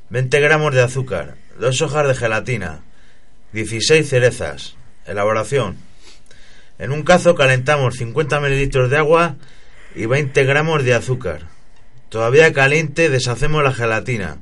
20 0.09 0.37
gramos 0.41 0.73
de 0.73 0.81
azúcar, 0.81 1.35
2 1.59 1.81
hojas 1.81 2.05
de 2.09 2.15
gelatina, 2.15 2.81
16 3.53 4.09
cerezas. 4.09 4.75
Elaboración. 5.05 5.77
En 6.77 6.91
un 6.91 7.03
cazo 7.03 7.33
calentamos 7.33 7.95
50 7.95 8.41
mililitros 8.41 8.89
de 8.89 8.97
agua 8.97 9.37
y 9.95 10.07
20 10.07 10.43
gramos 10.43 10.83
de 10.83 10.93
azúcar. 10.93 11.43
Todavía 12.09 12.51
caliente 12.51 13.09
deshacemos 13.09 13.63
la 13.63 13.73
gelatina 13.73 14.39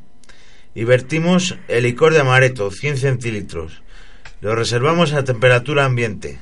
y 0.74 0.84
vertimos 0.84 1.58
el 1.68 1.84
licor 1.84 2.14
de 2.14 2.22
amaretto, 2.22 2.72
100 2.72 2.98
centilitros. 2.98 3.84
Lo 4.42 4.56
reservamos 4.56 5.14
a 5.14 5.24
temperatura 5.24 5.86
ambiente. 5.86 6.40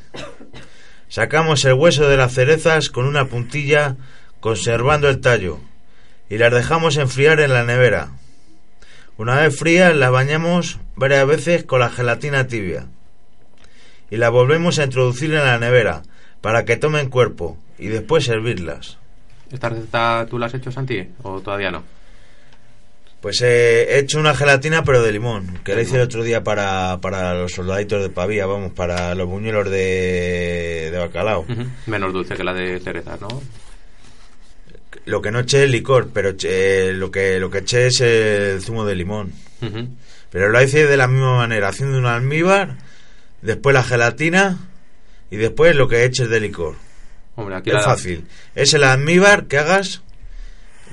Sacamos 1.10 1.66
el 1.66 1.74
hueso 1.74 2.08
de 2.08 2.16
las 2.16 2.34
cerezas 2.34 2.90
con 2.90 3.06
una 3.06 3.26
puntilla 3.26 3.98
conservando 4.40 5.10
el 5.10 5.20
tallo 5.20 5.60
y 6.30 6.38
las 6.38 6.54
dejamos 6.54 6.98
enfriar 6.98 7.40
en 7.40 7.54
la 7.54 7.64
nevera. 7.64 8.10
Una 9.18 9.42
vez 9.42 9.58
frías 9.58 9.96
las 9.96 10.12
bañamos 10.12 10.80
varias 10.96 11.26
veces 11.26 11.64
con 11.64 11.80
la 11.80 11.90
gelatina 11.90 12.48
tibia 12.48 12.86
y 14.10 14.18
la 14.18 14.30
volvemos 14.30 14.80
a 14.80 14.84
introducir 14.84 15.34
en 15.34 15.44
la 15.44 15.58
nevera 15.58 16.04
para 16.42 16.66
que 16.66 16.78
tomen 16.78 17.10
cuerpo 17.10 17.58
y 17.80 17.88
después 17.88 18.26
servirlas. 18.26 18.98
¿Esta 19.52 19.70
receta 19.70 20.26
tú 20.30 20.38
la 20.38 20.48
has 20.48 20.54
hecho, 20.54 20.72
Santi, 20.72 21.08
o 21.24 21.42
todavía 21.42 21.72
no? 21.72 21.84
Pues 23.22 23.42
eh, 23.42 23.96
he 23.96 24.00
hecho 24.00 24.20
una 24.20 24.36
gelatina 24.36 24.84
pero 24.84 25.02
de 25.02 25.12
limón, 25.12 25.60
que 25.64 25.74
la 25.74 25.82
hice 25.82 25.96
el 25.96 26.04
otro 26.04 26.24
día 26.24 26.44
para, 26.44 27.00
para 27.02 27.34
los 27.34 27.54
soldaditos 27.54 28.02
de 28.02 28.10
pavía, 28.10 28.46
vamos, 28.46 28.74
para 28.74 29.16
los 29.16 29.28
buñuelos 29.28 29.70
de, 29.70 30.90
de 30.92 30.98
bacalao. 30.98 31.46
Menos 31.88 32.14
dulce 32.14 32.36
que 32.36 32.44
la 32.44 32.54
de 32.54 32.80
cereza, 32.80 33.18
¿no? 33.20 33.28
Lo 35.08 35.22
que 35.22 35.32
no 35.32 35.40
eché 35.40 35.64
es 35.64 35.70
licor, 35.70 36.10
pero 36.14 36.30
eché- 36.32 36.92
lo 36.94 37.10
que 37.12 37.40
lo 37.40 37.50
que 37.50 37.60
eché 37.60 37.88
es 37.88 38.02
el 38.02 38.62
zumo 38.62 38.86
de 38.86 38.96
limón. 38.96 39.32
Pero 40.30 40.50
lo 40.50 40.62
hice 40.62 40.86
de 40.86 40.98
la 40.98 41.08
misma 41.08 41.38
manera, 41.38 41.70
haciendo 41.70 41.98
un 41.98 42.06
almíbar, 42.06 42.76
después 43.42 43.74
la 43.74 43.84
gelatina 43.84 44.58
y 45.32 45.38
después 45.38 45.76
lo 45.76 45.88
que 45.88 46.04
eches 46.04 46.30
de 46.30 46.40
licor. 46.42 46.76
Hombre, 47.36 47.56
aquí 47.56 47.70
es 47.70 47.86
fácil. 47.86 48.26
Es 48.56 48.74
el 48.74 48.84
almíbar 48.84 49.46
que 49.48 49.58
hagas, 49.58 50.02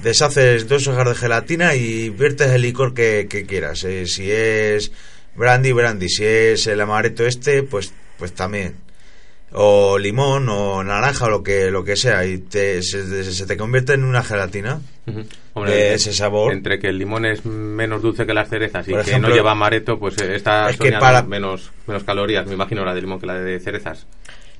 deshaces 0.02 0.68
dos 0.68 0.86
hojas 0.86 1.08
de 1.08 1.14
gelatina 1.14 1.74
y 1.74 2.10
viertes 2.10 2.50
el 2.52 2.62
licor 2.62 2.94
que, 2.94 3.26
que 3.28 3.44
quieras. 3.46 3.82
Eh, 3.84 4.06
si 4.06 4.30
es 4.30 4.92
brandy, 5.34 5.72
brandy. 5.72 6.08
Si 6.08 6.24
es 6.24 6.66
el 6.66 6.80
amaretto 6.80 7.26
este, 7.26 7.62
pues, 7.64 7.92
pues 8.18 8.32
también. 8.32 8.76
O 9.56 9.98
limón 9.98 10.48
o 10.48 10.82
naranja 10.82 11.26
o 11.26 11.30
lo 11.30 11.42
que, 11.42 11.70
lo 11.70 11.84
que 11.84 11.94
sea. 11.96 12.24
Y 12.26 12.38
te, 12.38 12.82
se, 12.82 13.22
se 13.32 13.46
te 13.46 13.56
convierte 13.56 13.94
en 13.94 14.02
una 14.04 14.22
gelatina. 14.22 14.80
De 15.06 15.94
ese 15.94 16.12
sabor. 16.12 16.52
Entre 16.52 16.78
que 16.80 16.88
el 16.88 16.98
limón 16.98 17.24
es 17.24 17.44
menos 17.44 18.02
dulce 18.02 18.26
que 18.26 18.34
las 18.34 18.48
cerezas 18.48 18.88
y 18.88 18.90
Por 18.90 19.04
que 19.04 19.10
ejemplo, 19.10 19.28
no 19.28 19.34
lleva 19.36 19.52
amaretto, 19.52 19.98
pues 19.98 20.20
eh, 20.20 20.34
esta 20.34 20.68
es 20.70 20.76
que 20.76 20.90
para- 20.92 21.22
menos, 21.22 21.70
menos 21.86 22.02
calorías, 22.02 22.46
me 22.46 22.54
imagino, 22.54 22.84
la 22.84 22.94
de 22.94 23.00
limón 23.02 23.20
que 23.20 23.26
la 23.26 23.34
de 23.38 23.60
cerezas. 23.60 24.06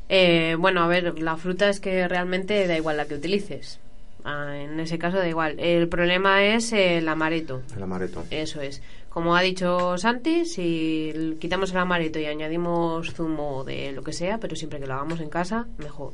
Eh, 0.08 0.54
bueno, 0.58 0.82
a 0.84 0.86
ver, 0.86 1.18
la 1.18 1.36
fruta 1.36 1.68
es 1.68 1.80
que 1.80 2.06
realmente 2.06 2.66
da 2.68 2.76
igual 2.76 2.96
la 2.98 3.06
que 3.06 3.14
utilices. 3.14 3.80
Ah, 4.24 4.54
en 4.56 4.78
ese 4.80 4.98
caso 4.98 5.16
da 5.18 5.28
igual. 5.28 5.58
El 5.58 5.88
problema 5.88 6.44
es 6.44 6.72
el 6.72 7.08
amaretto. 7.08 7.62
El 7.76 7.82
amaretto. 7.82 8.24
Eso 8.30 8.60
es. 8.60 8.80
Como 9.14 9.36
ha 9.36 9.42
dicho 9.42 9.96
Santi, 9.96 10.44
si 10.44 11.36
quitamos 11.40 11.70
el 11.70 11.78
amaretto 11.78 12.18
y 12.18 12.26
añadimos 12.26 13.14
zumo 13.14 13.62
de 13.62 13.92
lo 13.92 14.02
que 14.02 14.12
sea, 14.12 14.38
pero 14.38 14.56
siempre 14.56 14.80
que 14.80 14.86
lo 14.88 14.94
hagamos 14.94 15.20
en 15.20 15.30
casa, 15.30 15.66
mejor. 15.78 16.12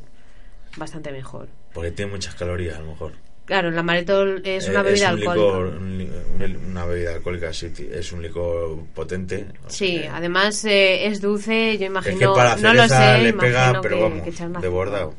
Bastante 0.76 1.11
mejor. 1.11 1.48
Porque 1.72 1.90
tiene 1.92 2.12
muchas 2.12 2.34
calorías, 2.34 2.76
a 2.76 2.80
lo 2.82 2.88
mejor. 2.88 3.12
Claro, 3.46 3.70
el 3.70 3.78
amaretto 3.78 4.26
es 4.44 4.68
una 4.68 4.80
Eh, 4.80 4.82
bebida 4.82 5.14
un 5.14 5.18
alcohólica. 5.18 5.34
licor, 5.34 5.66
un 5.80 5.98
li- 5.98 6.11
un- 6.44 6.66
una 6.72 6.84
bebida 6.84 7.14
alcohólica, 7.14 7.53
sí, 7.55 7.72
es 7.90 8.12
un 8.12 8.20
licor 8.22 8.78
potente. 8.94 9.46
Sí, 9.68 10.03
además 10.12 10.62
eh, 10.66 11.07
es 11.07 11.22
dulce, 11.22 11.78
yo 11.78 11.86
imagino. 11.86 12.12
Es 12.14 12.18
que 12.20 12.26
para 12.26 12.55
no 12.57 12.74
lo 12.74 12.86
sé, 12.86 13.18
le 13.22 13.32
pega, 13.32 13.80
pero 13.80 13.96
que, 13.96 14.03
vamos, 14.03 14.62
de 14.62 14.68
bordado. 14.68 15.14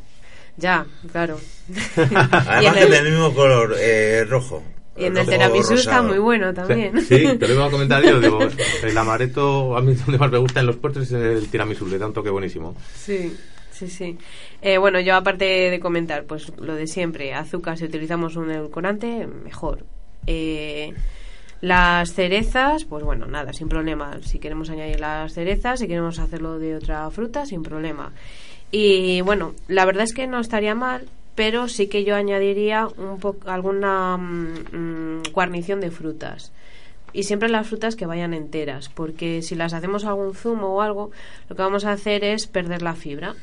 Ya, 0.55 0.85
claro. 1.11 1.39
Además 1.97 2.73
que 2.75 2.79
es 2.79 2.85
el, 2.85 2.91
del 2.91 3.11
mismo 3.11 3.33
color, 3.33 3.75
eh, 3.79 4.23
rojo. 4.29 4.63
Y 5.01 5.05
en 5.05 5.17
el 5.17 5.25
tiramisú 5.27 5.73
está 5.73 6.01
muy 6.01 6.19
bueno 6.19 6.53
también. 6.53 7.01
Sí, 7.01 7.37
te 7.37 7.47
lo 7.47 7.53
iba 7.55 7.65
a 7.65 7.71
comentar 7.71 8.03
yo. 8.03 8.19
digo, 8.19 8.39
el 8.83 8.97
amaretto, 8.97 9.75
a 9.75 9.81
mí 9.81 9.93
donde 9.93 10.17
más 10.17 10.31
me 10.31 10.37
gusta 10.37 10.59
en 10.59 10.67
los 10.67 10.77
postres 10.77 11.11
es 11.11 11.43
el 11.43 11.47
tiramisú, 11.49 11.87
le 11.87 11.97
da 11.97 12.07
un 12.07 12.13
toque 12.13 12.29
buenísimo. 12.29 12.75
Sí, 12.95 13.35
sí, 13.71 13.87
sí. 13.87 14.17
Eh, 14.61 14.77
bueno, 14.77 14.99
yo 14.99 15.15
aparte 15.15 15.45
de 15.45 15.79
comentar, 15.79 16.25
pues 16.25 16.51
lo 16.57 16.75
de 16.75 16.87
siempre, 16.87 17.33
azúcar, 17.33 17.77
si 17.77 17.85
utilizamos 17.85 18.35
un 18.35 18.51
edulcorante, 18.51 19.27
mejor. 19.27 19.85
Eh, 20.27 20.93
las 21.61 22.13
cerezas, 22.13 22.85
pues 22.85 23.03
bueno, 23.03 23.25
nada, 23.25 23.53
sin 23.53 23.69
problema. 23.69 24.19
Si 24.21 24.39
queremos 24.39 24.69
añadir 24.69 24.99
las 24.99 25.33
cerezas, 25.33 25.79
si 25.79 25.87
queremos 25.87 26.19
hacerlo 26.19 26.59
de 26.59 26.75
otra 26.75 27.09
fruta, 27.11 27.45
sin 27.45 27.63
problema. 27.63 28.11
Y 28.71 29.21
bueno, 29.21 29.53
la 29.67 29.85
verdad 29.85 30.03
es 30.03 30.13
que 30.13 30.27
no 30.27 30.39
estaría 30.39 30.75
mal, 30.75 31.07
pero 31.35 31.67
sí 31.67 31.87
que 31.87 32.03
yo 32.03 32.15
añadiría 32.15 32.87
un 32.97 33.19
poco 33.19 33.49
alguna 33.49 34.17
mm, 34.17 34.75
mm, 34.75 35.23
guarnición 35.33 35.79
de 35.79 35.91
frutas. 35.91 36.51
Y 37.13 37.23
siempre 37.23 37.49
las 37.49 37.67
frutas 37.67 37.95
que 37.95 38.05
vayan 38.05 38.33
enteras, 38.33 38.89
porque 38.89 39.41
si 39.41 39.55
las 39.55 39.73
hacemos 39.73 40.05
algún 40.05 40.33
zumo 40.33 40.75
o 40.75 40.81
algo, 40.81 41.11
lo 41.49 41.55
que 41.55 41.61
vamos 41.61 41.83
a 41.83 41.91
hacer 41.91 42.23
es 42.23 42.47
perder 42.47 42.81
la 42.81 42.95
fibra. 42.95 43.35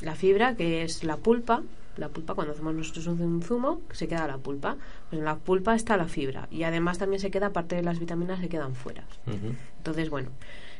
La 0.00 0.16
fibra, 0.16 0.56
que 0.56 0.82
es 0.82 1.04
la 1.04 1.16
pulpa, 1.16 1.62
la 1.96 2.08
pulpa 2.08 2.34
cuando 2.34 2.52
hacemos 2.52 2.74
nosotros 2.74 3.06
un 3.06 3.42
zumo, 3.42 3.80
se 3.92 4.08
queda 4.08 4.26
la 4.26 4.38
pulpa. 4.38 4.76
Pues 5.08 5.20
en 5.20 5.24
la 5.24 5.36
pulpa 5.36 5.76
está 5.76 5.96
la 5.96 6.08
fibra. 6.08 6.48
Y 6.50 6.64
además 6.64 6.98
también 6.98 7.20
se 7.20 7.30
queda, 7.30 7.50
parte 7.50 7.76
de 7.76 7.82
las 7.82 8.00
vitaminas 8.00 8.40
se 8.40 8.48
quedan 8.48 8.74
fuera. 8.74 9.04
Entonces, 9.78 10.10
bueno, 10.10 10.30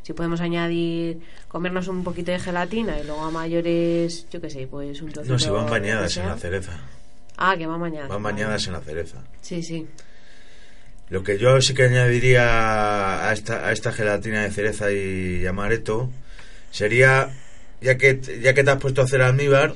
si 0.05 0.13
podemos 0.13 0.43
añadir, 0.43 1.21
comernos 1.49 1.89
un 1.89 2.05
poquito 2.05 2.31
de 2.31 2.39
gelatina 2.39 3.01
y 3.01 3.05
luego 3.05 3.25
a 3.25 3.31
mayores, 3.31 4.27
yo 4.31 4.39
qué 4.39 4.51
sé, 4.51 4.67
pues 4.67 5.01
un 5.01 5.11
trocito... 5.11 5.33
No, 5.33 5.39
si 5.39 5.49
van 5.49 5.65
bañadas 5.65 6.15
en 6.19 6.29
la 6.29 6.37
cereza. 6.37 6.79
Ah, 7.39 7.57
que 7.57 7.67
van 7.67 7.81
bañadas. 7.81 8.11
Van 8.11 8.23
bañadas 8.23 8.67
en 8.67 8.75
la 8.75 8.81
cereza. 8.81 9.25
Sí, 9.41 9.63
sí. 9.63 9.87
Lo 11.09 11.23
que 11.23 11.39
yo 11.39 11.59
sí 11.63 11.73
que 11.73 11.85
añadiría 11.85 13.27
a 13.27 13.33
esta, 13.33 13.67
a 13.67 13.73
esta 13.73 13.93
gelatina 13.93 14.43
de 14.43 14.51
cereza 14.51 14.93
y 14.93 15.47
amaretto 15.47 16.11
sería, 16.71 17.31
ya 17.81 17.97
que, 17.97 18.21
ya 18.43 18.53
que 18.53 18.63
te 18.63 18.71
has 18.71 18.79
puesto 18.79 19.01
a 19.01 19.05
hacer 19.05 19.23
almíbar, 19.23 19.75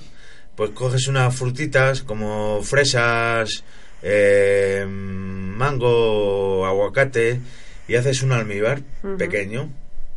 pues 0.57 0.73
coges 0.73 1.09
unas 1.09 1.35
frutitas 1.35 2.03
como 2.03 2.63
fresas, 2.63 3.65
eh, 4.03 4.85
mango, 4.87 6.67
aguacate 6.67 7.41
y 7.89 7.95
haces 7.95 8.23
un 8.23 8.33
almíbar 8.33 8.83
pequeño 9.17 9.71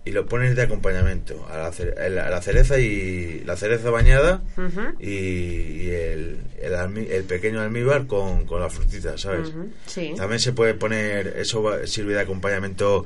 y 0.03 0.11
lo 0.11 0.25
pones 0.25 0.55
de 0.55 0.63
acompañamiento 0.63 1.47
a 1.51 1.57
la, 1.57 1.71
ce- 1.71 1.93
a 1.93 2.09
la- 2.09 2.27
a 2.27 2.29
la 2.31 2.41
cereza 2.41 2.79
y 2.79 3.43
la 3.45 3.55
cereza 3.55 3.91
bañada 3.91 4.41
y, 4.99 5.09
y 5.09 5.89
el, 5.91 6.39
el, 6.59 7.07
el 7.11 7.23
pequeño 7.25 7.61
almíbar 7.61 8.07
con, 8.07 8.45
con 8.45 8.61
las 8.61 8.73
frutitas, 8.73 9.21
¿sabes? 9.21 9.49
Ujú, 9.49 9.69
sí. 9.85 10.13
También 10.17 10.39
se 10.39 10.53
puede 10.53 10.73
poner, 10.73 11.35
eso 11.37 11.61
va- 11.61 11.85
sirve 11.85 12.13
de 12.15 12.21
acompañamiento 12.21 13.05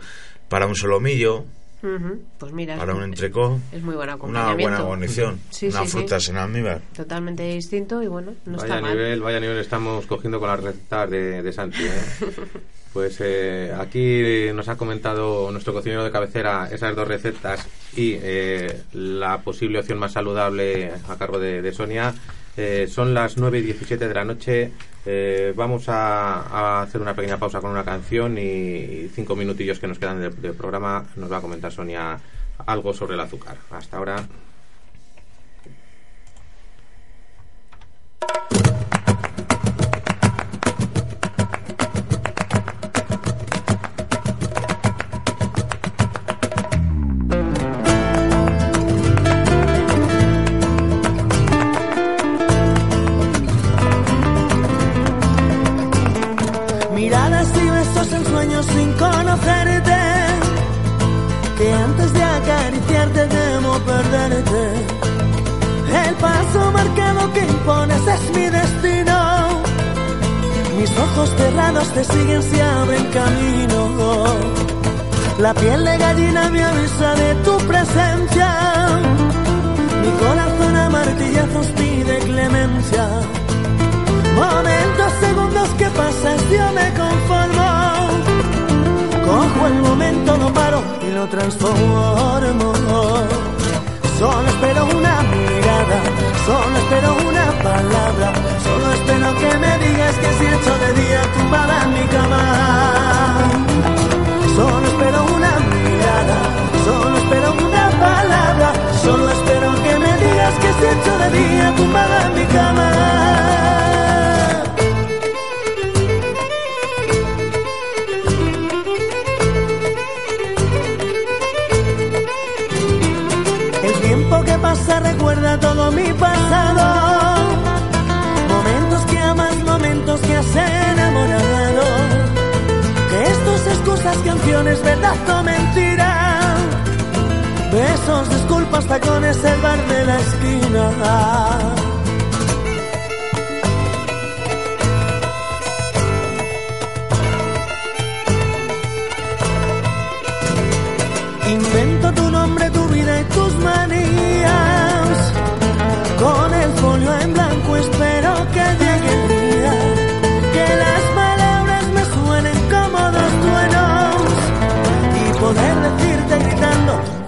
para 0.49 0.67
un 0.67 0.75
solomillo, 0.75 1.45
Ujú. 1.83 2.19
Pues 2.39 2.51
mira, 2.51 2.77
para 2.77 2.93
es, 2.93 2.97
un 2.97 3.03
entrecó, 3.03 3.59
es 3.71 3.83
muy 3.83 3.93
buen 3.93 4.07
una 4.07 4.13
acompañamiento. 4.15 4.61
buena 4.63 4.81
guarnición, 4.81 5.39
Sí, 5.51 5.67
unas 5.67 5.81
sí, 5.83 5.87
sí. 5.89 5.97
frutas 5.97 6.29
en 6.29 6.37
almíbar. 6.37 6.81
Totalmente 6.95 7.43
distinto 7.43 8.01
y 8.01 8.07
bueno, 8.07 8.33
no 8.45 8.53
vaya 8.57 8.63
está 8.75 8.81
mal. 8.81 8.91
nivel, 8.97 9.21
vaya 9.21 9.39
nivel 9.39 9.59
estamos 9.59 10.07
cogiendo 10.07 10.39
con 10.39 10.47
las 10.49 10.61
recetas 10.63 11.11
de, 11.11 11.43
de 11.43 11.53
Santi. 11.53 11.83
¿eh? 11.83 11.91
Pues 12.95 13.17
eh, 13.19 13.75
aquí 13.77 14.53
nos 14.53 14.69
ha 14.69 14.77
comentado 14.77 15.51
nuestro 15.51 15.73
cocinero 15.73 16.05
de 16.05 16.11
cabecera 16.11 16.69
esas 16.71 16.95
dos 16.95 17.05
recetas 17.05 17.67
y 17.93 18.13
eh, 18.21 18.83
la 18.93 19.41
posible 19.41 19.79
opción 19.79 19.99
más 19.99 20.13
saludable 20.13 20.93
a 21.05 21.17
cargo 21.17 21.37
de, 21.37 21.73
Sonia. 21.73 22.13
Eh, 22.55 22.87
son 22.89 23.13
las 23.13 23.35
9 23.35 23.59
y 23.59 23.61
17 23.63 24.07
de 24.07 24.13
la 24.13 24.23
noche. 24.23 24.71
Eh, 25.05 25.51
vamos 25.57 25.89
a, 25.89 26.83
hacer 26.83 27.01
una 27.01 27.13
pequeña 27.13 27.37
pausa 27.37 27.59
con 27.59 27.71
una 27.71 27.83
canción 27.83 28.37
y 28.37 29.09
cinco 29.13 29.35
minutillos 29.35 29.77
que 29.77 29.87
nos 29.87 29.99
quedan 29.99 30.21
del 30.41 30.53
programa. 30.53 31.03
Nos 31.17 31.29
va 31.29 31.39
a 31.39 31.41
comentar 31.41 31.73
Sonia 31.73 32.17
algo 32.65 32.93
sobre 32.93 33.15
el 33.15 33.19
azúcar. 33.19 33.57
Hasta 33.71 33.97
ahora. 33.97 34.25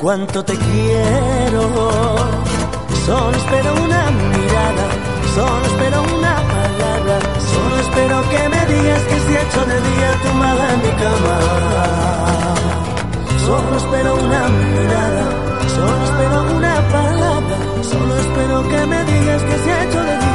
Cuánto 0.07 0.41
te 0.41 0.53
quiero. 0.53 1.63
Solo 3.05 3.35
espero 3.43 3.69
una 3.87 4.03
mirada, 4.35 4.85
solo 5.35 5.65
espero 5.71 5.97
una 6.17 6.35
palabra. 6.55 7.15
Solo 7.53 7.75
espero 7.85 8.15
que 8.31 8.41
me 8.53 8.61
digas 8.73 9.01
que 9.09 9.17
si 9.25 9.33
hecho 9.43 9.61
de 9.71 9.77
día 9.89 10.09
tumbada 10.23 10.65
en 10.73 10.79
mi 10.85 10.93
cama. 11.03 11.37
Solo 13.47 13.77
espero 13.83 14.09
una 14.27 14.43
mirada, 14.47 15.23
solo 15.75 16.03
espero 16.09 16.55
una 16.55 16.75
palabra, 16.97 17.57
solo 17.91 18.13
espero 18.25 18.55
que 18.71 18.85
me 18.91 18.99
digas 19.11 19.41
que 19.43 19.55
ha 19.71 19.83
hecho 19.83 20.03
de 20.03 20.17
día 20.19 20.26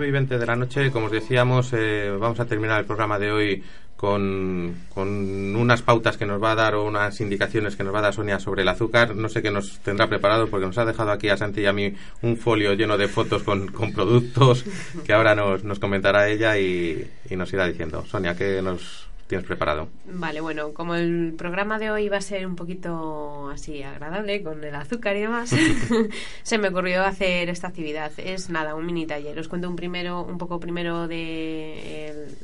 9 0.00 0.08
y 0.08 0.12
20 0.12 0.38
de 0.38 0.46
la 0.46 0.56
noche, 0.56 0.90
como 0.92 1.06
os 1.06 1.12
decíamos, 1.12 1.74
eh, 1.74 2.10
vamos 2.18 2.40
a 2.40 2.46
terminar 2.46 2.80
el 2.80 2.86
programa 2.86 3.18
de 3.18 3.32
hoy 3.32 3.62
con, 3.98 4.74
con 4.88 5.54
unas 5.54 5.82
pautas 5.82 6.16
que 6.16 6.24
nos 6.24 6.42
va 6.42 6.52
a 6.52 6.54
dar 6.54 6.74
o 6.74 6.86
unas 6.86 7.20
indicaciones 7.20 7.76
que 7.76 7.84
nos 7.84 7.92
va 7.92 7.98
a 7.98 8.02
dar 8.02 8.14
Sonia 8.14 8.38
sobre 8.38 8.62
el 8.62 8.68
azúcar. 8.68 9.14
No 9.14 9.28
sé 9.28 9.42
qué 9.42 9.50
nos 9.50 9.80
tendrá 9.80 10.08
preparado 10.08 10.46
porque 10.48 10.64
nos 10.64 10.78
ha 10.78 10.86
dejado 10.86 11.10
aquí 11.10 11.28
a 11.28 11.36
Santi 11.36 11.60
y 11.60 11.66
a 11.66 11.74
mí 11.74 11.92
un 12.22 12.38
folio 12.38 12.72
lleno 12.72 12.96
de 12.96 13.08
fotos 13.08 13.42
con, 13.42 13.68
con 13.68 13.92
productos 13.92 14.64
que 15.04 15.12
ahora 15.12 15.34
nos, 15.34 15.64
nos 15.64 15.78
comentará 15.78 16.30
ella 16.30 16.56
y, 16.56 17.06
y 17.28 17.36
nos 17.36 17.52
irá 17.52 17.66
diciendo. 17.66 18.02
Sonia, 18.06 18.34
¿qué 18.34 18.62
nos 18.62 19.09
tienes 19.30 19.46
preparado? 19.46 19.88
Vale, 20.04 20.40
bueno, 20.42 20.72
como 20.74 20.94
el 20.94 21.34
programa 21.38 21.78
de 21.78 21.90
hoy 21.90 22.08
va 22.10 22.18
a 22.18 22.20
ser 22.20 22.46
un 22.46 22.54
poquito 22.56 23.48
así 23.50 23.82
agradable 23.82 24.42
con 24.42 24.62
el 24.62 24.74
azúcar 24.74 25.16
y 25.16 25.20
demás, 25.20 25.54
se 26.42 26.58
me 26.58 26.68
ocurrió 26.68 27.02
hacer 27.04 27.48
esta 27.48 27.68
actividad. 27.68 28.12
Es 28.18 28.50
nada, 28.50 28.74
un 28.74 28.84
mini 28.86 29.06
taller. 29.06 29.38
Os 29.38 29.48
cuento 29.48 29.68
un 29.68 29.76
primero, 29.76 30.22
un 30.22 30.36
poco 30.38 30.60
primero 30.60 31.08
de 31.08 32.08
el- 32.08 32.36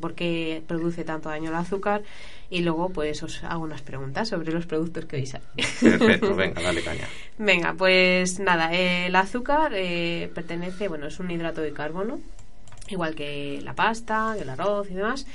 por 0.00 0.14
qué 0.14 0.62
produce 0.66 1.02
tanto 1.04 1.30
daño 1.30 1.48
el 1.48 1.56
azúcar 1.56 2.02
y 2.50 2.60
luego 2.60 2.90
pues 2.90 3.22
os 3.22 3.42
hago 3.42 3.62
unas 3.64 3.80
preguntas 3.80 4.28
sobre 4.28 4.52
los 4.52 4.66
productos 4.66 5.06
que 5.06 5.16
hoy 5.16 5.30
hay. 5.32 5.64
Perfecto, 5.80 6.34
venga, 6.36 6.60
dale 6.62 6.82
caña. 6.82 7.08
Venga, 7.38 7.72
pues 7.72 8.38
nada, 8.38 8.74
eh, 8.74 9.06
el 9.06 9.16
azúcar 9.16 9.72
eh, 9.74 10.30
pertenece, 10.34 10.88
bueno, 10.88 11.06
es 11.06 11.18
un 11.20 11.30
hidrato 11.30 11.62
de 11.62 11.72
carbono, 11.72 12.20
igual 12.88 13.14
que 13.14 13.60
la 13.62 13.72
pasta, 13.72 14.36
el 14.38 14.50
arroz 14.50 14.90
y 14.90 14.94
demás. 14.94 15.26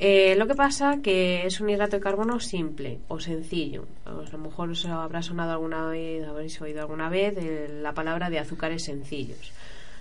Eh, 0.00 0.36
lo 0.36 0.46
que 0.46 0.54
pasa 0.54 0.98
que 1.02 1.44
es 1.44 1.60
un 1.60 1.70
hidrato 1.70 1.96
de 1.96 2.02
carbono 2.02 2.38
simple 2.38 3.00
o 3.08 3.18
sencillo. 3.18 3.86
A 4.04 4.12
lo 4.12 4.38
mejor 4.38 4.70
os 4.70 4.86
habrá 4.86 5.22
sonado 5.22 5.52
alguna 5.52 5.86
vez, 5.88 6.24
habréis 6.24 6.60
oído 6.60 6.82
alguna 6.82 7.08
vez 7.08 7.34
eh, 7.36 7.68
la 7.82 7.94
palabra 7.94 8.30
de 8.30 8.38
azúcares 8.38 8.84
sencillos. 8.84 9.52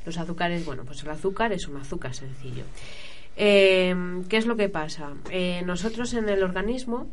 Los 0.05 0.17
azúcares, 0.19 0.65
bueno, 0.65 0.83
pues 0.85 1.01
el 1.03 1.09
azúcar 1.09 1.51
es 1.51 1.67
un 1.67 1.77
azúcar 1.77 2.13
sencillo. 2.13 2.63
Eh, 3.35 3.95
¿Qué 4.29 4.37
es 4.37 4.45
lo 4.45 4.55
que 4.55 4.69
pasa? 4.69 5.13
Eh, 5.31 5.63
nosotros 5.65 6.13
en 6.13 6.29
el 6.29 6.43
organismo 6.43 7.07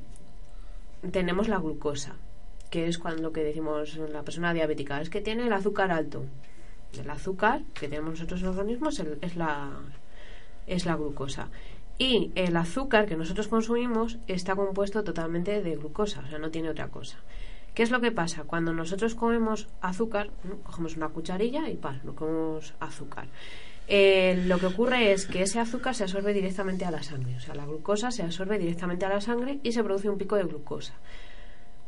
tenemos 1.11 1.49
la 1.49 1.59
glucosa, 1.59 2.17
que 2.71 2.87
es 2.87 2.99
cuando 2.99 3.23
lo 3.23 3.33
que 3.33 3.43
decimos 3.43 3.97
la 3.97 4.23
persona 4.23 4.53
diabética, 4.53 5.01
es 5.01 5.09
que 5.09 5.23
tiene 5.23 5.47
el 5.47 5.53
azúcar 5.55 5.91
alto. 5.91 6.25
El 6.99 7.09
azúcar 7.11 7.63
que 7.73 7.89
tenemos 7.89 8.11
nosotros 8.11 8.41
en 8.43 8.47
el 8.47 8.59
organismo 8.59 8.91
es 10.67 10.87
la 10.87 10.97
glucosa. 10.97 11.49
Y 11.99 12.33
el 12.35 12.57
azúcar 12.57 13.07
que 13.07 13.17
nosotros 13.17 13.49
consumimos 13.49 14.19
está 14.27 14.57
compuesto 14.57 15.05
totalmente 15.05 15.63
de 15.63 15.77
glucosa, 15.77 16.23
o 16.27 16.29
sea, 16.29 16.39
no 16.39 16.51
tiene 16.51 16.71
otra 16.71 16.89
cosa. 16.89 17.19
¿Qué 17.75 17.83
es 17.83 17.91
lo 17.91 18.01
que 18.01 18.13
pasa? 18.13 18.45
Cuando 18.45 18.73
nosotros 18.73 19.15
comemos 19.15 19.69
azúcar, 19.81 20.31
¿no? 20.45 20.59
cogemos 20.59 20.97
una 20.97 21.09
cucharilla 21.09 21.69
y 21.69 21.77
¡pam! 21.77 22.01
nos 22.05 22.15
comemos 22.15 22.75
azúcar. 22.81 23.27
Eh, 23.87 24.45
lo 24.47 24.59
que 24.59 24.67
ocurre 24.67 25.13
es 25.13 25.27
que 25.27 25.43
ese 25.43 25.61
azúcar 25.61 25.95
se 25.95 26.05
absorbe 26.05 26.33
directamente 26.33 26.85
a 26.85 26.91
la 26.91 27.03
sangre, 27.03 27.37
o 27.37 27.41
sea, 27.41 27.55
la 27.55 27.67
glucosa 27.67 28.11
se 28.11 28.23
absorbe 28.23 28.59
directamente 28.59 29.05
a 29.05 29.11
la 29.11 29.21
sangre 29.21 29.59
y 29.63 29.73
se 29.73 29.85
produce 29.85 30.09
un 30.09 30.19
pico 30.19 30.37
de 30.37 30.45
glucosa. 30.45 30.95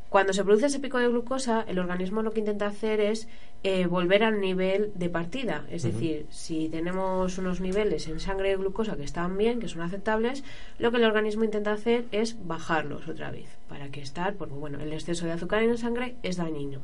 Cuando 0.08 0.32
se 0.32 0.44
produce 0.44 0.66
ese 0.66 0.78
pico 0.78 0.98
de 0.98 1.08
glucosa, 1.08 1.64
el 1.66 1.78
organismo 1.78 2.22
lo 2.22 2.32
que 2.32 2.40
intenta 2.40 2.66
hacer 2.66 3.00
es 3.00 3.28
eh, 3.64 3.86
volver 3.86 4.22
al 4.22 4.40
nivel 4.40 4.92
de 4.94 5.10
partida. 5.10 5.64
Es 5.68 5.82
decir, 5.82 6.26
si 6.30 6.68
tenemos 6.68 7.38
unos 7.38 7.60
niveles 7.60 8.06
en 8.06 8.20
sangre 8.20 8.50
de 8.50 8.56
glucosa 8.56 8.96
que 8.96 9.02
están 9.02 9.36
bien, 9.36 9.58
que 9.58 9.68
son 9.68 9.82
aceptables, 9.82 10.44
lo 10.78 10.92
que 10.92 10.98
el 10.98 11.04
organismo 11.04 11.42
intenta 11.42 11.72
hacer 11.72 12.04
es 12.12 12.36
bajarlos 12.46 13.08
otra 13.08 13.32
vez. 13.32 13.48
¿Para 13.68 13.88
que 13.88 14.00
estar? 14.00 14.34
Porque 14.34 14.54
bueno, 14.54 14.78
el 14.80 14.92
exceso 14.92 15.26
de 15.26 15.32
azúcar 15.32 15.62
en 15.62 15.72
la 15.72 15.76
sangre 15.76 16.14
es 16.22 16.36
dañino. 16.36 16.80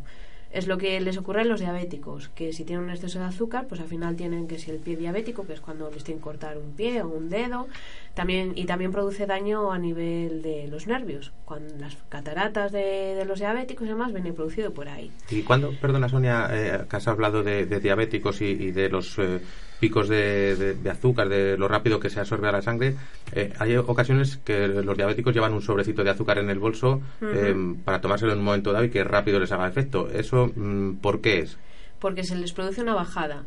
Es 0.52 0.66
lo 0.66 0.76
que 0.76 1.00
les 1.00 1.16
ocurre 1.16 1.40
a 1.40 1.44
los 1.44 1.60
diabéticos, 1.60 2.28
que 2.34 2.52
si 2.52 2.64
tienen 2.64 2.84
un 2.84 2.90
exceso 2.90 3.18
de 3.18 3.24
azúcar, 3.24 3.66
pues 3.68 3.80
al 3.80 3.86
final 3.88 4.16
tienen 4.16 4.46
que 4.46 4.58
si 4.58 4.70
el 4.70 4.78
pie 4.78 4.96
diabético, 4.96 5.46
que 5.46 5.54
es 5.54 5.60
cuando 5.62 5.90
les 5.90 6.04
tienen 6.04 6.20
que 6.20 6.24
cortar 6.24 6.58
un 6.58 6.72
pie 6.72 7.00
o 7.02 7.08
un 7.08 7.30
dedo, 7.30 7.68
también 8.14 8.52
y 8.54 8.66
también 8.66 8.92
produce 8.92 9.24
daño 9.26 9.72
a 9.72 9.78
nivel 9.78 10.42
de 10.42 10.68
los 10.68 10.86
nervios. 10.86 11.32
Cuando 11.46 11.74
las 11.78 11.96
cataratas 12.10 12.70
de, 12.70 13.14
de 13.14 13.24
los 13.24 13.38
diabéticos 13.38 13.86
y 13.86 13.90
demás 13.90 14.12
viene 14.12 14.34
producido 14.34 14.72
por 14.72 14.88
ahí. 14.88 15.10
¿Y 15.30 15.42
cuándo, 15.42 15.72
perdona 15.80 16.08
Sonia, 16.10 16.48
eh, 16.50 16.84
que 16.88 16.96
has 16.96 17.08
hablado 17.08 17.42
de, 17.42 17.64
de 17.64 17.80
diabéticos 17.80 18.42
y, 18.42 18.46
y 18.46 18.70
de 18.72 18.90
los 18.90 19.18
eh, 19.18 19.40
picos 19.82 20.08
de, 20.08 20.54
de- 20.56 20.74
de 20.74 20.90
azúcar, 20.90 21.28
de 21.28 21.58
lo 21.58 21.66
rápido 21.66 21.98
que 22.00 22.08
se 22.08 22.20
absorbe 22.20 22.48
a 22.48 22.52
la 22.52 22.62
sangre? 22.62 22.94
eh, 23.32 23.52
hay 23.58 23.76
ocasiones 23.76 24.38
que 24.44 24.68
los 24.68 24.96
diabéticos 24.96 25.34
llevan 25.34 25.52
un 25.52 25.60
sobrecito 25.62 26.04
de 26.04 26.10
azúcar 26.10 26.38
en 26.38 26.48
el 26.50 26.58
bolso 26.60 27.00
eh, 27.20 27.54
para 27.84 28.00
tomárselo 28.00 28.32
en 28.32 28.38
un 28.38 28.44
momento 28.44 28.72
dado 28.72 28.84
y 28.84 28.90
que 28.90 29.02
rápido 29.04 29.40
les 29.40 29.50
haga 29.52 29.66
efecto. 29.68 30.08
¿Eso 30.08 30.50
mm, 30.54 30.92
por 31.02 31.20
qué 31.20 31.40
es? 31.40 31.58
porque 31.98 32.24
se 32.24 32.34
les 32.36 32.52
produce 32.52 32.80
una 32.82 32.94
bajada. 32.94 33.44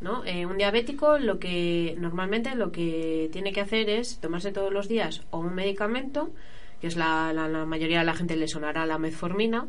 ¿no? 0.00 0.24
Eh, 0.24 0.46
un 0.46 0.56
diabético 0.56 1.18
lo 1.18 1.38
que 1.38 1.94
normalmente 1.98 2.54
lo 2.54 2.72
que 2.72 3.28
tiene 3.32 3.52
que 3.52 3.60
hacer 3.60 3.90
es 3.90 4.18
tomarse 4.20 4.52
todos 4.52 4.72
los 4.72 4.88
días 4.88 5.22
o 5.30 5.38
un 5.40 5.54
medicamento 5.54 6.30
que 6.80 6.86
es 6.86 6.96
la, 6.96 7.32
la, 7.32 7.46
la 7.48 7.64
mayoría 7.66 7.98
de 8.00 8.04
la 8.04 8.14
gente 8.14 8.36
le 8.36 8.48
sonará 8.48 8.86
la 8.86 8.98
metformina, 8.98 9.66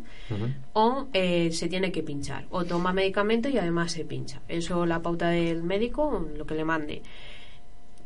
o 0.73 1.07
eh, 1.13 1.51
se 1.51 1.67
tiene 1.67 1.91
que 1.91 2.03
pinchar, 2.03 2.45
o 2.49 2.63
toma 2.65 2.93
medicamento 2.93 3.49
y 3.49 3.57
además 3.57 3.91
se 3.91 4.05
pincha. 4.05 4.41
Eso 4.47 4.85
la 4.85 5.01
pauta 5.01 5.29
del 5.29 5.63
médico, 5.63 6.25
lo 6.37 6.45
que 6.45 6.55
le 6.55 6.63
mande. 6.65 7.01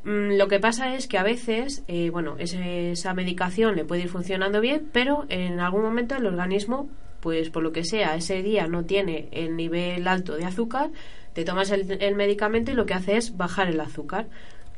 Mm, 0.03 0.37
Lo 0.37 0.47
que 0.47 0.59
pasa 0.59 0.95
es 0.95 1.07
que 1.07 1.17
a 1.17 1.23
veces, 1.23 1.83
eh, 1.87 2.09
bueno, 2.11 2.35
ese- 2.37 2.91
esa 2.91 3.13
medicación 3.13 3.75
le 3.75 3.85
puede 3.85 4.03
ir 4.03 4.09
funcionando 4.09 4.61
bien, 4.61 4.87
pero 4.91 5.25
en 5.29 5.59
algún 5.59 5.81
momento 5.81 6.15
el 6.15 6.25
organismo, 6.27 6.87
pues 7.21 7.49
por 7.49 7.63
lo 7.63 7.71
que 7.71 7.83
sea, 7.83 8.15
ese 8.15 8.43
día 8.43 8.67
no 8.67 8.85
tiene 8.85 9.29
el 9.31 9.55
nivel 9.55 10.07
alto 10.07 10.35
de 10.35 10.45
azúcar, 10.45 10.91
te 11.33 11.43
tomas 11.43 11.71
el, 11.71 12.01
el 12.01 12.15
medicamento 12.15 12.71
y 12.71 12.75
lo 12.75 12.85
que 12.85 12.93
hace 12.93 13.17
es 13.17 13.35
bajar 13.35 13.67
el 13.67 13.79
azúcar. 13.79 14.27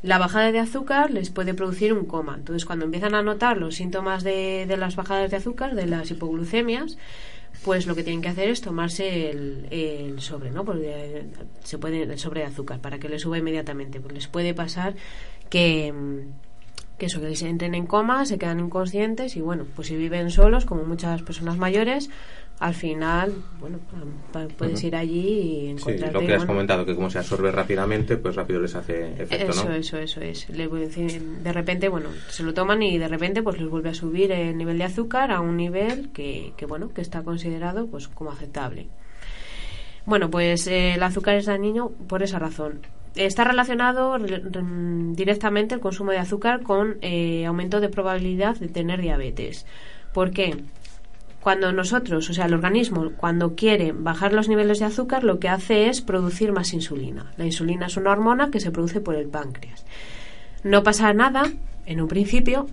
La 0.03 0.17
bajada 0.17 0.51
de 0.51 0.59
azúcar 0.59 1.11
les 1.11 1.29
puede 1.29 1.53
producir 1.53 1.93
un 1.93 2.05
coma. 2.05 2.35
Entonces, 2.35 2.65
cuando 2.65 2.85
empiezan 2.85 3.15
a 3.15 3.21
notar 3.21 3.57
los 3.57 3.75
síntomas 3.75 4.23
de, 4.23 4.65
de 4.67 4.77
las 4.77 4.95
bajadas 4.95 5.31
de 5.31 5.37
azúcar, 5.37 5.75
de 5.75 5.87
las 5.87 6.11
hipoglucemias, 6.11 6.97
pues 7.63 7.87
lo 7.87 7.95
que 7.95 8.03
tienen 8.03 8.21
que 8.21 8.29
hacer 8.29 8.49
es 8.49 8.61
tomarse 8.61 9.29
el, 9.31 9.67
el 9.71 10.21
sobre, 10.21 10.51
¿no? 10.51 10.63
Porque 10.63 11.19
eh, 11.19 11.25
se 11.63 11.77
puede 11.77 12.03
el 12.03 12.19
sobre 12.19 12.41
de 12.41 12.47
azúcar 12.47 12.79
para 12.79 12.99
que 12.99 13.09
le 13.09 13.19
suba 13.19 13.37
inmediatamente. 13.37 13.99
Pues 13.99 14.13
les 14.13 14.27
puede 14.27 14.53
pasar 14.53 14.95
que 15.49 15.93
que 16.97 17.05
eso 17.05 17.21
que 17.21 17.35
se 17.35 17.47
entren 17.47 17.75
en 17.75 17.85
coma, 17.85 18.25
se 18.25 18.37
quedan 18.37 18.59
inconscientes 18.59 19.35
y 19.35 19.41
bueno, 19.41 19.65
pues 19.75 19.87
si 19.87 19.95
viven 19.95 20.31
solos, 20.31 20.65
como 20.65 20.83
muchas 20.83 21.21
personas 21.21 21.57
mayores, 21.57 22.09
al 22.59 22.73
final, 22.73 23.33
bueno, 23.59 23.79
puedes 24.57 24.83
ir 24.83 24.95
allí 24.95 25.19
y 25.19 25.61
Sí, 25.65 25.69
encontrarte 25.69 26.13
lo 26.13 26.19
que 26.21 26.33
has 26.33 26.37
bueno, 26.39 26.53
comentado, 26.53 26.85
que 26.85 26.95
como 26.95 27.09
se 27.09 27.19
absorbe 27.19 27.51
rápidamente, 27.51 28.17
pues 28.17 28.35
rápido 28.35 28.59
les 28.59 28.73
hace 28.75 29.13
efecto, 29.21 29.51
eso, 29.51 29.65
¿no? 29.65 29.75
eso, 29.75 29.97
eso 29.97 30.21
es. 30.21 30.47
De 30.49 31.53
repente, 31.53 31.87
bueno, 31.89 32.09
se 32.29 32.41
lo 32.43 32.53
toman 32.55 32.81
y 32.81 32.97
de 32.97 33.07
repente 33.07 33.43
pues 33.43 33.59
les 33.61 33.69
vuelve 33.69 33.89
a 33.89 33.93
subir 33.93 34.31
el 34.31 34.57
nivel 34.57 34.77
de 34.79 34.85
azúcar 34.85 35.31
a 35.31 35.39
un 35.39 35.55
nivel 35.55 36.09
que, 36.13 36.53
que 36.57 36.65
bueno, 36.65 36.89
que 36.93 37.01
está 37.01 37.21
considerado 37.23 37.87
pues 37.87 38.07
como 38.07 38.31
aceptable. 38.31 38.87
Bueno, 40.05 40.29
pues 40.29 40.67
eh, 40.67 40.93
el 40.95 41.03
azúcar 41.03 41.35
es 41.35 41.45
dañino 41.45 41.89
por 41.89 42.23
esa 42.23 42.39
razón. 42.39 42.79
Está 43.15 43.43
relacionado 43.43 44.17
re- 44.17 44.37
re- 44.39 44.61
directamente 45.13 45.75
el 45.75 45.81
consumo 45.81 46.11
de 46.11 46.19
azúcar 46.19 46.61
con 46.63 46.97
eh, 47.01 47.45
aumento 47.45 47.79
de 47.81 47.89
probabilidad 47.89 48.55
de 48.57 48.67
tener 48.67 49.01
diabetes. 49.01 49.65
¿Por 50.13 50.31
qué? 50.31 50.55
Cuando 51.47 51.71
nosotros, 51.71 52.29
o 52.29 52.33
sea, 52.33 52.47
el 52.47 52.53
organismo, 52.53 53.13
cuando 53.15 53.55
quiere 53.55 53.93
bajar 53.93 54.33
los 54.33 54.49
niveles 54.49 54.79
de 54.79 54.85
azúcar, 54.85 55.23
lo 55.23 55.39
que 55.39 55.47
hace 55.47 55.87
es 55.87 56.01
producir 56.01 56.51
más 56.51 56.73
insulina. 56.73 57.31
La 57.37 57.45
insulina 57.45 57.85
es 57.85 57.95
una 57.95 58.11
hormona 58.11 58.51
que 58.51 58.59
se 58.59 58.69
produce 58.69 58.99
por 58.99 59.15
el 59.15 59.29
páncreas. 59.29 59.85
No 60.65 60.83
pasa 60.83 61.13
nada 61.13 61.49
en 61.85 62.01
un 62.01 62.09
principio, 62.09 62.67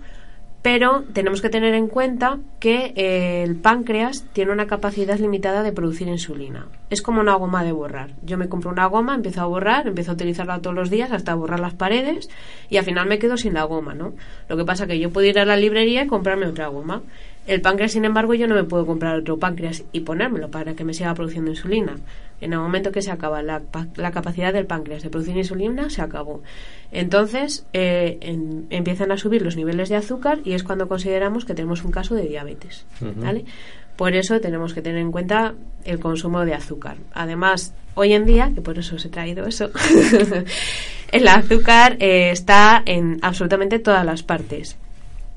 pero 0.61 1.05
tenemos 1.13 1.41
que 1.41 1.49
tener 1.49 1.73
en 1.73 1.87
cuenta 1.87 2.39
que 2.59 2.91
eh, 2.97 3.43
el 3.43 3.55
páncreas 3.55 4.25
tiene 4.33 4.51
una 4.51 4.67
capacidad 4.67 5.17
limitada 5.19 5.63
de 5.63 5.71
producir 5.71 6.09
insulina. 6.09 6.67
Es 6.89 7.01
como 7.01 7.21
una 7.21 7.35
goma 7.35 7.63
de 7.63 7.71
borrar. 7.71 8.11
Yo 8.23 8.37
me 8.37 8.49
compro 8.49 8.71
una 8.71 8.87
goma, 8.87 9.15
empiezo 9.15 9.39
a 9.39 9.45
borrar, 9.45 9.87
empiezo 9.87 10.11
a 10.11 10.15
utilizarla 10.15 10.59
todos 10.59 10.75
los 10.75 10.89
días 10.89 11.13
hasta 11.13 11.33
borrar 11.33 11.61
las 11.61 11.75
paredes 11.75 12.29
y 12.69 12.75
al 12.75 12.83
final 12.83 13.07
me 13.07 13.19
quedo 13.19 13.37
sin 13.37 13.53
la 13.53 13.63
goma, 13.63 13.93
¿no? 13.93 14.15
Lo 14.49 14.57
que 14.57 14.65
pasa 14.65 14.83
es 14.83 14.89
que 14.89 14.99
yo 14.99 15.11
puedo 15.11 15.27
ir 15.27 15.39
a 15.39 15.45
la 15.45 15.55
librería 15.55 16.03
y 16.03 16.07
comprarme 16.07 16.47
otra 16.47 16.67
goma. 16.67 17.03
El 17.47 17.61
páncreas, 17.61 17.91
sin 17.91 18.05
embargo, 18.05 18.33
yo 18.33 18.47
no 18.47 18.55
me 18.55 18.63
puedo 18.63 18.85
comprar 18.87 19.15
otro 19.17 19.37
páncreas 19.37 19.83
y 19.91 19.99
ponérmelo 19.99 20.49
para 20.49 20.73
que 20.73 20.83
me 20.83 20.93
siga 20.95 21.13
produciendo 21.13 21.51
insulina. 21.51 21.95
En 22.41 22.53
el 22.53 22.59
momento 22.59 22.91
que 22.91 23.01
se 23.03 23.11
acaba 23.11 23.41
la, 23.43 23.59
pa- 23.59 23.87
la 23.95 24.11
capacidad 24.11 24.51
del 24.51 24.65
páncreas 24.65 25.03
de 25.03 25.09
producir 25.09 25.37
insulina, 25.37 25.89
se 25.89 26.01
acabó. 26.01 26.41
Entonces 26.91 27.65
eh, 27.73 28.17
en- 28.21 28.65
empiezan 28.71 29.11
a 29.11 29.17
subir 29.17 29.41
los 29.43 29.55
niveles 29.55 29.89
de 29.89 29.95
azúcar 29.95 30.39
y 30.43 30.53
es 30.53 30.63
cuando 30.63 30.87
consideramos 30.87 31.45
que 31.45 31.53
tenemos 31.53 31.83
un 31.83 31.91
caso 31.91 32.15
de 32.15 32.23
diabetes. 32.27 32.85
Por 33.95 34.13
eso 34.15 34.41
tenemos 34.41 34.73
que 34.73 34.81
tener 34.81 34.99
en 34.99 35.11
cuenta 35.11 35.53
el 35.85 35.99
consumo 35.99 36.43
de 36.45 36.53
azúcar. 36.55 36.97
Además, 37.13 37.73
hoy 37.93 38.11
en 38.13 38.25
día, 38.25 38.51
que 38.53 38.61
por 38.61 38.77
eso 38.77 38.95
os 38.97 39.05
he 39.05 39.09
traído 39.09 39.45
eso, 39.45 39.69
el 41.11 41.27
azúcar 41.27 41.97
eh, 41.99 42.31
está 42.31 42.81
en 42.85 43.19
absolutamente 43.21 43.79
todas 43.79 44.05
las 44.05 44.23
partes. 44.23 44.77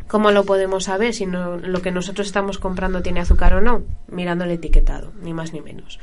¿Cómo 0.09 0.31
lo 0.31 0.45
podemos 0.45 0.85
saber 0.85 1.13
si 1.15 1.27
no- 1.27 1.59
lo 1.59 1.83
que 1.83 1.91
nosotros 1.93 2.27
estamos 2.27 2.59
comprando 2.59 3.03
tiene 3.03 3.21
azúcar 3.21 3.55
o 3.55 3.61
no? 3.61 3.83
Mirando 4.09 4.45
el 4.45 4.51
etiquetado, 4.53 5.13
ni 5.23 5.35
más 5.35 5.53
ni 5.53 5.61
menos. 5.61 6.01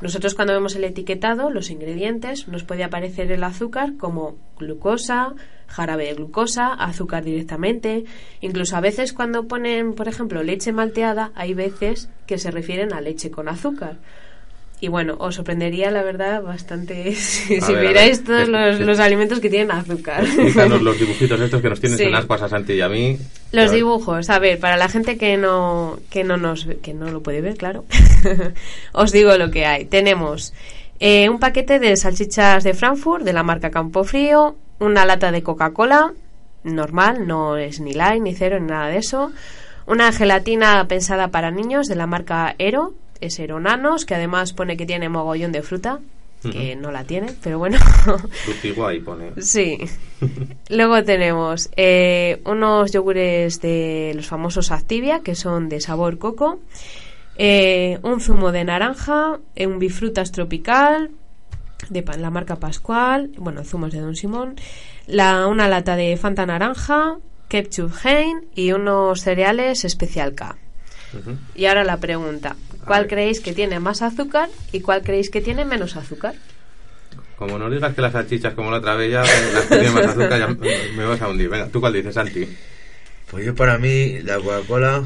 Nosotros 0.00 0.36
cuando 0.36 0.52
vemos 0.54 0.76
el 0.76 0.84
etiquetado, 0.84 1.50
los 1.50 1.70
ingredientes, 1.70 2.46
nos 2.46 2.62
puede 2.62 2.84
aparecer 2.84 3.32
el 3.32 3.42
azúcar 3.42 3.96
como 3.98 4.36
glucosa, 4.56 5.34
jarabe 5.66 6.04
de 6.06 6.14
glucosa, 6.14 6.72
azúcar 6.72 7.24
directamente. 7.24 8.04
Incluso 8.40 8.76
a 8.76 8.80
veces 8.80 9.12
cuando 9.12 9.48
ponen, 9.48 9.94
por 9.94 10.06
ejemplo, 10.06 10.44
leche 10.44 10.70
malteada, 10.72 11.32
hay 11.34 11.52
veces 11.54 12.10
que 12.26 12.38
se 12.38 12.52
refieren 12.52 12.92
a 12.92 13.00
leche 13.00 13.32
con 13.32 13.48
azúcar. 13.48 13.96
Y 14.80 14.86
bueno, 14.88 15.16
os 15.18 15.34
sorprendería, 15.34 15.90
la 15.90 16.02
verdad, 16.04 16.40
bastante 16.42 17.12
si, 17.16 17.60
si 17.60 17.72
ver, 17.72 17.88
miráis 17.88 18.22
todos 18.22 18.48
los, 18.48 18.78
los 18.78 19.00
alimentos 19.00 19.40
que 19.40 19.50
tienen 19.50 19.72
azúcar. 19.72 20.22
Explícanos 20.24 20.82
los 20.82 20.98
dibujitos 20.98 21.40
estos 21.40 21.60
que 21.60 21.68
nos 21.68 21.80
tienes 21.80 21.98
Sí. 21.98 22.04
en 22.04 22.14
ascuas 22.14 22.42
a 22.42 22.48
Santi 22.48 22.74
y 22.74 22.80
a 22.80 22.88
mí. 22.88 23.18
Los 23.50 23.70
A 23.70 23.74
dibujos, 23.74 24.30
a 24.30 24.38
ver, 24.38 24.60
para 24.60 24.76
la 24.76 24.88
gente 24.88 25.16
que 25.18 25.36
no 25.36 25.98
que 26.10 26.22
no 26.22 26.36
nos 26.36 26.66
que 26.82 26.94
no 26.94 27.10
lo 27.10 27.22
puede 27.22 27.40
ver, 27.40 27.56
claro. 27.56 27.84
os 28.92 29.10
digo 29.12 29.36
lo 29.36 29.50
que 29.50 29.66
hay. 29.66 29.84
Tenemos 29.86 30.52
eh, 31.00 31.28
un 31.28 31.38
paquete 31.40 31.78
de 31.80 31.96
salchichas 31.96 32.62
de 32.64 32.74
Frankfurt 32.74 33.24
de 33.24 33.32
la 33.32 33.42
marca 33.42 33.70
Campofrío, 33.70 34.56
una 34.78 35.04
lata 35.04 35.32
de 35.32 35.42
Coca-Cola 35.42 36.12
normal, 36.64 37.26
no 37.26 37.56
es 37.56 37.80
ni 37.80 37.94
light 37.94 38.22
ni 38.22 38.34
cero 38.34 38.58
ni 38.60 38.66
nada 38.66 38.88
de 38.88 38.98
eso, 38.98 39.32
una 39.86 40.12
gelatina 40.12 40.86
pensada 40.86 41.28
para 41.28 41.50
niños 41.50 41.86
de 41.86 41.94
la 41.96 42.06
marca 42.06 42.54
Ero, 42.58 42.94
es 43.20 43.38
Ero 43.38 43.60
Nanos, 43.60 44.04
que 44.04 44.14
además 44.14 44.52
pone 44.52 44.76
que 44.76 44.86
tiene 44.86 45.08
mogollón 45.08 45.52
de 45.52 45.62
fruta, 45.62 46.00
que 46.42 46.76
no 46.76 46.92
la 46.92 47.04
tiene, 47.04 47.34
pero 47.42 47.58
bueno. 47.58 47.78
Frutiguay 48.44 49.00
pone. 49.00 49.32
Sí. 49.40 49.78
Luego 50.68 51.02
tenemos 51.02 51.68
eh, 51.76 52.40
unos 52.44 52.92
yogures 52.92 53.60
de 53.60 54.12
los 54.14 54.26
famosos 54.26 54.70
Activia, 54.70 55.20
que 55.20 55.34
son 55.34 55.68
de 55.68 55.80
sabor 55.80 56.18
coco, 56.18 56.60
eh, 57.36 57.98
un 58.02 58.20
zumo 58.20 58.52
de 58.52 58.64
naranja, 58.64 59.38
eh, 59.56 59.66
un 59.66 59.78
bifrutas 59.78 60.30
tropical, 60.30 61.10
de 61.88 62.04
la 62.18 62.30
marca 62.30 62.56
Pascual, 62.56 63.30
bueno, 63.38 63.64
zumos 63.64 63.92
de 63.92 64.00
Don 64.00 64.16
Simón, 64.16 64.56
la, 65.06 65.46
una 65.46 65.68
lata 65.68 65.96
de 65.96 66.16
Fanta 66.16 66.46
naranja, 66.46 67.18
ketchup 67.48 67.92
Hein 68.04 68.46
y 68.54 68.72
unos 68.72 69.22
cereales 69.22 69.84
especial 69.84 70.34
K. 70.34 70.56
Y 71.54 71.66
ahora 71.66 71.84
la 71.84 71.96
pregunta, 71.96 72.56
¿cuál 72.88 73.06
creéis 73.06 73.40
que 73.40 73.52
tiene 73.52 73.78
más 73.80 74.02
azúcar 74.02 74.48
y 74.72 74.80
cuál 74.80 75.02
creéis 75.02 75.30
que 75.30 75.40
tiene 75.40 75.64
menos 75.64 75.94
azúcar? 75.96 76.34
Como 77.36 77.56
no 77.58 77.70
digas 77.70 77.94
que 77.94 78.02
las 78.02 78.12
salchichas 78.12 78.54
como 78.54 78.70
la 78.72 78.78
otra 78.78 78.96
vez 78.96 79.12
ya, 79.12 79.22
las 79.22 79.92
más 79.92 80.06
azúcar, 80.08 80.38
ya 80.40 80.48
me 80.96 81.04
vas 81.04 81.20
a 81.22 81.28
hundir. 81.28 81.48
Venga, 81.48 81.68
¿tú 81.68 81.78
cuál 81.80 81.92
dices, 81.92 82.14
Santi? 82.14 82.48
Pues 83.30 83.46
yo 83.46 83.54
para 83.54 83.78
mí 83.78 84.18
la 84.22 84.36
Coca-Cola, 84.40 85.04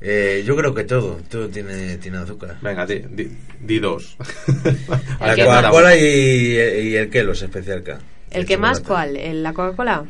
eh, 0.00 0.42
yo 0.44 0.56
creo 0.56 0.74
que 0.74 0.82
todo, 0.84 1.20
todo 1.30 1.48
tiene, 1.48 1.96
tiene 1.98 2.18
azúcar. 2.18 2.56
Venga, 2.60 2.86
di, 2.86 3.00
di- 3.08 3.30
di 3.60 3.78
dos. 3.78 4.16
La? 5.20 5.36
Coca-Cola 5.36 5.96
y, 5.96 6.02
y 6.02 6.96
el 6.96 7.08
Kelos 7.08 7.40
Especial 7.42 7.82
K. 7.84 8.00
¿El 8.30 8.44
que 8.46 8.56
más 8.58 8.80
cuál? 8.80 9.16
¿El- 9.16 9.42
¿La 9.44 9.52
Coca-Cola? 9.52 10.04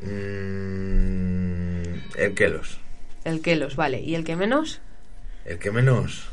Mm, 0.00 1.94
el 2.16 2.34
Kelos. 2.34 2.78
El 3.26 3.40
Kelos, 3.42 3.74
vale. 3.74 4.00
¿Y 4.00 4.14
el 4.14 4.22
que 4.22 4.36
menos? 4.36 4.80
El 5.44 5.58
que 5.58 5.72
menos. 5.72 6.28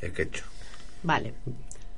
El 0.00 0.12
quecho. 0.12 0.44
Vale. 1.02 1.34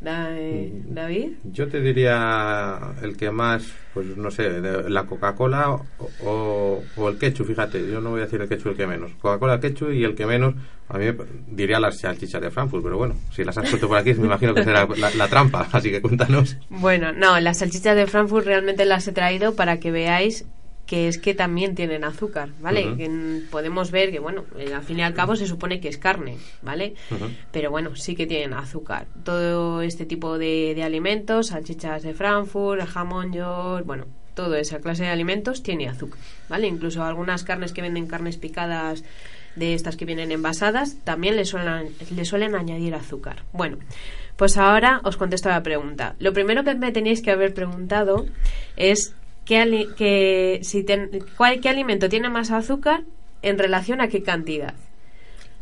Da- 0.01 0.29
eh, 0.31 0.71
¿David? 0.89 1.33
Yo 1.45 1.69
te 1.69 1.81
diría 1.81 2.79
el 3.03 3.17
que 3.17 3.31
más, 3.31 3.65
pues 3.95 4.07
no 4.17 4.31
sé, 4.31 4.61
la 4.89 5.05
Coca-Cola 5.05 5.71
o, 5.73 5.87
o- 6.23 6.85
o 6.97 7.09
el 7.09 7.19
ketchup, 7.19 7.47
fíjate, 7.49 7.87
yo 7.91 8.01
no 8.01 8.11
voy 8.11 8.21
a 8.21 8.25
decir 8.25 8.41
el 8.41 8.49
ketchup 8.49 8.69
el 8.73 8.77
que 8.77 8.87
menos. 8.87 9.13
Coca-Cola, 9.21 9.59
ketchup 9.61 9.91
y 9.93 10.05
el 10.05 10.15
que 10.15 10.27
menos, 10.27 10.55
a 10.89 10.99
mí 10.99 11.07
me- 11.07 11.17
diría 11.49 11.81
las 11.81 11.99
salchichas 11.99 12.41
de 12.43 12.51
Frankfurt, 12.51 12.83
pero 12.85 12.99
bueno, 12.99 13.15
si 13.31 13.43
las 13.45 13.57
has 13.59 13.69
puesto 13.69 13.89
por 13.89 13.97
aquí, 13.99 14.13
me 14.15 14.27
imagino 14.27 14.55
que 14.55 14.65
será 14.65 14.87
la, 14.97 15.11
la 15.15 15.29
trampa, 15.29 15.67
así 15.73 15.91
que 15.91 16.01
cuéntanos. 16.03 16.57
Bueno, 16.69 17.13
no, 17.13 17.41
las 17.41 17.59
salchichas 17.59 17.97
de 17.97 18.07
Frankfurt 18.07 18.47
realmente 18.47 18.85
las 18.85 19.07
he 19.09 19.13
traído 19.13 19.55
para 19.57 19.81
que 19.81 19.91
veáis 19.91 20.45
que 20.87 21.09
es 21.09 21.19
que 21.19 21.35
también 21.35 21.75
tienen 21.75 22.05
azúcar, 22.05 22.51
¿vale? 22.61 22.97
Que 22.97 23.43
podemos 23.51 23.91
ver 23.91 24.13
que, 24.13 24.21
bueno, 24.21 24.45
eh, 24.57 24.73
al 24.73 24.83
fin 24.83 25.01
y 25.01 25.03
al 25.03 25.15
cabo 25.15 25.35
se 25.35 25.47
supone 25.47 25.81
que 25.81 25.89
es 25.89 25.99
carne, 25.99 26.39
¿vale? 26.63 26.95
Pero 27.51 27.71
bueno, 27.71 27.97
sí 27.97 28.15
que 28.15 28.27
tienen 28.27 28.55
azúcar. 28.55 29.07
Todo 29.25 29.83
este 29.83 30.07
tipo 30.07 30.39
de, 30.39 30.75
de 30.77 30.85
alimentos, 30.85 31.49
salchichas 31.49 32.05
de 32.05 32.15
Frankfurt, 32.15 32.87
jamón 32.87 33.33
york, 33.33 33.85
bueno, 33.85 34.07
toda 34.35 34.61
esa 34.61 34.79
clase 34.79 35.03
de 35.03 35.11
alimentos 35.11 35.63
tiene 35.63 35.89
azúcar, 35.89 36.21
¿vale? 36.49 36.69
Incluso 36.69 37.03
algunas 37.03 37.43
carnes 37.43 37.73
que 37.73 37.83
venden 37.83 38.07
carnes 38.07 38.37
picadas 38.37 39.03
de 39.57 39.75
estas 39.75 39.97
que 39.97 40.05
vienen 40.05 40.31
envasadas, 40.31 40.99
también 41.03 41.35
le 41.35 41.45
suelen, 41.45 41.89
le 42.15 42.25
suelen 42.25 42.55
añadir 42.55 42.95
azúcar. 42.95 43.43
Bueno, 43.53 43.79
pues 44.37 44.59
ahora 44.59 45.01
os 45.03 45.17
contesto 45.17 45.49
la 45.49 45.63
pregunta. 45.63 46.15
Lo 46.21 46.33
primero 46.33 46.63
que 46.63 46.75
me 46.75 46.93
tenéis 46.93 47.23
que 47.23 47.31
haber 47.31 47.55
preguntado 47.55 48.27
es 48.77 49.15
qué, 49.47 49.89
que, 49.97 50.61
si 50.63 50.83
ten- 50.83 51.11
cuál, 51.37 51.61
qué 51.61 51.69
alimento 51.71 52.09
tiene 52.09 52.29
más 52.29 52.51
azúcar 52.51 53.03
en 53.43 53.59
relación 53.59 54.01
a 54.01 54.09
qué 54.09 54.23
cantidad. 54.23 54.75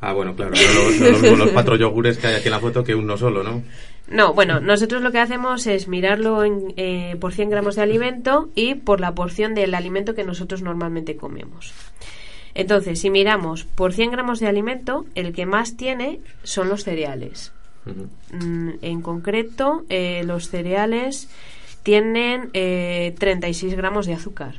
Ah, 0.01 0.13
bueno, 0.13 0.35
claro. 0.35 0.53
no 1.01 1.11
Los, 1.11 1.23
no 1.23 1.37
los 1.37 1.51
cuatro 1.51 1.77
yogures 1.77 2.19
que 2.19 2.27
hay 2.27 2.35
aquí 2.35 2.47
en 2.49 2.53
la 2.53 2.61
foto 2.61 2.83
que 2.85 2.95
uno 2.95 3.17
solo, 3.17 3.43
¿no? 3.43 3.63
No, 4.09 4.35
bueno, 4.35 4.61
nosotros 4.61 5.01
lo 5.03 5.13
que 5.13 5.19
hacemos 5.19 5.67
es 5.67 5.89
mirarlo 5.89 6.45
en, 6.45 6.75
eh, 6.77 7.17
por 7.21 7.33
100 7.33 7.49
gramos 7.49 7.77
de 7.77 7.83
alimento 7.83 8.51
y 8.55 8.75
por 8.75 9.01
la 9.01 9.15
porción 9.15 9.55
del 9.55 9.75
alimento 9.75 10.15
que 10.15 10.25
nosotros 10.25 10.61
normalmente 10.61 11.17
comemos. 11.17 11.73
Entonces, 12.55 13.01
si 13.01 13.09
miramos 13.11 13.65
por 13.65 13.95
100 13.95 14.11
gramos 14.11 14.41
de 14.41 14.47
alimento, 14.47 15.07
el 15.15 15.33
que 15.33 15.47
más 15.47 15.77
tiene 15.77 16.21
son 16.43 16.69
los 16.69 16.85
cereales. 16.85 17.53
Mm, 18.31 18.71
en 18.83 19.01
concreto, 19.03 19.85
eh, 19.89 20.23
los 20.27 20.49
cereales 20.51 21.29
tienen 21.85 22.51
eh, 22.55 23.15
36 23.19 23.77
gramos 23.77 24.07
de 24.07 24.15
azúcar. 24.15 24.55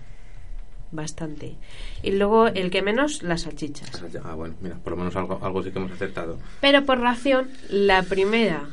Bastante. 0.91 1.55
Y 2.03 2.11
luego 2.11 2.47
el 2.47 2.71
que 2.71 2.81
menos, 2.81 3.23
las 3.23 3.41
salchichas. 3.41 3.91
Ah, 4.23 4.35
bueno, 4.35 4.55
mira, 4.61 4.75
por 4.75 4.91
lo 4.91 4.97
menos 4.97 5.15
algo, 5.17 5.39
algo 5.41 5.61
sí 5.61 5.71
que 5.71 5.79
hemos 5.79 5.91
acertado. 5.91 6.37
Pero 6.61 6.85
por 6.85 6.99
ración, 6.99 7.49
la 7.69 8.03
primera 8.03 8.63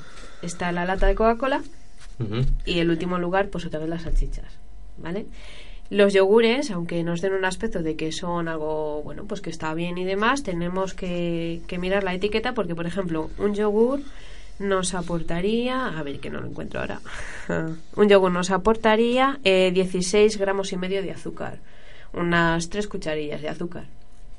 está 0.43 0.71
la 0.71 0.85
lata 0.85 1.07
de 1.07 1.17
Coca-Cola 1.17 1.63
y 2.65 2.79
el 2.79 2.91
último 2.91 3.19
lugar, 3.19 3.49
pues 3.49 3.67
otra 3.67 3.81
vez 3.81 3.89
las 3.89 4.03
salchichas. 4.03 4.53
¿Vale? 4.99 5.27
Los 5.91 6.13
yogures, 6.13 6.71
aunque 6.71 7.03
nos 7.03 7.23
den 7.23 7.33
un 7.33 7.45
aspecto 7.45 7.83
de 7.83 7.97
que 7.97 8.13
son 8.13 8.49
algo, 8.49 9.03
bueno, 9.03 9.25
pues 9.25 9.41
que 9.41 9.51
está 9.51 9.75
bien 9.75 9.99
y 9.99 10.05
demás, 10.05 10.43
tenemos 10.43 10.95
que, 10.95 11.63
que 11.67 11.79
mirar 11.79 12.05
la 12.05 12.15
etiqueta 12.15 12.55
porque, 12.55 12.75
por 12.75 12.87
ejemplo, 12.87 13.31
un 13.39 13.55
yogur 13.55 14.01
nos 14.63 14.95
aportaría, 14.95 15.99
a 15.99 16.03
ver 16.03 16.21
que 16.21 16.31
no 16.31 16.41
lo 16.41 16.49
encuentro 16.49 16.81
ahora, 16.81 17.01
un 17.97 18.09
yogur 18.09 18.31
nos 18.31 18.51
aportaría 18.51 19.41
eh, 19.45 19.71
16 19.73 20.39
gramos 20.39 20.73
y 20.73 20.77
medio 20.77 21.03
de 21.03 21.11
azúcar, 21.11 21.59
unas 22.13 22.69
3 22.69 22.89
cucharillas 22.89 23.43
de 23.43 23.49
azúcar. 23.49 23.85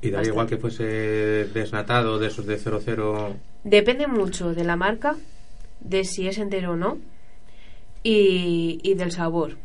Y 0.02 0.10
daría 0.10 0.30
igual 0.30 0.46
que 0.46 0.58
fuese 0.58 0.84
desnatado 0.84 2.18
de 2.18 2.26
esos 2.26 2.44
de 2.46 2.58
00. 2.58 3.36
Depende 3.64 4.06
mucho 4.06 4.54
de 4.54 4.64
la 4.64 4.76
marca, 4.76 5.16
de 5.80 6.04
si 6.04 6.28
es 6.28 6.38
entero 6.38 6.72
o 6.72 6.76
no, 6.76 6.98
y, 8.02 8.80
y 8.82 8.94
del 8.94 9.12
sabor. 9.12 9.56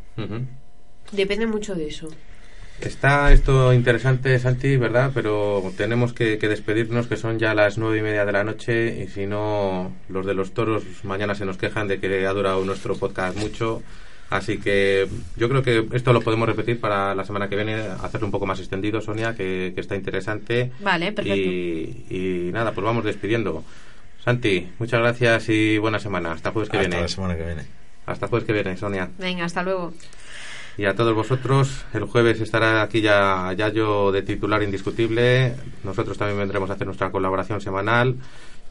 Depende 1.12 1.46
mucho 1.46 1.74
de 1.74 1.88
eso. 1.88 2.08
Está 2.82 3.32
esto 3.32 3.72
interesante, 3.72 4.38
Santi, 4.38 4.76
¿verdad? 4.76 5.10
Pero 5.14 5.72
tenemos 5.76 6.12
que, 6.12 6.38
que 6.38 6.48
despedirnos, 6.48 7.06
que 7.06 7.16
son 7.16 7.38
ya 7.38 7.54
las 7.54 7.76
nueve 7.78 7.98
y 7.98 8.02
media 8.02 8.24
de 8.24 8.32
la 8.32 8.42
noche, 8.44 9.02
y 9.02 9.08
si 9.08 9.26
no, 9.26 9.92
los 10.08 10.24
de 10.26 10.34
los 10.34 10.52
toros 10.52 10.82
mañana 11.04 11.34
se 11.34 11.44
nos 11.44 11.56
quejan 11.58 11.88
de 11.88 12.00
que 12.00 12.26
ha 12.26 12.32
durado 12.32 12.64
nuestro 12.64 12.96
podcast 12.96 13.36
mucho. 13.36 13.82
Así 14.30 14.58
que 14.58 15.08
yo 15.36 15.48
creo 15.48 15.62
que 15.62 15.88
esto 15.92 16.12
lo 16.12 16.20
podemos 16.20 16.48
repetir 16.48 16.80
para 16.80 17.14
la 17.16 17.24
semana 17.24 17.48
que 17.48 17.56
viene, 17.56 17.74
hacerlo 18.00 18.28
un 18.28 18.30
poco 18.30 18.46
más 18.46 18.60
extendido, 18.60 19.00
Sonia, 19.00 19.34
que, 19.34 19.72
que 19.74 19.80
está 19.80 19.96
interesante. 19.96 20.70
Vale, 20.80 21.12
perfecto. 21.12 21.38
Y, 21.50 22.06
y 22.08 22.50
nada, 22.52 22.72
pues 22.72 22.84
vamos 22.84 23.04
despidiendo. 23.04 23.64
Santi, 24.24 24.68
muchas 24.78 25.00
gracias 25.00 25.48
y 25.48 25.78
buena 25.78 25.98
semana. 25.98 26.32
Hasta 26.32 26.52
jueves 26.52 26.70
que 26.70 26.76
Hasta 26.78 26.88
viene. 26.88 27.02
la 27.02 27.08
semana 27.08 27.36
que 27.36 27.44
viene. 27.44 27.62
Hasta 28.06 28.28
jueves 28.28 28.46
que 28.46 28.52
viene, 28.52 28.76
Sonia. 28.76 29.10
Venga, 29.18 29.44
hasta 29.44 29.62
luego. 29.64 29.92
Y 30.80 30.86
a 30.86 30.94
todos 30.94 31.14
vosotros, 31.14 31.84
el 31.92 32.04
jueves 32.04 32.40
estará 32.40 32.80
aquí 32.80 33.02
ya 33.02 33.52
Yayo 33.52 34.10
de 34.12 34.22
titular 34.22 34.62
indiscutible. 34.62 35.54
Nosotros 35.84 36.16
también 36.16 36.38
vendremos 36.38 36.70
a 36.70 36.72
hacer 36.72 36.86
nuestra 36.86 37.10
colaboración 37.10 37.60
semanal. 37.60 38.16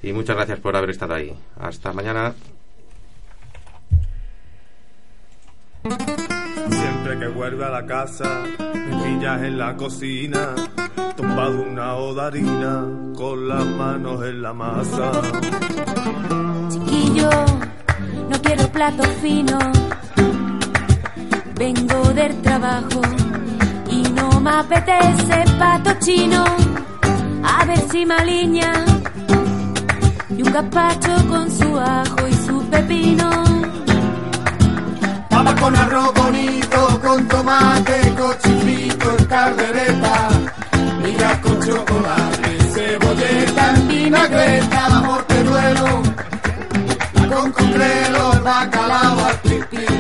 Y 0.01 0.11
muchas 0.11 0.35
gracias 0.35 0.59
por 0.59 0.75
haber 0.75 0.89
estado 0.89 1.13
ahí. 1.13 1.31
Hasta 1.59 1.93
mañana. 1.93 2.33
Siempre 5.83 7.19
que 7.19 7.27
vuelve 7.27 7.65
a 7.65 7.69
la 7.69 7.85
casa, 7.85 8.43
me 8.57 9.03
pillas 9.03 9.43
en 9.43 9.59
la 9.59 9.75
cocina, 9.75 10.55
tumbado 11.15 11.61
una 11.61 11.93
oda 11.93 12.25
harina, 12.25 12.87
con 13.15 13.47
las 13.47 13.63
manos 13.67 14.25
en 14.25 14.41
la 14.41 14.53
masa. 14.53 15.11
Chiquillo, 16.69 17.29
no 18.31 18.41
quiero 18.41 18.67
plato 18.71 19.03
fino. 19.21 19.59
Vengo 21.59 22.01
del 22.13 22.41
trabajo 22.41 23.01
y 23.91 24.01
no 24.13 24.39
me 24.39 24.49
apetece 24.49 25.43
pato 25.59 25.91
chino. 25.99 26.45
A 27.43 27.65
ver 27.65 27.79
si 27.91 28.05
me 28.05 28.13
aliña 28.13 28.71
y 30.29 30.41
un 30.41 30.53
gazpacho 30.53 31.13
con 31.27 31.51
su 31.51 31.77
ajo 31.77 32.27
y 32.29 32.33
su 32.47 32.63
pepino. 32.69 33.29
Papa 35.29 35.53
con 35.59 35.75
arroz 35.75 36.13
bonito, 36.13 37.01
con 37.01 37.27
tomate, 37.27 38.15
cochifrito, 38.17 39.17
en 39.19 39.25
caldereta, 39.25 40.29
miga 41.03 41.41
con 41.41 41.59
chocolate, 41.59 42.57
cebolleta, 42.73 43.75
en 43.75 43.87
vinagreta, 43.89 45.01
morteruelo, 45.01 46.03
con 47.29 47.51
concrelo, 47.51 48.31
bacalao, 48.45 49.25
al 49.25 49.98